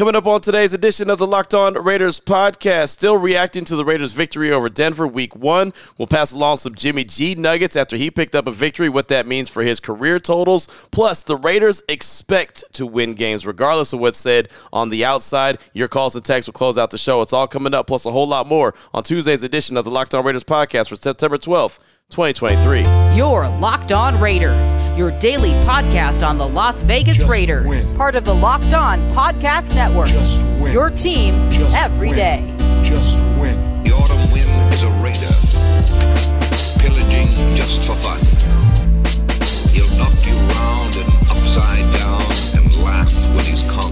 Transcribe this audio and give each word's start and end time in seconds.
Coming 0.00 0.16
up 0.16 0.26
on 0.26 0.40
today's 0.40 0.72
edition 0.72 1.10
of 1.10 1.18
the 1.18 1.26
Locked 1.26 1.52
On 1.52 1.74
Raiders 1.74 2.20
podcast, 2.20 2.88
still 2.88 3.18
reacting 3.18 3.66
to 3.66 3.76
the 3.76 3.84
Raiders' 3.84 4.14
victory 4.14 4.50
over 4.50 4.70
Denver 4.70 5.06
week 5.06 5.36
one. 5.36 5.74
We'll 5.98 6.08
pass 6.08 6.32
along 6.32 6.56
some 6.56 6.74
Jimmy 6.74 7.04
G 7.04 7.34
nuggets 7.34 7.76
after 7.76 7.98
he 7.98 8.10
picked 8.10 8.34
up 8.34 8.46
a 8.46 8.50
victory, 8.50 8.88
what 8.88 9.08
that 9.08 9.26
means 9.26 9.50
for 9.50 9.62
his 9.62 9.78
career 9.78 10.18
totals. 10.18 10.68
Plus, 10.90 11.22
the 11.22 11.36
Raiders 11.36 11.82
expect 11.86 12.64
to 12.72 12.86
win 12.86 13.12
games 13.12 13.46
regardless 13.46 13.92
of 13.92 14.00
what's 14.00 14.18
said 14.18 14.48
on 14.72 14.88
the 14.88 15.04
outside. 15.04 15.58
Your 15.74 15.86
calls 15.86 16.16
and 16.16 16.24
texts 16.24 16.48
will 16.48 16.54
close 16.54 16.78
out 16.78 16.92
the 16.92 16.96
show. 16.96 17.20
It's 17.20 17.34
all 17.34 17.46
coming 17.46 17.74
up, 17.74 17.86
plus 17.86 18.06
a 18.06 18.10
whole 18.10 18.26
lot 18.26 18.46
more 18.46 18.74
on 18.94 19.02
Tuesday's 19.02 19.42
edition 19.42 19.76
of 19.76 19.84
the 19.84 19.90
Locked 19.90 20.14
On 20.14 20.24
Raiders 20.24 20.44
podcast 20.44 20.88
for 20.88 20.96
September 20.96 21.36
12th. 21.36 21.78
2023. 22.10 22.82
Your 23.16 23.48
Locked 23.60 23.92
On 23.92 24.20
Raiders, 24.20 24.74
your 24.98 25.12
daily 25.20 25.50
podcast 25.64 26.26
on 26.26 26.38
the 26.38 26.46
Las 26.48 26.82
Vegas 26.82 27.18
Just 27.18 27.28
Raiders. 27.28 27.66
win. 27.66 27.96
Part 27.96 28.16
of 28.16 28.24
the 28.24 28.34
Locked 28.34 28.74
On 28.74 28.98
Podcast 29.12 29.72
Network. 29.76 30.08
Just 30.08 30.36
win. 30.60 30.72
Your 30.72 30.90
team 30.90 31.34
every 31.52 31.52
day. 31.52 31.60
Just 31.60 31.76
every 31.76 32.08
win. 32.08 32.16
day. 32.16 32.88
Just 32.88 33.14
win. 33.38 33.82
The 33.84 33.92
autumn 33.92 34.32
wind 34.32 34.72
is 34.72 34.82
a 34.82 34.90
raider, 34.98 35.32
pillaging 36.80 37.30
just 37.56 37.80
for 37.86 37.94
fun. 37.94 38.18
He'll 39.70 39.96
knock 39.96 40.26
you 40.26 40.34
round 40.34 40.96
and 40.96 41.08
upside 41.30 41.94
down 41.94 42.22
and 42.64 42.76
laugh 42.82 43.12
when 43.36 43.44
he's 43.44 43.62
conquered 43.70 43.88
and 43.88 43.88
won. 43.88 43.89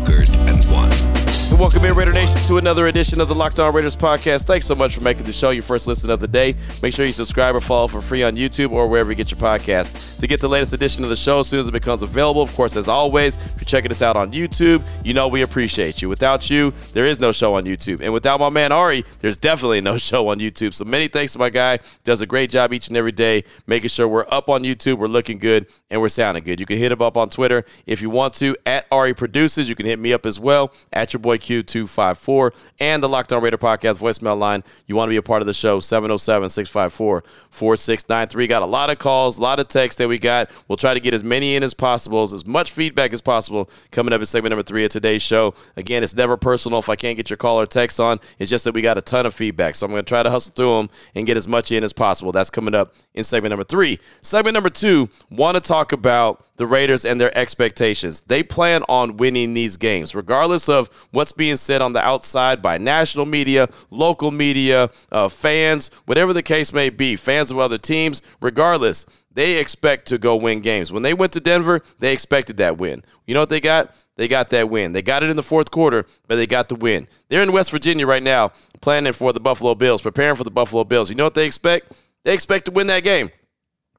And 1.58 1.64
welcome 1.64 1.84
in, 1.84 1.96
Raider 1.96 2.12
Nation, 2.12 2.40
to 2.42 2.58
another 2.58 2.86
edition 2.86 3.20
of 3.20 3.26
the 3.26 3.34
Locked 3.34 3.58
On 3.58 3.74
Raiders 3.74 3.96
podcast. 3.96 4.46
Thanks 4.46 4.64
so 4.64 4.76
much 4.76 4.94
for 4.94 5.00
making 5.00 5.24
the 5.24 5.32
show 5.32 5.50
your 5.50 5.64
first 5.64 5.88
listen 5.88 6.08
of 6.08 6.20
the 6.20 6.28
day. 6.28 6.54
Make 6.84 6.94
sure 6.94 7.04
you 7.04 7.10
subscribe 7.10 7.56
or 7.56 7.60
follow 7.60 7.88
for 7.88 8.00
free 8.00 8.22
on 8.22 8.36
YouTube 8.36 8.70
or 8.70 8.86
wherever 8.86 9.10
you 9.10 9.16
get 9.16 9.32
your 9.32 9.40
podcast 9.40 10.20
to 10.20 10.28
get 10.28 10.40
the 10.40 10.48
latest 10.48 10.72
edition 10.72 11.02
of 11.02 11.10
the 11.10 11.16
show 11.16 11.40
as 11.40 11.48
soon 11.48 11.58
as 11.58 11.66
it 11.66 11.72
becomes 11.72 12.04
available. 12.04 12.42
Of 12.42 12.54
course, 12.54 12.76
as 12.76 12.86
always, 12.86 13.34
if 13.38 13.54
you're 13.56 13.64
checking 13.64 13.90
us 13.90 14.02
out 14.02 14.14
on 14.14 14.30
YouTube, 14.30 14.86
you 15.04 15.14
know 15.14 15.26
we 15.26 15.42
appreciate 15.42 16.00
you. 16.00 16.08
Without 16.08 16.48
you, 16.48 16.72
there 16.92 17.06
is 17.06 17.18
no 17.18 17.32
show 17.32 17.54
on 17.54 17.64
YouTube. 17.64 18.02
And 18.02 18.12
without 18.12 18.38
my 18.38 18.50
man 18.50 18.70
Ari, 18.70 19.04
there's 19.18 19.36
definitely 19.36 19.80
no 19.80 19.98
show 19.98 20.28
on 20.28 20.38
YouTube. 20.38 20.74
So 20.74 20.84
many 20.84 21.08
thanks 21.08 21.32
to 21.32 21.40
my 21.40 21.50
guy. 21.50 21.80
Does 22.04 22.20
a 22.20 22.26
great 22.26 22.50
job 22.50 22.72
each 22.72 22.86
and 22.86 22.96
every 22.96 23.10
day 23.10 23.42
making 23.66 23.88
sure 23.88 24.06
we're 24.06 24.26
up 24.30 24.48
on 24.48 24.62
YouTube, 24.62 24.98
we're 24.98 25.08
looking 25.08 25.38
good, 25.38 25.66
and 25.90 26.00
we're 26.00 26.06
sounding 26.06 26.44
good. 26.44 26.60
You 26.60 26.66
can 26.66 26.78
hit 26.78 26.92
him 26.92 27.02
up 27.02 27.16
on 27.16 27.30
Twitter 27.30 27.64
if 27.84 28.00
you 28.00 28.10
want 28.10 28.34
to, 28.34 28.56
at 28.64 28.86
Ari 28.92 29.14
Produces. 29.14 29.68
You 29.68 29.74
can 29.74 29.86
hit 29.86 29.98
me 29.98 30.12
up 30.12 30.24
as 30.24 30.38
well, 30.38 30.72
at 30.92 31.12
your 31.12 31.18
boy 31.18 31.38
Q254, 31.48 32.52
and 32.78 33.02
the 33.02 33.08
Locked 33.08 33.32
On 33.32 33.42
Raider 33.42 33.56
Podcast 33.56 33.98
voicemail 34.00 34.38
line. 34.38 34.62
You 34.86 34.96
want 34.96 35.08
to 35.08 35.10
be 35.10 35.16
a 35.16 35.22
part 35.22 35.40
of 35.40 35.46
the 35.46 35.54
show, 35.54 35.80
707 35.80 36.50
654 36.50 37.24
4693. 37.50 38.46
Got 38.46 38.62
a 38.62 38.66
lot 38.66 38.90
of 38.90 38.98
calls, 38.98 39.38
a 39.38 39.42
lot 39.42 39.58
of 39.58 39.68
texts 39.68 39.98
that 39.98 40.08
we 40.08 40.18
got. 40.18 40.50
We'll 40.68 40.76
try 40.76 40.92
to 40.92 41.00
get 41.00 41.14
as 41.14 41.24
many 41.24 41.56
in 41.56 41.62
as 41.62 41.72
possible, 41.72 42.22
as 42.22 42.46
much 42.46 42.72
feedback 42.72 43.12
as 43.12 43.22
possible 43.22 43.70
coming 43.90 44.12
up 44.12 44.20
in 44.20 44.26
segment 44.26 44.50
number 44.50 44.62
three 44.62 44.84
of 44.84 44.90
today's 44.90 45.22
show. 45.22 45.54
Again, 45.76 46.02
it's 46.02 46.14
never 46.14 46.36
personal 46.36 46.78
if 46.78 46.88
I 46.88 46.96
can't 46.96 47.16
get 47.16 47.30
your 47.30 47.38
call 47.38 47.58
or 47.58 47.66
text 47.66 47.98
on. 47.98 48.20
It's 48.38 48.50
just 48.50 48.64
that 48.64 48.74
we 48.74 48.82
got 48.82 48.98
a 48.98 49.02
ton 49.02 49.24
of 49.24 49.34
feedback. 49.34 49.74
So 49.74 49.86
I'm 49.86 49.92
going 49.92 50.04
to 50.04 50.08
try 50.08 50.22
to 50.22 50.30
hustle 50.30 50.52
through 50.52 50.76
them 50.76 50.90
and 51.14 51.26
get 51.26 51.36
as 51.36 51.48
much 51.48 51.72
in 51.72 51.82
as 51.82 51.92
possible. 51.92 52.32
That's 52.32 52.50
coming 52.50 52.74
up 52.74 52.94
in 53.14 53.24
segment 53.24 53.50
number 53.50 53.64
three. 53.64 53.98
Segment 54.20 54.54
number 54.54 54.70
two, 54.70 55.08
want 55.30 55.56
to 55.56 55.60
talk 55.60 55.92
about 55.92 56.44
the 56.58 56.66
Raiders 56.66 57.04
and 57.04 57.20
their 57.20 57.36
expectations. 57.38 58.20
They 58.22 58.42
plan 58.42 58.82
on 58.88 59.16
winning 59.16 59.54
these 59.54 59.76
games, 59.76 60.14
regardless 60.14 60.68
of 60.68 60.88
what's 61.12 61.32
being 61.38 61.56
said 61.56 61.80
on 61.80 61.94
the 61.94 62.00
outside 62.00 62.60
by 62.60 62.76
national 62.76 63.24
media, 63.24 63.70
local 63.90 64.30
media, 64.30 64.90
uh, 65.10 65.28
fans, 65.28 65.90
whatever 66.04 66.34
the 66.34 66.42
case 66.42 66.74
may 66.74 66.90
be, 66.90 67.16
fans 67.16 67.50
of 67.50 67.58
other 67.58 67.78
teams, 67.78 68.20
regardless. 68.42 69.06
They 69.32 69.58
expect 69.58 70.06
to 70.06 70.18
go 70.18 70.36
win 70.36 70.60
games. 70.60 70.92
When 70.92 71.02
they 71.02 71.14
went 71.14 71.32
to 71.32 71.40
Denver, 71.40 71.80
they 72.00 72.12
expected 72.12 72.58
that 72.58 72.76
win. 72.76 73.04
You 73.26 73.34
know 73.34 73.40
what 73.40 73.48
they 73.48 73.60
got? 73.60 73.94
They 74.16 74.28
got 74.28 74.50
that 74.50 74.68
win. 74.68 74.92
They 74.92 75.00
got 75.00 75.22
it 75.22 75.30
in 75.30 75.36
the 75.36 75.42
fourth 75.42 75.70
quarter, 75.70 76.04
but 76.26 76.36
they 76.36 76.46
got 76.46 76.68
the 76.68 76.74
win. 76.74 77.06
They're 77.28 77.42
in 77.42 77.52
West 77.52 77.70
Virginia 77.70 78.04
right 78.04 78.22
now, 78.22 78.50
planning 78.80 79.12
for 79.12 79.32
the 79.32 79.40
Buffalo 79.40 79.76
Bills, 79.76 80.02
preparing 80.02 80.34
for 80.34 80.44
the 80.44 80.50
Buffalo 80.50 80.84
Bills. 80.84 81.08
You 81.08 81.16
know 81.16 81.24
what 81.24 81.34
they 81.34 81.46
expect? 81.46 81.92
They 82.24 82.34
expect 82.34 82.66
to 82.66 82.72
win 82.72 82.88
that 82.88 83.04
game 83.04 83.30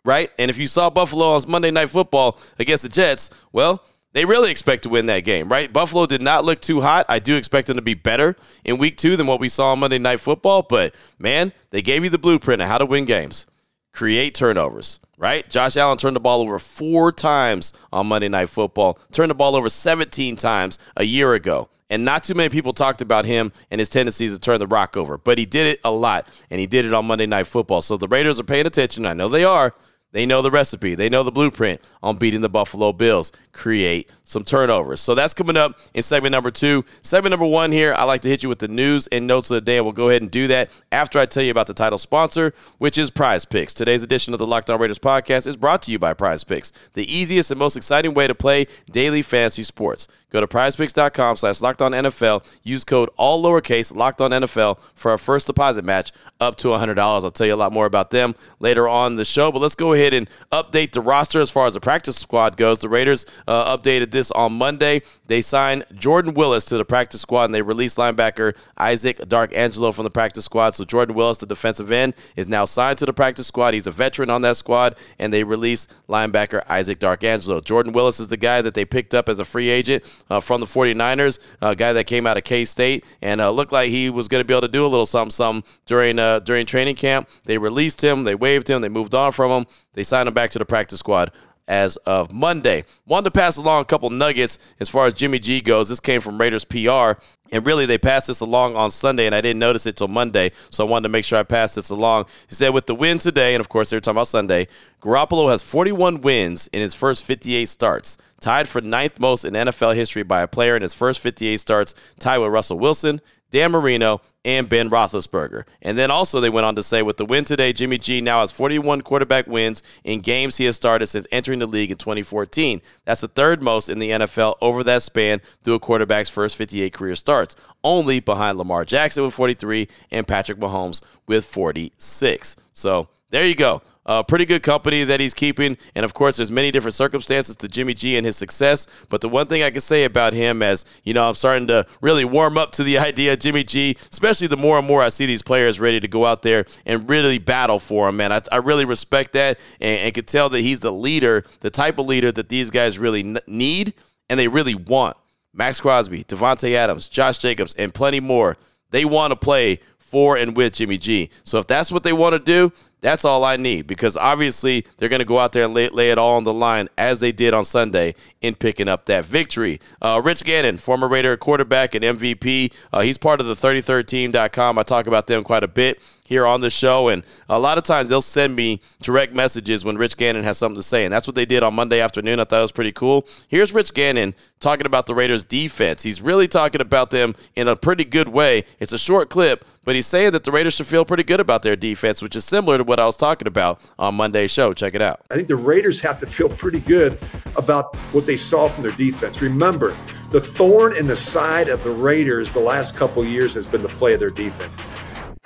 right? 0.06 0.32
And 0.40 0.50
if 0.50 0.58
you 0.58 0.68
saw 0.68 0.90
Buffalo 0.90 1.32
on 1.36 1.42
Monday 1.48 1.72
Night 1.72 1.90
Football 1.90 2.40
against 2.58 2.84
the 2.84 2.90
Jets, 2.90 3.30
well, 3.52 3.84
they 4.14 4.26
really 4.26 4.52
expect 4.52 4.84
to 4.84 4.90
win 4.90 5.06
that 5.08 5.22
game, 5.22 5.50
right? 5.50 5.72
Buffalo 5.72 6.06
did 6.06 6.22
not 6.22 6.44
look 6.44 6.60
too 6.60 6.82
hot. 6.82 7.06
I 7.10 7.20
do 7.20 7.36
expect 7.36 7.68
them 7.68 7.76
to 7.76 7.82
be 7.82 7.94
better 7.94 8.36
in 8.64 8.78
week 8.78 8.98
two 8.98 9.16
than 9.16 9.28
what 9.28 9.40
we 9.40 9.50
saw 9.50 9.72
on 9.72 9.80
Monday 9.80 10.00
Night 10.00 10.20
Football, 10.20 10.64
but 10.64 10.96
man, 11.20 11.54
they 11.70 11.82
gave 11.82 12.04
you 12.04 12.10
the 12.10 12.18
blueprint 12.18 12.62
of 12.62 12.68
how 12.68 12.78
to 12.78 12.86
win 12.86 13.06
games. 13.06 13.46
Create 13.92 14.36
turnovers, 14.36 15.00
right? 15.18 15.48
Josh 15.50 15.76
Allen 15.76 15.98
turned 15.98 16.16
the 16.16 16.20
ball 16.20 16.42
over 16.42 16.60
four 16.60 17.12
times 17.12 17.74
on 17.92 18.08
Monday 18.08 18.30
Night 18.30 18.50
Football, 18.50 19.00
turned 19.12 19.30
the 19.30 19.36
ball 19.36 19.56
over 19.56 19.70
17 19.70 20.36
times 20.38 20.80
a 20.96 21.04
year 21.04 21.34
ago. 21.34 21.70
And 21.92 22.06
not 22.06 22.24
too 22.24 22.36
many 22.36 22.50
people 22.50 22.72
talked 22.72 23.02
about 23.02 23.26
him 23.26 23.52
and 23.72 23.80
his 23.80 23.90
tendencies 23.90 24.32
to 24.32 24.40
turn 24.40 24.60
the 24.60 24.68
rock 24.68 24.96
over, 24.96 25.18
but 25.18 25.40
he 25.40 25.46
did 25.46 25.66
it 25.66 25.80
a 25.84 25.92
lot, 25.92 26.28
and 26.52 26.60
he 26.60 26.68
did 26.68 26.86
it 26.86 26.94
on 26.94 27.06
Monday 27.06 27.26
Night 27.26 27.48
Football. 27.48 27.82
So 27.82 27.98
the 27.98 28.08
Raiders 28.08 28.40
are 28.40 28.44
paying 28.44 28.68
attention. 28.68 29.06
I 29.06 29.14
know 29.14 29.28
they 29.28 29.44
are. 29.44 29.74
They 30.12 30.26
know 30.26 30.42
the 30.42 30.52
recipe. 30.52 30.96
They 30.96 31.10
know 31.10 31.24
the 31.24 31.32
blueprint 31.32 31.82
on 32.02 32.18
beating 32.18 32.42
the 32.42 32.50
Buffalo 32.50 32.92
Bills. 32.94 33.32
Create 33.52 34.12
some 34.30 34.44
turnovers. 34.44 35.02
So 35.02 35.16
that's 35.16 35.34
coming 35.34 35.58
up 35.58 35.80
in 35.96 36.04
segment 36.04 36.32
number 36.32 36.52
two. 36.52 36.86
Segment 37.02 37.32
number 37.32 37.48
one 37.48 37.72
here, 37.72 37.96
I 37.96 38.04
like 38.04 38.22
to 38.22 38.30
hit 38.30 38.44
you 38.44 38.50
with 38.50 38.60
the 38.60 38.68
news 38.68 39.08
and 39.08 39.26
notes 39.26 39.50
of 39.50 39.56
the 39.56 39.62
day. 39.62 39.82
We'll 39.82 39.92
go 39.92 40.10
ahead 40.10 40.22
and 40.22 40.30
do 40.30 40.48
that 40.48 40.70
after 40.92 41.18
I 41.18 41.26
tell 41.26 41.42
you 41.42 41.50
about 41.50 41.66
the 41.66 41.74
title 41.74 41.98
sponsor, 41.98 42.54
which 42.78 42.98
is 42.98 43.10
Prize 43.10 43.44
Picks. 43.44 43.74
Today's 43.74 44.04
edition 44.04 44.34
of 44.34 44.40
the 44.40 44.46
Locked 44.46 44.70
On 44.70 44.80
Raiders 44.80 45.00
podcast 45.00 45.48
is 45.48 45.58
brought 45.58 45.82
to 45.84 45.92
you 45.92 45.98
by 45.98 46.14
Prize 46.14 46.44
Picks, 46.44 46.72
the 46.94 47.12
easiest 47.12 47.50
and 47.50 47.58
most 47.58 47.76
exciting 47.76 48.14
way 48.14 48.28
to 48.28 48.36
play 48.36 48.68
daily 48.92 49.24
fantasy 49.24 49.64
sports. 49.64 50.08
Go 50.32 50.42
to 50.42 50.48
prizepicks.com 50.48 51.38
slash 51.38 51.62
locked 51.62 51.82
on 51.82 51.92
NFL. 51.92 52.46
Use 52.64 52.84
code 52.84 53.10
all 53.18 53.44
lowercase 53.44 53.96
locked 53.96 54.22
on 54.22 54.32
NFL 54.32 54.80
for 54.94 55.14
a 55.14 55.18
first 55.18 55.48
deposit 55.48 55.84
match 55.84 56.12
up 56.40 56.56
to 56.58 56.68
$100. 56.68 56.98
I'll 57.00 57.32
tell 57.32 57.48
you 57.48 57.56
a 57.56 57.56
lot 57.56 57.72
more 57.72 57.88
about 57.88 58.12
them 58.12 58.36
later 58.60 58.88
on 58.88 59.16
the 59.16 59.26
show. 59.26 59.52
But 59.52 59.60
let's 59.60 59.76
go 59.76 59.94
ahead 59.94 60.14
and 60.14 60.30
update 60.52 60.92
the 60.92 61.02
roster 61.02 61.42
as 61.42 61.50
far 61.50 61.66
as 61.66 61.74
the 61.74 61.80
practice 61.80 62.18
squad 62.18 62.58
goes. 62.58 62.80
The 62.80 62.90
Raiders 62.90 63.26
uh, 63.48 63.76
updated 63.76 64.12
this 64.12 64.19
on 64.32 64.54
Monday. 64.54 65.02
They 65.28 65.42
signed 65.42 65.86
Jordan 65.94 66.34
Willis 66.34 66.66
to 66.66 66.78
the 66.78 66.86
practice 66.86 67.22
squad 67.22 67.46
and 67.46 67.54
they 67.54 67.62
released 67.62 67.98
linebacker 67.98 68.56
Isaac 68.78 69.18
Darkangelo 69.20 69.94
from 69.94 70.04
the 70.04 70.10
practice 70.10 70.46
squad. 70.46 70.72
So 70.72 70.84
Jordan 70.84 71.16
Willis, 71.16 71.38
the 71.38 71.46
defensive 71.46 71.92
end, 71.92 72.16
is 72.36 72.48
now 72.48 72.66
signed 72.66 72.98
to 73.00 73.06
the 73.06 73.14
practice 73.14 73.48
squad. 73.48 73.74
He's 73.74 73.88
a 73.88 73.92
veteran 73.92 74.30
on 74.30 74.42
that 74.42 74.58
squad. 74.58 74.98
And 75.18 75.32
they 75.32 75.44
released 75.44 75.94
linebacker 76.08 76.64
Isaac 76.68 77.00
Darkangelo. 77.00 77.64
Jordan 77.64 77.94
Willis 77.94 78.20
is 78.20 78.28
the 78.28 78.38
guy 78.38 78.62
that 78.62 78.74
they 78.74 78.86
picked 78.86 79.14
up 79.14 79.30
as 79.30 79.40
a 79.40 79.46
free 79.46 79.70
agent 79.70 80.04
uh, 80.30 80.40
from 80.40 80.60
the 80.60 80.68
49ers, 80.68 81.40
a 81.62 81.76
guy 81.76 81.94
that 81.94 82.06
came 82.06 82.28
out 82.28 82.38
of 82.38 82.44
K 82.44 82.66
State 82.66 83.06
and 83.22 83.40
uh, 83.40 83.50
looked 83.50 83.72
like 83.72 83.90
he 83.90 84.10
was 84.10 84.28
going 84.28 84.42
to 84.42 84.46
be 84.46 84.54
able 84.54 84.62
to 84.62 84.68
do 84.68 84.86
a 84.86 84.88
little 84.88 85.06
something, 85.06 85.32
something 85.32 85.70
during 85.86 86.20
uh, 86.20 86.40
during 86.40 86.66
training 86.66 86.96
camp. 86.96 87.30
They 87.46 87.58
released 87.58 88.04
him, 88.04 88.24
they 88.24 88.36
waived 88.36 88.70
him, 88.70 88.82
they 88.82 88.90
moved 88.90 89.16
on 89.16 89.32
from 89.32 89.52
him, 89.52 89.66
they 89.94 90.04
signed 90.04 90.28
him 90.28 90.34
back 90.34 90.52
to 90.52 90.60
the 90.60 90.66
practice 90.66 91.00
squad 91.00 91.32
as 91.70 91.96
of 91.98 92.34
Monday. 92.34 92.84
Wanted 93.06 93.26
to 93.26 93.32
pass 93.32 93.56
along 93.56 93.84
a 93.84 93.86
couple 93.86 94.10
nuggets 94.10 94.60
as 94.80 94.90
far 94.90 95.06
as 95.06 95.14
Jimmy 95.14 95.40
G 95.40 95.62
goes. 95.62 95.88
This 95.88 96.02
came 96.02 96.20
from 96.20 96.38
Raiders 96.38 96.66
PR. 96.66 97.22
And 97.52 97.66
really, 97.66 97.86
they 97.86 97.98
passed 97.98 98.28
this 98.28 98.42
along 98.42 98.76
on 98.76 98.92
Sunday, 98.92 99.26
and 99.26 99.34
I 99.34 99.42
didn't 99.42 99.60
notice 99.60 99.86
it 99.86 99.96
till 99.96 100.08
Monday, 100.08 100.52
so 100.70 100.86
I 100.86 100.90
wanted 100.90 101.04
to 101.04 101.10
make 101.10 101.26
sure 101.26 101.40
I 101.40 101.44
passed 101.44 101.76
this 101.76 101.90
along. 101.90 102.26
He 102.48 102.54
said, 102.54 102.70
with 102.70 102.86
the 102.86 102.94
win 102.94 103.18
today, 103.18 103.56
and 103.56 103.62
of 103.62 103.70
course, 103.70 103.90
they 103.90 103.98
were 103.98 104.02
talking 104.02 104.18
about 104.18 104.28
Sunday, 104.28 104.68
Garoppolo 105.02 105.50
has 105.50 105.64
41 105.64 106.22
wins 106.22 106.68
in 106.68 106.82
his 106.82 106.94
first 106.94 107.26
58 107.26 107.66
starts, 107.68 108.20
tied 108.40 108.68
for 108.68 108.82
ninth 108.82 109.20
most 109.20 109.46
in 109.46 109.56
NFL 109.56 109.96
history 109.96 110.22
by 110.22 110.44
a 110.44 110.48
player 110.48 110.76
in 110.76 110.84
his 110.84 110.94
first 110.94 111.22
58 111.22 111.58
starts, 111.58 111.96
tied 112.20 112.38
with 112.38 112.52
Russell 112.52 112.78
Wilson, 112.78 113.20
Dan 113.52 113.72
Marino, 113.72 114.22
and 114.46 114.70
Ben 114.70 114.90
Roethlisberger. 114.90 115.64
And 115.82 115.98
then 115.98 116.12
also 116.12 116.40
they 116.40 116.50
went 116.50 116.66
on 116.66 116.76
to 116.76 116.84
say, 116.84 117.02
with 117.02 117.18
the 117.18 117.26
win 117.26 117.46
today, 117.46 117.74
Jimmy 117.74 117.98
G 117.98 118.22
now 118.22 118.42
has 118.42 118.52
41 118.52 119.02
quarterback 119.02 119.48
wins 119.48 119.84
in 120.04 120.22
games 120.22 120.58
he 120.58 120.66
has 120.66 120.76
started 120.76 121.08
since 121.08 121.28
entering 121.32 121.60
the 121.60 121.66
league 121.66 121.92
in 121.92 121.98
2014. 121.98 122.82
That's 123.06 123.22
the 123.22 123.28
third 123.28 123.62
most 123.62 123.90
in 123.90 124.00
the 124.00 124.12
NFL 124.12 124.56
over 124.62 124.84
that 124.84 125.04
span 125.04 125.42
through 125.64 125.76
a 125.76 125.80
quarterback's 125.80 126.30
first 126.30 126.56
58 126.56 126.94
career 126.94 127.16
starts, 127.16 127.56
only 127.84 128.20
behind 128.20 128.58
Lamar 128.58 128.86
Jackson 128.86 129.24
with 129.24 129.34
43 129.34 129.88
and 130.12 130.28
Patrick 130.28 130.60
Mahomes 130.60 131.04
with 131.28 131.46
46. 131.46 132.56
So 132.72 133.10
there 133.30 133.46
you 133.46 133.56
go. 133.56 133.82
Uh, 134.10 134.24
pretty 134.24 134.44
good 134.44 134.64
company 134.64 135.04
that 135.04 135.20
he's 135.20 135.36
keeping. 135.36 135.78
And 135.94 136.04
of 136.04 136.16
course, 136.16 136.38
there's 136.38 136.50
many 136.50 136.72
different 136.72 136.96
circumstances 136.96 137.56
to 137.58 137.68
Jimmy 137.68 137.94
G 137.94 138.18
and 138.18 138.26
his 138.26 138.36
success. 138.36 138.88
But 139.08 139.22
the 139.22 139.30
one 139.30 139.46
thing 139.46 139.62
I 139.62 139.70
can 139.70 139.82
say 139.82 140.04
about 140.04 140.34
him, 140.34 140.64
as 140.64 140.84
you 141.04 141.14
know, 141.14 141.28
I'm 141.28 141.36
starting 141.36 141.68
to 141.68 141.86
really 142.02 142.26
warm 142.26 142.58
up 142.58 142.72
to 142.72 142.84
the 142.84 142.98
idea 143.10 143.34
of 143.34 143.40
Jimmy 143.40 143.64
G, 143.64 143.96
especially 144.12 144.48
the 144.48 144.58
more 144.58 144.80
and 144.80 144.88
more 144.88 145.04
I 145.04 145.10
see 145.10 145.28
these 145.28 145.44
players 145.44 145.80
ready 145.80 146.00
to 146.00 146.08
go 146.08 146.26
out 146.26 146.42
there 146.42 146.66
and 146.88 147.08
really 147.08 147.38
battle 147.38 147.78
for 147.78 148.10
him, 148.10 148.18
man. 148.18 148.32
I, 148.32 148.42
I 148.52 148.56
really 148.56 148.84
respect 148.84 149.34
that 149.34 149.60
and, 149.80 150.00
and 150.00 150.14
can 150.16 150.26
tell 150.26 150.50
that 150.50 150.62
he's 150.62 150.80
the 150.80 150.92
leader, 150.92 151.44
the 151.60 151.70
type 151.70 152.00
of 152.00 152.08
leader 152.08 152.32
that 152.32 152.50
these 152.50 152.72
guys 152.72 152.98
really 152.98 153.38
need 153.46 153.94
and 154.28 154.40
they 154.40 154.48
really 154.48 154.74
want. 154.74 155.18
Maxx 155.54 155.82
Crosby, 155.82 156.24
Davante 156.24 156.74
Adams, 156.74 157.10
Josh 157.10 157.38
Jacobs, 157.38 157.76
and 157.76 157.94
plenty 157.94 158.20
more. 158.20 158.58
They 158.90 159.06
want 159.06 159.34
to 159.34 159.36
play 159.36 159.82
for 160.00 160.36
and 160.36 160.58
with 160.58 160.74
Jimmy 160.74 160.98
G. 160.98 161.30
So 161.44 161.60
if 161.60 161.68
that's 161.68 161.92
what 161.92 162.02
they 162.02 162.14
want 162.14 162.34
to 162.34 162.40
do, 162.40 162.74
that's 163.02 163.26
all 163.26 163.44
I 163.44 163.58
need 163.58 163.88
because 163.88 164.18
obviously 164.18 164.86
they're 164.98 165.10
going 165.10 165.20
to 165.20 165.26
go 165.26 165.40
out 165.40 165.52
there 165.54 165.66
and 165.66 165.74
lay, 165.74 165.90
lay, 165.90 166.12
it 166.12 166.18
all 166.18 166.36
on 166.36 166.44
the 166.44 166.54
line 166.54 166.90
as 166.98 167.20
they 167.20 167.32
did 167.32 167.54
on 167.54 167.64
Sunday 167.64 168.16
in 168.42 168.56
picking 168.56 168.88
up 168.88 169.06
that 169.06 169.26
victory. 169.26 169.80
Uh, 170.02 170.22
Rich 170.24 170.44
Gannon, 170.44 170.78
former 170.78 171.08
Raider 171.08 171.36
quarterback 171.38 171.96
and 171.96 172.04
MVP, 172.04 172.74
uh, 172.92 173.02
he's 173.02 173.18
part 173.18 173.40
of 173.40 173.48
the 173.48 173.54
33rdteam.com. 173.54 174.78
I 174.78 174.84
talk 174.84 175.08
about 175.08 175.28
them 175.28 175.44
quite 175.44 175.64
a 175.64 175.68
bit 175.68 176.00
here 176.30 176.46
on 176.46 176.62
the 176.62 176.70
show. 176.70 177.10
And 177.10 177.24
a 177.50 177.58
lot 177.58 177.80
of 177.80 177.84
times 177.84 178.08
they'll 178.08 178.22
send 178.22 178.56
me 178.56 178.80
direct 179.02 179.34
messages 179.34 179.84
when 179.84 179.98
Rich 179.98 180.16
Gannon 180.16 180.44
has 180.44 180.60
something 180.60 180.78
to 180.78 180.84
say. 180.84 181.04
And 181.04 181.12
that's 181.12 181.26
what 181.28 181.36
they 181.36 181.46
did 181.46 181.64
on 181.64 181.74
Monday 181.74 182.00
afternoon. 182.00 182.40
I 182.40 182.44
thought 182.44 182.60
it 182.60 182.62
was 182.62 182.72
pretty 182.72 182.92
cool. 182.92 183.28
Here's 183.48 183.74
Rich 183.74 183.96
Gannon 183.96 184.36
talking 184.60 184.86
about 184.86 185.08
the 185.08 185.16
Raiders' 185.16 185.44
defense. 185.44 186.04
He's 186.04 186.22
really 186.22 186.48
talking 186.48 186.82
about 186.82 187.10
them 187.10 187.34
in 187.56 187.68
a 187.68 187.76
pretty 187.76 188.06
good 188.06 188.30
way. 188.30 188.64
It's 188.80 188.94
a 188.94 189.00
short 189.00 189.32
clip, 189.32 189.66
but 189.84 189.96
he's 189.96 190.06
saying 190.06 190.32
that 190.34 190.44
the 190.44 190.52
Raiders 190.52 190.76
should 190.76 190.86
feel 190.86 191.04
pretty 191.04 191.24
good 191.24 191.40
about 191.40 191.64
their 191.64 191.76
defense, 191.76 192.22
which 192.22 192.36
is 192.36 192.46
similar 192.46 192.78
to 192.78 192.84
what 192.90 193.00
I 193.00 193.06
was 193.06 193.16
talking 193.16 193.48
about 193.48 193.80
on 194.00 194.16
Monday's 194.16 194.52
show. 194.52 194.74
Check 194.74 194.96
it 194.96 195.02
out. 195.02 195.22
I 195.30 195.36
think 195.36 195.48
the 195.48 195.56
Raiders 195.56 196.02
have 196.02 196.18
to 196.20 196.26
feel 196.26 196.50
pretty 196.50 196.80
good 196.80 197.18
about 197.56 197.96
what 198.14 198.26
they 198.26 198.36
saw 198.36 198.68
from 198.68 198.84
their 198.84 198.96
defense. 198.96 199.42
Remember, 199.42 199.96
the 200.32 200.42
thorn 200.42 200.98
in 200.98 201.06
the 201.08 201.16
side 201.16 201.70
of 201.70 201.84
the 201.84 201.92
Raiders 201.92 202.52
the 202.52 202.60
last 202.60 202.96
couple 202.96 203.24
years 203.24 203.54
has 203.54 203.66
been 203.66 203.84
the 203.84 203.90
play 203.90 204.16
of 204.16 204.20
their 204.20 204.30
defense 204.30 204.82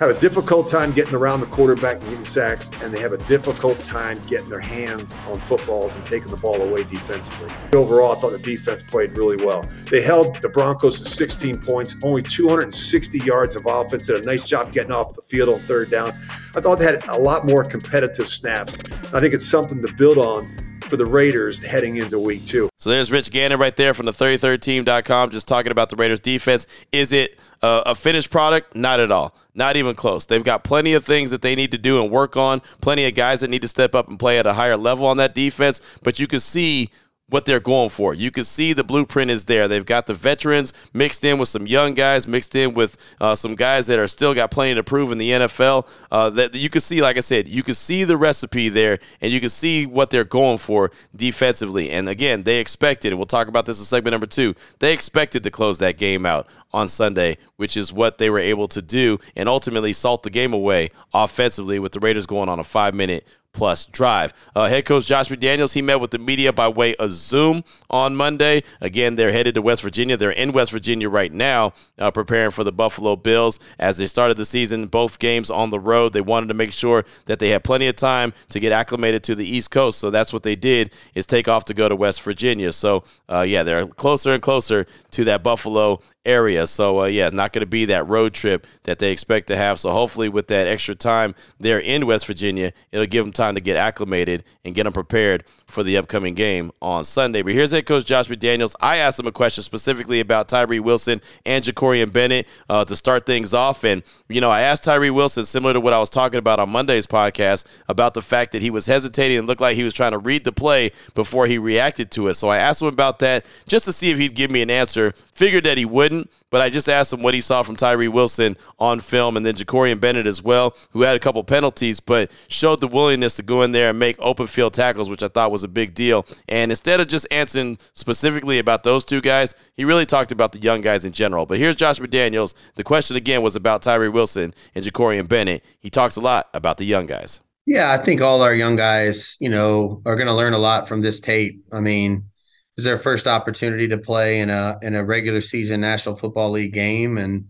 have 0.00 0.10
a 0.10 0.18
difficult 0.18 0.66
time 0.66 0.90
getting 0.90 1.14
around 1.14 1.38
the 1.38 1.46
quarterback 1.46 2.00
and 2.00 2.10
getting 2.10 2.24
sacks, 2.24 2.68
and 2.82 2.92
they 2.92 2.98
have 2.98 3.12
a 3.12 3.18
difficult 3.18 3.78
time 3.84 4.20
getting 4.22 4.48
their 4.48 4.60
hands 4.60 5.16
on 5.28 5.38
footballs 5.42 5.96
and 5.96 6.04
taking 6.06 6.28
the 6.28 6.36
ball 6.36 6.60
away 6.62 6.82
defensively. 6.84 7.48
Overall, 7.72 8.12
I 8.12 8.16
thought 8.16 8.32
the 8.32 8.38
defense 8.38 8.82
played 8.82 9.16
really 9.16 9.44
well. 9.44 9.68
They 9.92 10.02
held 10.02 10.42
the 10.42 10.48
Broncos 10.48 10.98
to 11.00 11.08
16 11.08 11.60
points, 11.60 11.94
only 12.02 12.22
260 12.22 13.18
yards 13.18 13.54
of 13.54 13.66
offense, 13.66 14.08
did 14.08 14.24
a 14.24 14.26
nice 14.26 14.42
job 14.42 14.72
getting 14.72 14.90
off 14.90 15.14
the 15.14 15.22
field 15.22 15.48
on 15.48 15.60
third 15.60 15.92
down. 15.92 16.12
I 16.56 16.60
thought 16.60 16.80
they 16.80 16.86
had 16.86 17.04
a 17.08 17.18
lot 17.18 17.46
more 17.48 17.62
competitive 17.62 18.28
snaps. 18.28 18.80
I 19.12 19.20
think 19.20 19.32
it's 19.32 19.46
something 19.46 19.80
to 19.80 19.92
build 19.92 20.18
on 20.18 20.44
for 20.88 20.96
the 20.96 21.06
Raiders 21.06 21.62
heading 21.62 21.96
into 21.96 22.18
week 22.18 22.44
two. 22.44 22.68
So 22.78 22.90
there's 22.90 23.12
Rich 23.12 23.30
Gannon 23.30 23.58
right 23.58 23.74
there 23.74 23.94
from 23.94 24.06
the 24.06 24.12
33rdteam.com 24.12 25.30
just 25.30 25.46
talking 25.46 25.72
about 25.72 25.90
the 25.90 25.96
Raiders 25.96 26.20
defense. 26.20 26.66
Is 26.92 27.12
it 27.12 27.38
uh, 27.62 27.84
a 27.86 27.94
finished 27.94 28.30
product? 28.30 28.74
Not 28.74 29.00
at 29.00 29.10
all. 29.10 29.34
Not 29.54 29.76
even 29.76 29.94
close. 29.94 30.26
They've 30.26 30.42
got 30.42 30.64
plenty 30.64 30.94
of 30.94 31.04
things 31.04 31.30
that 31.30 31.42
they 31.42 31.54
need 31.54 31.70
to 31.72 31.78
do 31.78 32.02
and 32.02 32.10
work 32.10 32.36
on, 32.36 32.60
plenty 32.80 33.06
of 33.06 33.14
guys 33.14 33.40
that 33.40 33.50
need 33.50 33.62
to 33.62 33.68
step 33.68 33.94
up 33.94 34.08
and 34.08 34.18
play 34.18 34.38
at 34.38 34.46
a 34.46 34.54
higher 34.54 34.76
level 34.76 35.06
on 35.06 35.16
that 35.18 35.34
defense, 35.34 35.80
but 36.02 36.18
you 36.18 36.26
can 36.26 36.40
see 36.40 36.90
what 37.34 37.46
they're 37.46 37.58
going 37.58 37.88
for. 37.88 38.14
You 38.14 38.30
can 38.30 38.44
see 38.44 38.72
the 38.72 38.84
blueprint 38.84 39.28
is 39.28 39.46
there. 39.46 39.66
They've 39.66 39.84
got 39.84 40.06
the 40.06 40.14
veterans 40.14 40.72
mixed 40.92 41.24
in 41.24 41.36
with 41.36 41.48
some 41.48 41.66
young 41.66 41.94
guys, 41.94 42.28
mixed 42.28 42.54
in 42.54 42.74
with 42.74 42.96
uh, 43.20 43.34
some 43.34 43.56
guys 43.56 43.88
that 43.88 43.98
are 43.98 44.06
still 44.06 44.34
got 44.34 44.52
plenty 44.52 44.76
to 44.76 44.84
prove 44.84 45.10
in 45.10 45.18
the 45.18 45.30
NFL. 45.30 45.88
Uh, 46.12 46.30
that 46.30 46.54
you 46.54 46.70
can 46.70 46.80
see, 46.80 47.02
like 47.02 47.16
I 47.16 47.20
said, 47.20 47.48
you 47.48 47.64
can 47.64 47.74
see 47.74 48.04
the 48.04 48.16
recipe 48.16 48.68
there, 48.68 49.00
and 49.20 49.32
you 49.32 49.40
can 49.40 49.48
see 49.48 49.84
what 49.84 50.10
they're 50.10 50.22
going 50.22 50.58
for 50.58 50.92
defensively. 51.16 51.90
And 51.90 52.08
again, 52.08 52.44
they 52.44 52.60
expected, 52.60 53.08
and 53.08 53.18
we'll 53.18 53.26
talk 53.26 53.48
about 53.48 53.66
this 53.66 53.80
in 53.80 53.84
segment 53.84 54.12
number 54.12 54.28
two. 54.28 54.54
They 54.78 54.92
expected 54.92 55.42
to 55.42 55.50
close 55.50 55.78
that 55.78 55.96
game 55.98 56.24
out 56.24 56.46
on 56.72 56.86
Sunday, 56.86 57.38
which 57.56 57.76
is 57.76 57.92
what 57.92 58.18
they 58.18 58.30
were 58.30 58.38
able 58.38 58.68
to 58.68 58.80
do, 58.80 59.18
and 59.34 59.48
ultimately 59.48 59.92
salt 59.92 60.22
the 60.22 60.30
game 60.30 60.52
away 60.52 60.90
offensively 61.12 61.80
with 61.80 61.90
the 61.90 62.00
Raiders 62.00 62.26
going 62.26 62.48
on 62.48 62.60
a 62.60 62.64
five-minute 62.64 63.26
plus 63.54 63.86
drive. 63.86 64.34
Uh, 64.54 64.68
head 64.68 64.84
coach 64.84 65.06
Josh 65.06 65.30
McDaniels, 65.30 65.72
he 65.72 65.80
met 65.80 66.00
with 66.00 66.10
the 66.10 66.18
media 66.18 66.52
by 66.52 66.68
way 66.68 66.94
of 66.96 67.10
Zoom 67.10 67.64
on 67.88 68.14
Monday. 68.14 68.62
Again, 68.80 69.14
they're 69.14 69.32
headed 69.32 69.54
to 69.54 69.62
West 69.62 69.82
Virginia. 69.82 70.16
They're 70.16 70.30
in 70.30 70.52
West 70.52 70.72
Virginia 70.72 71.08
right 71.08 71.32
now, 71.32 71.72
uh, 71.98 72.10
preparing 72.10 72.50
for 72.50 72.64
the 72.64 72.72
Buffalo 72.72 73.16
Bills. 73.16 73.58
As 73.78 73.96
they 73.96 74.06
started 74.06 74.36
the 74.36 74.44
season, 74.44 74.86
both 74.86 75.18
games 75.18 75.50
on 75.50 75.70
the 75.70 75.80
road, 75.80 76.12
they 76.12 76.20
wanted 76.20 76.48
to 76.48 76.54
make 76.54 76.72
sure 76.72 77.04
that 77.26 77.38
they 77.38 77.50
had 77.50 77.64
plenty 77.64 77.86
of 77.86 77.96
time 77.96 78.34
to 78.50 78.60
get 78.60 78.72
acclimated 78.72 79.22
to 79.24 79.34
the 79.34 79.46
East 79.46 79.70
Coast. 79.70 79.98
So 79.98 80.10
that's 80.10 80.32
what 80.32 80.42
they 80.42 80.56
did 80.56 80.92
is 81.14 81.24
take 81.24 81.48
off 81.48 81.64
to 81.66 81.74
go 81.74 81.88
to 81.88 81.96
West 81.96 82.20
Virginia. 82.22 82.72
So 82.72 83.04
uh, 83.28 83.42
yeah, 83.42 83.62
they're 83.62 83.86
closer 83.86 84.32
and 84.32 84.42
closer 84.42 84.86
to 85.12 85.24
that 85.24 85.42
Buffalo 85.42 86.00
area. 86.24 86.66
So 86.66 87.02
uh, 87.02 87.06
yeah, 87.06 87.30
not 87.30 87.52
going 87.52 87.60
to 87.60 87.66
be 87.66 87.86
that 87.86 88.06
road 88.06 88.34
trip 88.34 88.66
that 88.84 88.98
they 88.98 89.12
expect 89.12 89.48
to 89.48 89.56
have. 89.56 89.78
So 89.78 89.90
hopefully, 89.92 90.28
with 90.28 90.48
that 90.48 90.66
extra 90.66 90.94
time 90.94 91.34
there 91.58 91.78
in 91.78 92.06
West 92.06 92.26
Virginia, 92.26 92.72
it'll 92.92 93.06
give 93.06 93.24
them 93.24 93.32
time 93.32 93.54
to 93.54 93.60
get 93.60 93.76
acclimated 93.76 94.44
and 94.64 94.74
get 94.74 94.84
them 94.84 94.92
prepared 94.92 95.44
for 95.74 95.82
the 95.82 95.98
upcoming 95.98 96.34
game 96.34 96.70
on 96.80 97.04
Sunday. 97.04 97.42
But 97.42 97.52
here's 97.52 97.72
head 97.72 97.84
coach 97.84 98.06
Josh 98.06 98.28
McDaniels. 98.28 98.74
I 98.80 98.98
asked 98.98 99.18
him 99.18 99.26
a 99.26 99.32
question 99.32 99.62
specifically 99.62 100.20
about 100.20 100.48
Tyree 100.48 100.80
Wilson 100.80 101.20
and 101.44 101.62
Jakorian 101.62 102.12
Bennett 102.12 102.46
uh, 102.70 102.84
to 102.84 102.96
start 102.96 103.26
things 103.26 103.52
off. 103.52 103.84
And, 103.84 104.02
you 104.28 104.40
know, 104.40 104.50
I 104.50 104.62
asked 104.62 104.84
Tyree 104.84 105.10
Wilson, 105.10 105.44
similar 105.44 105.74
to 105.74 105.80
what 105.80 105.92
I 105.92 105.98
was 105.98 106.08
talking 106.08 106.38
about 106.38 106.60
on 106.60 106.70
Monday's 106.70 107.06
podcast, 107.06 107.66
about 107.88 108.14
the 108.14 108.22
fact 108.22 108.52
that 108.52 108.62
he 108.62 108.70
was 108.70 108.86
hesitating 108.86 109.38
and 109.38 109.46
looked 109.46 109.60
like 109.60 109.76
he 109.76 109.82
was 109.82 109.92
trying 109.92 110.12
to 110.12 110.18
read 110.18 110.44
the 110.44 110.52
play 110.52 110.92
before 111.14 111.46
he 111.46 111.58
reacted 111.58 112.10
to 112.12 112.28
it. 112.28 112.34
So 112.34 112.48
I 112.48 112.58
asked 112.58 112.80
him 112.80 112.88
about 112.88 113.18
that 113.18 113.44
just 113.66 113.84
to 113.86 113.92
see 113.92 114.10
if 114.10 114.18
he'd 114.18 114.34
give 114.34 114.50
me 114.50 114.62
an 114.62 114.70
answer. 114.70 115.12
Figured 115.34 115.64
that 115.64 115.76
he 115.76 115.84
wouldn't, 115.84 116.30
but 116.54 116.62
I 116.62 116.70
just 116.70 116.88
asked 116.88 117.12
him 117.12 117.20
what 117.20 117.34
he 117.34 117.40
saw 117.40 117.64
from 117.64 117.74
Tyree 117.74 118.06
Wilson 118.06 118.56
on 118.78 119.00
film 119.00 119.36
and 119.36 119.44
then 119.44 119.56
Jakorian 119.56 120.00
Bennett 120.00 120.28
as 120.28 120.40
well, 120.40 120.76
who 120.92 121.02
had 121.02 121.16
a 121.16 121.18
couple 121.18 121.42
penalties, 121.42 121.98
but 121.98 122.30
showed 122.46 122.80
the 122.80 122.86
willingness 122.86 123.34
to 123.34 123.42
go 123.42 123.62
in 123.62 123.72
there 123.72 123.90
and 123.90 123.98
make 123.98 124.14
open 124.20 124.46
field 124.46 124.72
tackles, 124.72 125.10
which 125.10 125.24
I 125.24 125.26
thought 125.26 125.50
was 125.50 125.64
a 125.64 125.68
big 125.68 125.94
deal. 125.94 126.24
And 126.48 126.70
instead 126.70 127.00
of 127.00 127.08
just 127.08 127.26
answering 127.32 127.76
specifically 127.94 128.60
about 128.60 128.84
those 128.84 129.04
two 129.04 129.20
guys, 129.20 129.56
he 129.74 129.84
really 129.84 130.06
talked 130.06 130.30
about 130.30 130.52
the 130.52 130.60
young 130.60 130.80
guys 130.80 131.04
in 131.04 131.10
general. 131.10 131.44
But 131.44 131.58
here's 131.58 131.74
Josh 131.74 131.98
McDaniels. 131.98 132.54
The 132.76 132.84
question 132.84 133.16
again 133.16 133.42
was 133.42 133.56
about 133.56 133.82
Tyree 133.82 134.08
Wilson 134.08 134.54
and 134.76 134.84
Jakorian 134.84 135.26
Bennett. 135.26 135.64
He 135.80 135.90
talks 135.90 136.14
a 136.14 136.20
lot 136.20 136.50
about 136.54 136.76
the 136.76 136.84
young 136.84 137.06
guys. 137.06 137.40
Yeah, 137.66 137.90
I 137.90 137.98
think 137.98 138.20
all 138.20 138.42
our 138.42 138.54
young 138.54 138.76
guys, 138.76 139.36
you 139.40 139.48
know, 139.48 140.02
are 140.06 140.14
going 140.14 140.28
to 140.28 140.32
learn 140.34 140.52
a 140.52 140.58
lot 140.58 140.86
from 140.86 141.00
this 141.00 141.18
tape. 141.18 141.64
I 141.72 141.80
mean, 141.80 142.30
it's 142.76 142.84
their 142.84 142.98
first 142.98 143.26
opportunity 143.26 143.88
to 143.88 143.98
play 143.98 144.40
in 144.40 144.50
a 144.50 144.78
in 144.82 144.94
a 144.94 145.04
regular 145.04 145.40
season 145.40 145.80
National 145.80 146.16
Football 146.16 146.50
League 146.50 146.74
game, 146.74 147.18
and 147.18 147.46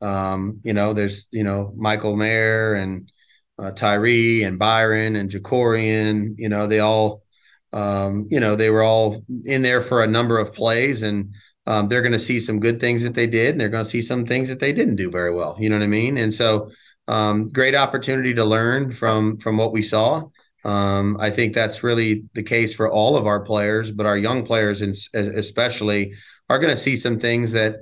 um, 0.00 0.60
you 0.62 0.74
know, 0.74 0.92
there's 0.92 1.28
you 1.30 1.44
know 1.44 1.72
Michael 1.76 2.16
Mayer 2.16 2.74
and 2.74 3.10
uh, 3.58 3.70
Tyree 3.70 4.42
and 4.42 4.58
Byron 4.58 5.16
and 5.16 5.30
Jakorian. 5.30 6.34
You 6.36 6.48
know, 6.48 6.66
they 6.66 6.80
all 6.80 7.22
um, 7.72 8.26
you 8.30 8.40
know, 8.40 8.56
they 8.56 8.70
were 8.70 8.82
all 8.82 9.22
in 9.44 9.62
there 9.62 9.82
for 9.82 10.02
a 10.02 10.06
number 10.06 10.38
of 10.38 10.54
plays, 10.54 11.02
and 11.02 11.34
um, 11.66 11.88
they're 11.88 12.00
going 12.00 12.12
to 12.12 12.18
see 12.18 12.40
some 12.40 12.60
good 12.60 12.80
things 12.80 13.02
that 13.02 13.14
they 13.14 13.26
did, 13.26 13.50
and 13.50 13.60
they're 13.60 13.68
going 13.68 13.84
to 13.84 13.90
see 13.90 14.02
some 14.02 14.24
things 14.24 14.48
that 14.48 14.60
they 14.60 14.72
didn't 14.72 14.96
do 14.96 15.10
very 15.10 15.34
well. 15.34 15.56
You 15.60 15.68
know 15.68 15.76
what 15.76 15.84
I 15.84 15.88
mean? 15.88 16.16
And 16.16 16.32
so, 16.32 16.70
um, 17.08 17.48
great 17.48 17.74
opportunity 17.74 18.32
to 18.34 18.44
learn 18.44 18.92
from 18.92 19.38
from 19.38 19.58
what 19.58 19.72
we 19.72 19.82
saw. 19.82 20.24
Um, 20.66 21.16
I 21.20 21.30
think 21.30 21.54
that's 21.54 21.82
really 21.82 22.24
the 22.34 22.42
case 22.42 22.74
for 22.74 22.90
all 22.90 23.16
of 23.16 23.26
our 23.26 23.40
players, 23.40 23.90
but 23.90 24.04
our 24.04 24.18
young 24.18 24.44
players, 24.44 24.82
especially, 24.82 26.14
are 26.50 26.58
going 26.58 26.72
to 26.72 26.76
see 26.76 26.96
some 26.96 27.18
things 27.18 27.52
that 27.52 27.76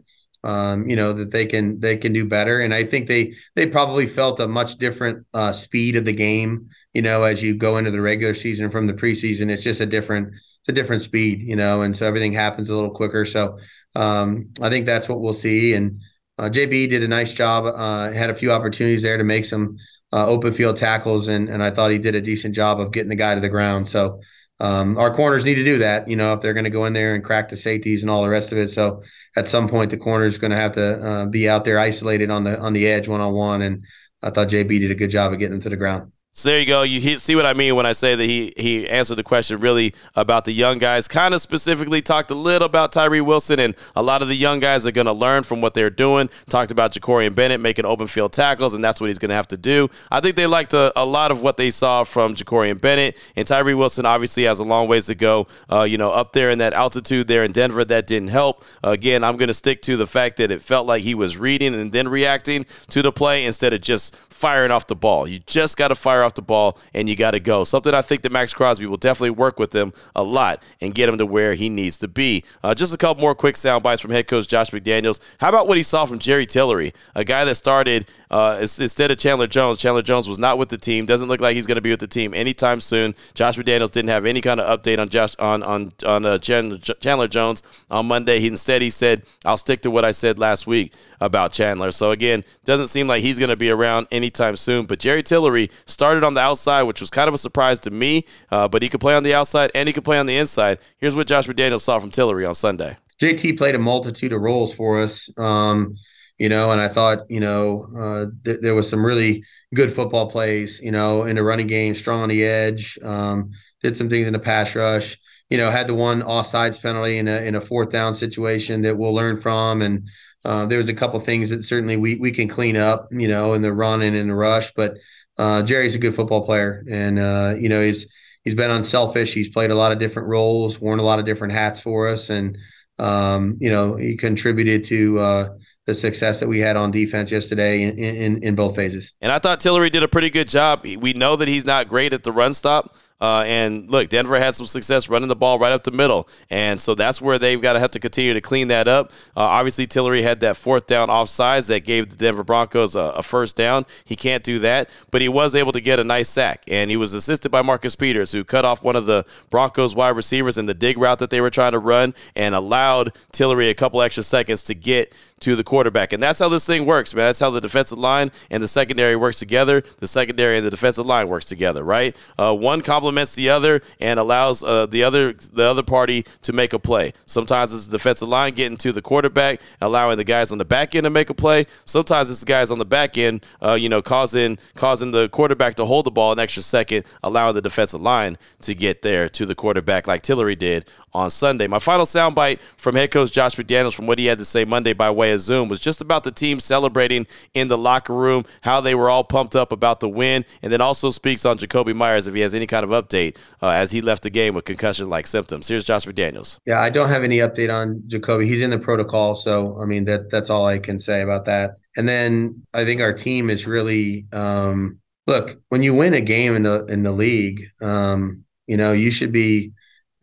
um, 0.44 0.88
you 0.88 0.94
know 0.94 1.12
that 1.14 1.30
they 1.30 1.46
can 1.46 1.80
they 1.80 1.96
can 1.96 2.12
do 2.12 2.28
better. 2.28 2.60
And 2.60 2.72
I 2.74 2.84
think 2.84 3.08
they 3.08 3.34
they 3.56 3.66
probably 3.66 4.06
felt 4.06 4.38
a 4.38 4.46
much 4.46 4.76
different 4.76 5.26
uh, 5.34 5.52
speed 5.52 5.96
of 5.96 6.04
the 6.04 6.12
game 6.12 6.68
you 6.94 7.02
know, 7.02 7.24
as 7.24 7.42
you 7.42 7.56
go 7.56 7.76
into 7.76 7.90
the 7.90 8.00
regular 8.00 8.34
season 8.34 8.70
from 8.70 8.86
the 8.86 8.94
preseason, 8.94 9.50
it's 9.50 9.64
just 9.64 9.80
a 9.80 9.86
different, 9.86 10.28
it's 10.28 10.68
a 10.68 10.72
different 10.72 11.02
speed, 11.02 11.42
you 11.42 11.56
know, 11.56 11.82
and 11.82 11.94
so 11.94 12.06
everything 12.06 12.32
happens 12.32 12.70
a 12.70 12.74
little 12.74 12.90
quicker. 12.90 13.24
So 13.24 13.58
um, 13.96 14.50
I 14.62 14.70
think 14.70 14.86
that's 14.86 15.08
what 15.08 15.20
we'll 15.20 15.32
see. 15.32 15.74
And 15.74 16.00
uh, 16.38 16.44
JB 16.44 16.90
did 16.90 17.02
a 17.02 17.08
nice 17.08 17.32
job. 17.32 17.64
Uh, 17.66 18.12
had 18.12 18.30
a 18.30 18.34
few 18.34 18.52
opportunities 18.52 19.02
there 19.02 19.18
to 19.18 19.24
make 19.24 19.44
some 19.44 19.76
uh, 20.14 20.26
open 20.26 20.52
field 20.52 20.76
tackles, 20.76 21.28
and 21.28 21.48
and 21.48 21.62
I 21.62 21.70
thought 21.70 21.90
he 21.90 21.98
did 21.98 22.14
a 22.14 22.20
decent 22.20 22.54
job 22.54 22.78
of 22.78 22.92
getting 22.92 23.10
the 23.10 23.16
guy 23.16 23.34
to 23.34 23.40
the 23.40 23.48
ground. 23.48 23.88
So 23.88 24.20
um, 24.60 24.96
our 24.96 25.12
corners 25.12 25.44
need 25.44 25.56
to 25.56 25.64
do 25.64 25.78
that, 25.78 26.08
you 26.08 26.14
know, 26.14 26.32
if 26.32 26.40
they're 26.40 26.54
going 26.54 26.64
to 26.64 26.70
go 26.70 26.84
in 26.84 26.92
there 26.92 27.14
and 27.14 27.24
crack 27.24 27.48
the 27.48 27.56
safeties 27.56 28.02
and 28.02 28.10
all 28.10 28.22
the 28.22 28.28
rest 28.28 28.52
of 28.52 28.58
it. 28.58 28.70
So 28.70 29.02
at 29.36 29.48
some 29.48 29.68
point, 29.68 29.90
the 29.90 29.96
corner 29.96 30.26
is 30.26 30.38
going 30.38 30.52
to 30.52 30.56
have 30.56 30.72
to 30.72 31.04
uh, 31.04 31.26
be 31.26 31.48
out 31.48 31.64
there 31.64 31.78
isolated 31.78 32.30
on 32.30 32.44
the 32.44 32.58
on 32.60 32.72
the 32.72 32.86
edge 32.86 33.08
one 33.08 33.20
on 33.20 33.34
one. 33.34 33.62
And 33.62 33.84
I 34.22 34.30
thought 34.30 34.48
JB 34.48 34.80
did 34.80 34.92
a 34.92 34.94
good 34.94 35.10
job 35.10 35.32
of 35.32 35.38
getting 35.40 35.52
them 35.52 35.62
to 35.62 35.68
the 35.68 35.76
ground. 35.76 36.12
So 36.36 36.48
there 36.48 36.58
you 36.58 36.66
go. 36.66 36.82
You 36.82 37.16
see 37.18 37.36
what 37.36 37.46
I 37.46 37.54
mean 37.54 37.76
when 37.76 37.86
I 37.86 37.92
say 37.92 38.16
that 38.16 38.24
he 38.24 38.52
he 38.56 38.88
answered 38.88 39.14
the 39.14 39.22
question 39.22 39.60
really 39.60 39.94
about 40.16 40.44
the 40.44 40.50
young 40.50 40.78
guys. 40.78 41.06
Kind 41.06 41.32
of 41.32 41.40
specifically 41.40 42.02
talked 42.02 42.28
a 42.32 42.34
little 42.34 42.66
about 42.66 42.90
Tyree 42.90 43.20
Wilson, 43.20 43.60
and 43.60 43.76
a 43.94 44.02
lot 44.02 44.20
of 44.20 44.26
the 44.26 44.34
young 44.34 44.58
guys 44.58 44.84
are 44.84 44.90
going 44.90 45.06
to 45.06 45.12
learn 45.12 45.44
from 45.44 45.60
what 45.60 45.74
they're 45.74 45.90
doing. 45.90 46.28
Talked 46.50 46.72
about 46.72 46.92
Jakorian 46.92 47.36
Bennett 47.36 47.60
making 47.60 47.84
open 47.84 48.08
field 48.08 48.32
tackles, 48.32 48.74
and 48.74 48.82
that's 48.82 49.00
what 49.00 49.06
he's 49.06 49.20
going 49.20 49.28
to 49.28 49.36
have 49.36 49.46
to 49.46 49.56
do. 49.56 49.88
I 50.10 50.20
think 50.20 50.34
they 50.34 50.48
liked 50.48 50.74
a, 50.74 50.92
a, 51.00 51.06
lot 51.06 51.30
of 51.30 51.40
what 51.40 51.56
they 51.56 51.70
saw 51.70 52.02
from 52.02 52.34
Jakorian 52.34 52.80
Bennett, 52.80 53.16
and 53.36 53.46
Tyree 53.46 53.74
Wilson 53.74 54.04
obviously 54.04 54.42
has 54.42 54.58
a 54.58 54.64
long 54.64 54.88
ways 54.88 55.06
to 55.06 55.14
go. 55.14 55.46
Uh, 55.70 55.82
you 55.84 55.98
know, 55.98 56.10
up 56.10 56.32
there 56.32 56.50
in 56.50 56.58
that 56.58 56.72
altitude 56.72 57.28
there 57.28 57.44
in 57.44 57.52
Denver, 57.52 57.84
that 57.84 58.08
didn't 58.08 58.30
help. 58.30 58.64
Again, 58.82 59.22
I'm 59.22 59.36
going 59.36 59.46
to 59.46 59.54
stick 59.54 59.82
to 59.82 59.96
the 59.96 60.06
fact 60.08 60.38
that 60.38 60.50
it 60.50 60.62
felt 60.62 60.88
like 60.88 61.04
he 61.04 61.14
was 61.14 61.38
reading 61.38 61.74
and 61.76 61.92
then 61.92 62.08
reacting 62.08 62.66
to 62.88 63.02
the 63.02 63.12
play 63.12 63.44
instead 63.44 63.72
of 63.72 63.80
just 63.80 64.16
firing 64.34 64.72
off 64.72 64.88
the 64.88 64.96
ball. 64.96 65.28
You 65.28 65.38
just 65.46 65.76
got 65.76 65.88
to 65.88 65.94
fire 65.94 66.23
off 66.24 66.34
the 66.34 66.42
ball, 66.42 66.78
and 66.92 67.08
you 67.08 67.16
got 67.16 67.32
to 67.32 67.40
go. 67.40 67.64
Something 67.64 67.94
I 67.94 68.02
think 68.02 68.22
that 68.22 68.32
Maxx 68.32 68.54
Crosby 68.54 68.86
will 68.86 68.96
definitely 68.96 69.30
work 69.30 69.58
with 69.58 69.74
him 69.74 69.92
a 70.16 70.22
lot 70.22 70.62
and 70.80 70.94
get 70.94 71.08
him 71.08 71.18
to 71.18 71.26
where 71.26 71.54
he 71.54 71.68
needs 71.68 71.98
to 71.98 72.08
be. 72.08 72.44
Uh, 72.62 72.74
just 72.74 72.94
a 72.94 72.98
couple 72.98 73.20
more 73.20 73.34
quick 73.34 73.56
sound 73.56 73.82
bites 73.82 74.00
from 74.00 74.10
head 74.10 74.26
coach 74.26 74.48
Josh 74.48 74.70
McDaniels. 74.70 75.20
How 75.38 75.48
about 75.48 75.68
what 75.68 75.76
he 75.76 75.82
saw 75.82 76.04
from 76.04 76.18
Jerry 76.18 76.46
Tillery, 76.46 76.92
a 77.14 77.24
guy 77.24 77.44
that 77.44 77.54
started 77.54 78.08
uh, 78.30 78.58
instead 78.60 79.10
of 79.10 79.18
Chandler 79.18 79.46
Jones? 79.46 79.78
Chandler 79.78 80.02
Jones 80.02 80.28
was 80.28 80.38
not 80.38 80.58
with 80.58 80.68
the 80.68 80.78
team. 80.78 81.06
Doesn't 81.06 81.28
look 81.28 81.40
like 81.40 81.54
he's 81.54 81.66
going 81.66 81.76
to 81.76 81.82
be 81.82 81.90
with 81.90 82.00
the 82.00 82.06
team 82.06 82.34
anytime 82.34 82.80
soon. 82.80 83.14
Josh 83.34 83.56
McDaniels 83.56 83.90
didn't 83.90 84.10
have 84.10 84.24
any 84.24 84.40
kind 84.40 84.60
of 84.60 84.80
update 84.80 84.98
on 84.98 85.08
Josh 85.08 85.34
on 85.38 85.62
on 85.62 85.92
on 86.06 86.24
uh, 86.24 86.38
Chandler 86.38 87.28
Jones 87.28 87.62
on 87.90 88.06
Monday. 88.06 88.40
He 88.40 88.46
instead 88.46 88.82
he 88.82 88.90
said, 88.90 89.22
"I'll 89.44 89.56
stick 89.56 89.82
to 89.82 89.90
what 89.90 90.04
I 90.04 90.12
said 90.12 90.38
last 90.38 90.66
week 90.66 90.92
about 91.20 91.52
Chandler." 91.52 91.90
So 91.90 92.10
again, 92.12 92.44
doesn't 92.64 92.88
seem 92.88 93.08
like 93.08 93.22
he's 93.22 93.38
going 93.38 93.50
to 93.50 93.56
be 93.56 93.70
around 93.70 94.06
anytime 94.10 94.56
soon. 94.56 94.86
But 94.86 95.00
Jerry 95.00 95.22
Tillery 95.22 95.70
started 95.86 96.13
on 96.22 96.34
the 96.34 96.40
outside, 96.40 96.82
which 96.82 97.00
was 97.00 97.10
kind 97.10 97.26
of 97.26 97.34
a 97.34 97.38
surprise 97.38 97.80
to 97.80 97.90
me. 97.90 98.26
Uh, 98.50 98.68
but 98.68 98.82
he 98.82 98.88
could 98.88 99.00
play 99.00 99.14
on 99.14 99.24
the 99.24 99.34
outside 99.34 99.70
and 99.74 99.88
he 99.88 99.92
could 99.92 100.04
play 100.04 100.18
on 100.18 100.26
the 100.26 100.36
inside. 100.36 100.78
Here's 100.98 101.16
what 101.16 101.26
Josh 101.26 101.46
McDaniels 101.46 101.80
saw 101.80 101.98
from 101.98 102.10
Tillery 102.10 102.44
on 102.44 102.54
Sunday. 102.54 102.96
JT 103.20 103.56
played 103.56 103.74
a 103.74 103.78
multitude 103.78 104.32
of 104.32 104.40
roles 104.40 104.74
for 104.74 105.00
us. 105.00 105.30
Um, 105.38 105.96
you 106.38 106.48
know, 106.48 106.72
and 106.72 106.80
I 106.80 106.88
thought, 106.88 107.18
you 107.28 107.40
know, 107.40 107.86
uh, 107.96 108.26
th- 108.44 108.60
there 108.60 108.74
was 108.74 108.88
some 108.88 109.04
really 109.04 109.44
good 109.72 109.92
football 109.92 110.28
plays, 110.28 110.80
you 110.80 110.90
know, 110.90 111.24
in 111.24 111.36
the 111.36 111.42
running 111.42 111.68
game, 111.68 111.94
strong 111.94 112.22
on 112.22 112.28
the 112.28 112.44
edge, 112.44 112.98
um, 113.04 113.52
did 113.82 113.96
some 113.96 114.08
things 114.08 114.26
in 114.26 114.32
the 114.32 114.38
pass 114.38 114.74
rush, 114.74 115.16
you 115.48 115.58
know, 115.58 115.70
had 115.70 115.86
the 115.86 115.94
one 115.94 116.22
offsides 116.22 116.80
penalty 116.80 117.18
in 117.18 117.28
a, 117.28 117.36
in 117.36 117.54
a 117.54 117.60
fourth 117.60 117.90
down 117.90 118.14
situation 118.14 118.82
that 118.82 118.98
we'll 118.98 119.14
learn 119.14 119.36
from. 119.36 119.80
And 119.80 120.08
uh, 120.44 120.66
there 120.66 120.78
was 120.78 120.88
a 120.88 120.94
couple 120.94 121.20
things 121.20 121.50
that 121.50 121.64
certainly 121.64 121.96
we, 121.96 122.16
we 122.16 122.32
can 122.32 122.48
clean 122.48 122.76
up, 122.76 123.08
you 123.12 123.28
know, 123.28 123.54
in 123.54 123.62
the 123.62 123.72
run 123.72 124.02
and 124.02 124.16
in 124.16 124.28
the 124.28 124.34
rush, 124.34 124.72
but 124.72 124.96
uh, 125.38 125.62
Jerry's 125.62 125.94
a 125.94 125.98
good 125.98 126.14
football 126.14 126.44
player 126.44 126.84
and, 126.90 127.18
uh, 127.18 127.54
you 127.58 127.68
know, 127.68 127.82
he's, 127.82 128.12
he's 128.42 128.54
been 128.54 128.70
unselfish. 128.70 129.34
He's 129.34 129.48
played 129.48 129.70
a 129.70 129.74
lot 129.74 129.92
of 129.92 129.98
different 129.98 130.28
roles, 130.28 130.80
worn 130.80 130.98
a 130.98 131.02
lot 131.02 131.18
of 131.18 131.24
different 131.24 131.52
hats 131.52 131.80
for 131.80 132.08
us. 132.08 132.30
And, 132.30 132.58
um, 132.98 133.56
you 133.60 133.70
know, 133.70 133.96
he 133.96 134.16
contributed 134.16 134.84
to, 134.84 135.18
uh, 135.18 135.48
the 135.86 135.94
success 135.94 136.40
that 136.40 136.48
we 136.48 136.60
had 136.60 136.76
on 136.76 136.90
defense 136.90 137.30
yesterday 137.30 137.82
in, 137.82 137.98
in, 137.98 138.42
in 138.42 138.54
both 138.54 138.74
phases. 138.74 139.14
And 139.20 139.30
I 139.30 139.38
thought 139.38 139.60
Tillery 139.60 139.90
did 139.90 140.02
a 140.02 140.08
pretty 140.08 140.30
good 140.30 140.48
job. 140.48 140.82
We 140.82 141.12
know 141.12 141.36
that 141.36 141.46
he's 141.46 141.66
not 141.66 141.88
great 141.88 142.12
at 142.14 142.22
the 142.22 142.32
run 142.32 142.54
stop, 142.54 142.96
uh, 143.20 143.42
and 143.46 143.88
look, 143.88 144.08
Denver 144.08 144.38
had 144.38 144.56
some 144.56 144.66
success 144.66 145.08
running 145.08 145.28
the 145.28 145.36
ball 145.36 145.58
right 145.58 145.72
up 145.72 145.84
the 145.84 145.90
middle, 145.90 146.28
and 146.50 146.80
so 146.80 146.94
that's 146.94 147.22
where 147.22 147.38
they've 147.38 147.60
got 147.60 147.74
to 147.74 147.80
have 147.80 147.92
to 147.92 148.00
continue 148.00 148.34
to 148.34 148.40
clean 148.40 148.68
that 148.68 148.88
up. 148.88 149.12
Uh, 149.36 149.40
obviously, 149.40 149.86
Tillery 149.86 150.22
had 150.22 150.40
that 150.40 150.56
fourth 150.56 150.86
down 150.86 151.08
offsides 151.08 151.68
that 151.68 151.84
gave 151.84 152.10
the 152.10 152.16
Denver 152.16 152.44
Broncos 152.44 152.96
a, 152.96 153.00
a, 153.00 153.22
first 153.22 153.56
down. 153.56 153.86
He 154.04 154.16
can't 154.16 154.42
do 154.42 154.58
that, 154.60 154.90
but 155.10 155.22
he 155.22 155.28
was 155.28 155.54
able 155.54 155.72
to 155.72 155.80
get 155.80 156.00
a 156.00 156.04
nice 156.04 156.28
sack, 156.28 156.64
and 156.68 156.90
he 156.90 156.96
was 156.96 157.14
assisted 157.14 157.50
by 157.50 157.62
Marcus 157.62 157.94
Peters, 157.94 158.32
who 158.32 158.42
cut 158.44 158.64
off 158.64 158.82
one 158.82 158.96
of 158.96 159.06
the 159.06 159.24
Broncos 159.48 159.94
wide 159.94 160.16
receivers 160.16 160.58
in 160.58 160.66
the 160.66 160.74
dig 160.74 160.98
route 160.98 161.20
that 161.20 161.30
they 161.30 161.40
were 161.40 161.50
trying 161.50 161.72
to 161.72 161.78
run, 161.78 162.14
and 162.34 162.54
allowed 162.54 163.12
Tillery 163.32 163.70
a 163.70 163.74
couple 163.74 164.02
extra 164.02 164.24
seconds 164.24 164.64
to 164.64 164.74
get 164.74 165.14
to 165.44 165.54
the 165.54 165.64
quarterback. 165.64 166.14
And 166.14 166.22
that's 166.22 166.38
how 166.38 166.48
this 166.48 166.66
thing 166.66 166.86
works, 166.86 167.14
man. 167.14 167.26
That's 167.26 167.38
how 167.38 167.50
the 167.50 167.60
defensive 167.60 167.98
line 167.98 168.32
and 168.50 168.62
the 168.62 168.68
secondary 168.68 169.14
works 169.14 169.38
together. 169.38 169.82
The 169.98 170.06
secondary 170.06 170.56
and 170.56 170.64
the 170.64 170.70
defensive 170.70 171.04
line 171.04 171.28
works 171.28 171.44
together, 171.44 171.84
right? 171.84 172.16
Uh, 172.38 172.54
one 172.54 172.80
complements 172.80 173.34
the 173.34 173.50
other 173.50 173.82
and 174.00 174.18
allows 174.18 174.64
uh, 174.64 174.86
the 174.86 175.04
other 175.04 175.34
the 175.34 175.64
other 175.64 175.82
party 175.82 176.24
to 176.42 176.54
make 176.54 176.72
a 176.72 176.78
play. 176.78 177.12
Sometimes 177.24 177.74
it's 177.74 177.86
the 177.86 177.98
defensive 177.98 178.28
line 178.28 178.54
getting 178.54 178.78
to 178.78 178.90
the 178.92 179.02
quarterback, 179.02 179.60
allowing 179.82 180.16
the 180.16 180.24
guys 180.24 180.50
on 180.50 180.56
the 180.56 180.64
back 180.64 180.94
end 180.94 181.04
to 181.04 181.10
make 181.10 181.28
a 181.28 181.34
play. 181.34 181.66
Sometimes 181.84 182.30
it's 182.30 182.40
the 182.40 182.46
guys 182.46 182.70
on 182.70 182.78
the 182.78 182.86
back 182.86 183.18
end, 183.18 183.44
uh, 183.62 183.74
you 183.74 183.90
know, 183.90 184.00
causing 184.00 184.56
causing 184.74 185.10
the 185.10 185.28
quarterback 185.28 185.74
to 185.74 185.84
hold 185.84 186.06
the 186.06 186.10
ball 186.10 186.32
an 186.32 186.38
extra 186.38 186.62
second, 186.62 187.04
allowing 187.22 187.54
the 187.54 187.62
defensive 187.62 188.00
line 188.00 188.38
to 188.62 188.74
get 188.74 189.02
there 189.02 189.28
to 189.28 189.44
the 189.44 189.54
quarterback 189.54 190.06
like 190.06 190.22
Tillery 190.22 190.56
did 190.56 190.86
on 191.14 191.30
Sunday. 191.30 191.66
My 191.66 191.78
final 191.78 192.04
soundbite 192.04 192.60
from 192.76 192.96
head 192.96 193.10
coach 193.10 193.30
Josh 193.30 193.54
McDaniels 193.54 193.94
from 193.94 194.06
what 194.06 194.18
he 194.18 194.26
had 194.26 194.38
to 194.38 194.44
say 194.44 194.64
Monday 194.64 194.92
by 194.92 195.10
way 195.10 195.32
of 195.32 195.40
Zoom 195.40 195.68
was 195.68 195.80
just 195.80 196.00
about 196.00 196.24
the 196.24 196.32
team 196.32 196.58
celebrating 196.58 197.26
in 197.54 197.68
the 197.68 197.78
locker 197.78 198.14
room, 198.14 198.44
how 198.62 198.80
they 198.80 198.94
were 198.94 199.08
all 199.08 199.24
pumped 199.24 199.54
up 199.54 199.72
about 199.72 200.00
the 200.00 200.08
win, 200.08 200.44
and 200.62 200.72
then 200.72 200.80
also 200.80 201.10
speaks 201.10 201.44
on 201.44 201.58
Jakobi 201.58 201.94
Meyers 201.94 202.26
if 202.26 202.34
he 202.34 202.40
has 202.40 202.54
any 202.54 202.66
kind 202.66 202.84
of 202.84 202.90
update 202.90 203.36
uh, 203.62 203.68
as 203.68 203.92
he 203.92 204.00
left 204.00 204.24
the 204.24 204.30
game 204.30 204.54
with 204.54 204.64
concussion-like 204.64 205.26
symptoms. 205.26 205.68
Here's 205.68 205.84
Josh 205.84 206.04
McDaniels. 206.06 206.58
Yeah, 206.66 206.80
I 206.80 206.90
don't 206.90 207.08
have 207.08 207.22
any 207.22 207.38
update 207.38 207.72
on 207.72 208.02
Jakobi. 208.08 208.46
He's 208.46 208.62
in 208.62 208.70
the 208.70 208.78
protocol, 208.78 209.36
so 209.36 209.78
I 209.80 209.86
mean 209.86 210.04
that 210.06 210.30
that's 210.30 210.50
all 210.50 210.66
I 210.66 210.78
can 210.78 210.98
say 210.98 211.22
about 211.22 211.44
that. 211.44 211.76
And 211.96 212.08
then 212.08 212.62
I 212.74 212.84
think 212.84 213.00
our 213.00 213.12
team 213.12 213.50
is 213.50 213.66
really 213.66 214.26
um, 214.32 214.98
look 215.26 215.60
when 215.68 215.82
you 215.82 215.94
win 215.94 216.14
a 216.14 216.20
game 216.20 216.56
in 216.56 216.64
the 216.64 216.84
in 216.86 217.04
the 217.04 217.12
league, 217.12 217.68
um, 217.80 218.44
you 218.66 218.76
know 218.76 218.92
you 218.92 219.10
should 219.10 219.32
be 219.32 219.72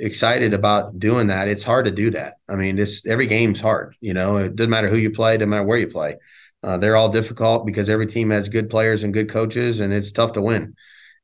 excited 0.02 0.54
about 0.54 1.00
doing 1.00 1.28
that. 1.28 1.48
It's 1.48 1.64
hard 1.64 1.86
to 1.86 1.92
do 1.92 2.10
that. 2.12 2.36
I 2.50 2.56
mean, 2.56 2.76
this 2.76 3.06
every 3.06 3.28
game's 3.28 3.62
hard. 3.62 3.96
You 4.02 4.14
know, 4.14 4.38
it 4.38 4.56
doesn't 4.56 4.70
matter 4.70 4.90
who 4.90 4.98
you 4.98 5.12
play, 5.12 5.38
doesn't 5.38 5.50
matter 5.50 5.64
where 5.64 5.78
you 5.78 5.88
play. 5.88 6.18
Uh, 6.64 6.78
they're 6.78 6.96
all 6.96 7.10
difficult 7.10 7.66
because 7.66 7.90
every 7.90 8.08
team 8.08 8.30
has 8.30 8.50
good 8.50 8.70
players 8.70 9.04
and 9.04 9.14
good 9.14 9.30
coaches, 9.30 9.80
and 9.80 9.94
it's 9.94 10.12
tough 10.12 10.34
to 10.34 10.42
win. 10.42 10.76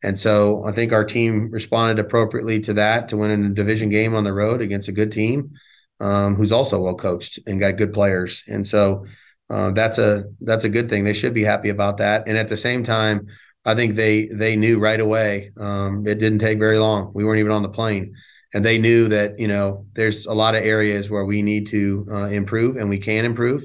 And 0.04 0.18
so 0.18 0.64
I 0.66 0.72
think 0.72 0.94
our 0.94 1.04
team 1.04 1.50
responded 1.52 2.00
appropriately 2.00 2.60
to 2.62 2.74
that 2.74 3.10
to 3.10 3.18
win 3.18 3.46
a 3.46 3.50
division 3.50 3.90
game 3.90 4.16
on 4.16 4.24
the 4.24 4.34
road 4.34 4.62
against 4.62 4.90
a 4.90 4.92
good 4.92 5.12
team 5.12 5.58
um, 6.00 6.36
who's 6.36 6.52
also 6.52 6.82
well 6.82 6.96
coached 6.96 7.40
and 7.48 7.60
got 7.60 7.78
good 7.78 7.94
players. 7.94 8.44
And 8.48 8.66
so 8.66 9.06
uh, 9.50 9.72
that's 9.72 9.98
a 9.98 10.26
that's 10.42 10.66
a 10.66 10.70
good 10.70 10.90
thing. 10.90 11.04
They 11.04 11.14
should 11.14 11.34
be 11.34 11.44
happy 11.44 11.70
about 11.70 11.98
that. 11.98 12.28
And 12.28 12.38
at 12.38 12.48
the 12.48 12.58
same 12.58 12.84
time, 12.84 13.28
I 13.66 13.74
think 13.76 13.96
they 13.96 14.28
they 14.28 14.56
knew 14.56 14.80
right 14.80 15.00
away. 15.00 15.52
Um, 15.58 16.06
it 16.06 16.20
didn't 16.20 16.40
take 16.40 16.60
very 16.60 16.78
long. 16.78 17.12
We 17.14 17.24
weren't 17.24 17.40
even 17.40 17.52
on 17.52 17.64
the 17.64 17.70
plane 17.70 18.16
and 18.54 18.64
they 18.64 18.78
knew 18.78 19.08
that 19.10 19.40
you 19.40 19.48
know 19.48 19.86
there's 19.94 20.26
a 20.26 20.34
lot 20.34 20.56
of 20.56 20.64
areas 20.64 21.10
where 21.10 21.26
we 21.26 21.42
need 21.42 21.68
to 21.68 22.08
uh, 22.12 22.26
improve 22.26 22.78
and 22.78 22.90
we 22.90 23.00
can 23.00 23.26
improve. 23.26 23.64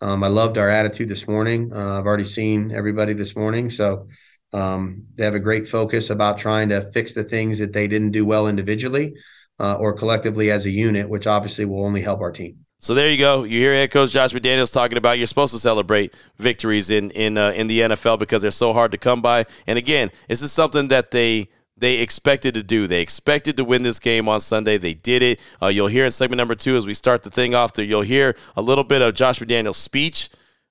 Um, 0.00 0.24
I 0.24 0.28
loved 0.28 0.56
our 0.56 0.70
attitude 0.70 1.08
this 1.08 1.28
morning. 1.28 1.72
Uh, 1.74 1.98
I've 1.98 2.06
already 2.06 2.24
seen 2.24 2.72
everybody 2.72 3.12
this 3.12 3.36
morning, 3.36 3.68
so 3.68 4.06
um, 4.52 5.04
they 5.14 5.24
have 5.24 5.34
a 5.34 5.40
great 5.40 5.68
focus 5.68 6.10
about 6.10 6.38
trying 6.38 6.70
to 6.70 6.80
fix 6.80 7.12
the 7.12 7.24
things 7.24 7.58
that 7.58 7.72
they 7.72 7.86
didn't 7.86 8.12
do 8.12 8.24
well 8.24 8.48
individually 8.48 9.14
uh, 9.60 9.76
or 9.76 9.92
collectively 9.92 10.50
as 10.50 10.66
a 10.66 10.70
unit, 10.70 11.08
which 11.08 11.26
obviously 11.26 11.64
will 11.64 11.84
only 11.84 12.00
help 12.00 12.20
our 12.20 12.32
team. 12.32 12.56
So 12.78 12.94
there 12.94 13.10
you 13.10 13.18
go. 13.18 13.44
You 13.44 13.60
hear 13.60 13.74
head 13.74 13.90
coach 13.90 14.10
Josh 14.10 14.32
McDaniels 14.32 14.72
talking 14.72 14.96
about 14.96 15.18
you're 15.18 15.26
supposed 15.26 15.52
to 15.52 15.58
celebrate 15.58 16.14
victories 16.38 16.90
in 16.90 17.10
in 17.10 17.36
uh, 17.36 17.50
in 17.50 17.66
the 17.66 17.80
NFL 17.80 18.18
because 18.18 18.40
they're 18.40 18.50
so 18.50 18.72
hard 18.72 18.92
to 18.92 18.98
come 18.98 19.20
by. 19.20 19.44
And 19.66 19.76
again, 19.76 20.10
this 20.28 20.40
is 20.40 20.50
something 20.50 20.88
that 20.88 21.10
they 21.10 21.50
they 21.80 21.98
expected 21.98 22.54
to 22.54 22.62
do. 22.62 22.86
They 22.86 23.00
expected 23.00 23.56
to 23.56 23.64
win 23.64 23.82
this 23.82 23.98
game 23.98 24.28
on 24.28 24.40
Sunday. 24.40 24.78
They 24.78 24.94
did 24.94 25.22
it. 25.22 25.40
Uh, 25.60 25.68
you'll 25.68 25.88
hear 25.88 26.04
in 26.04 26.12
segment 26.12 26.36
number 26.38 26.54
two 26.54 26.76
as 26.76 26.86
we 26.86 26.94
start 26.94 27.22
the 27.22 27.30
thing 27.30 27.54
off 27.54 27.72
there, 27.72 27.84
you'll 27.84 28.02
hear 28.02 28.36
a 28.56 28.62
little 28.62 28.84
bit 28.84 29.02
of 29.02 29.14
Josh 29.14 29.40
McDaniel's 29.40 29.78
speech 29.78 30.30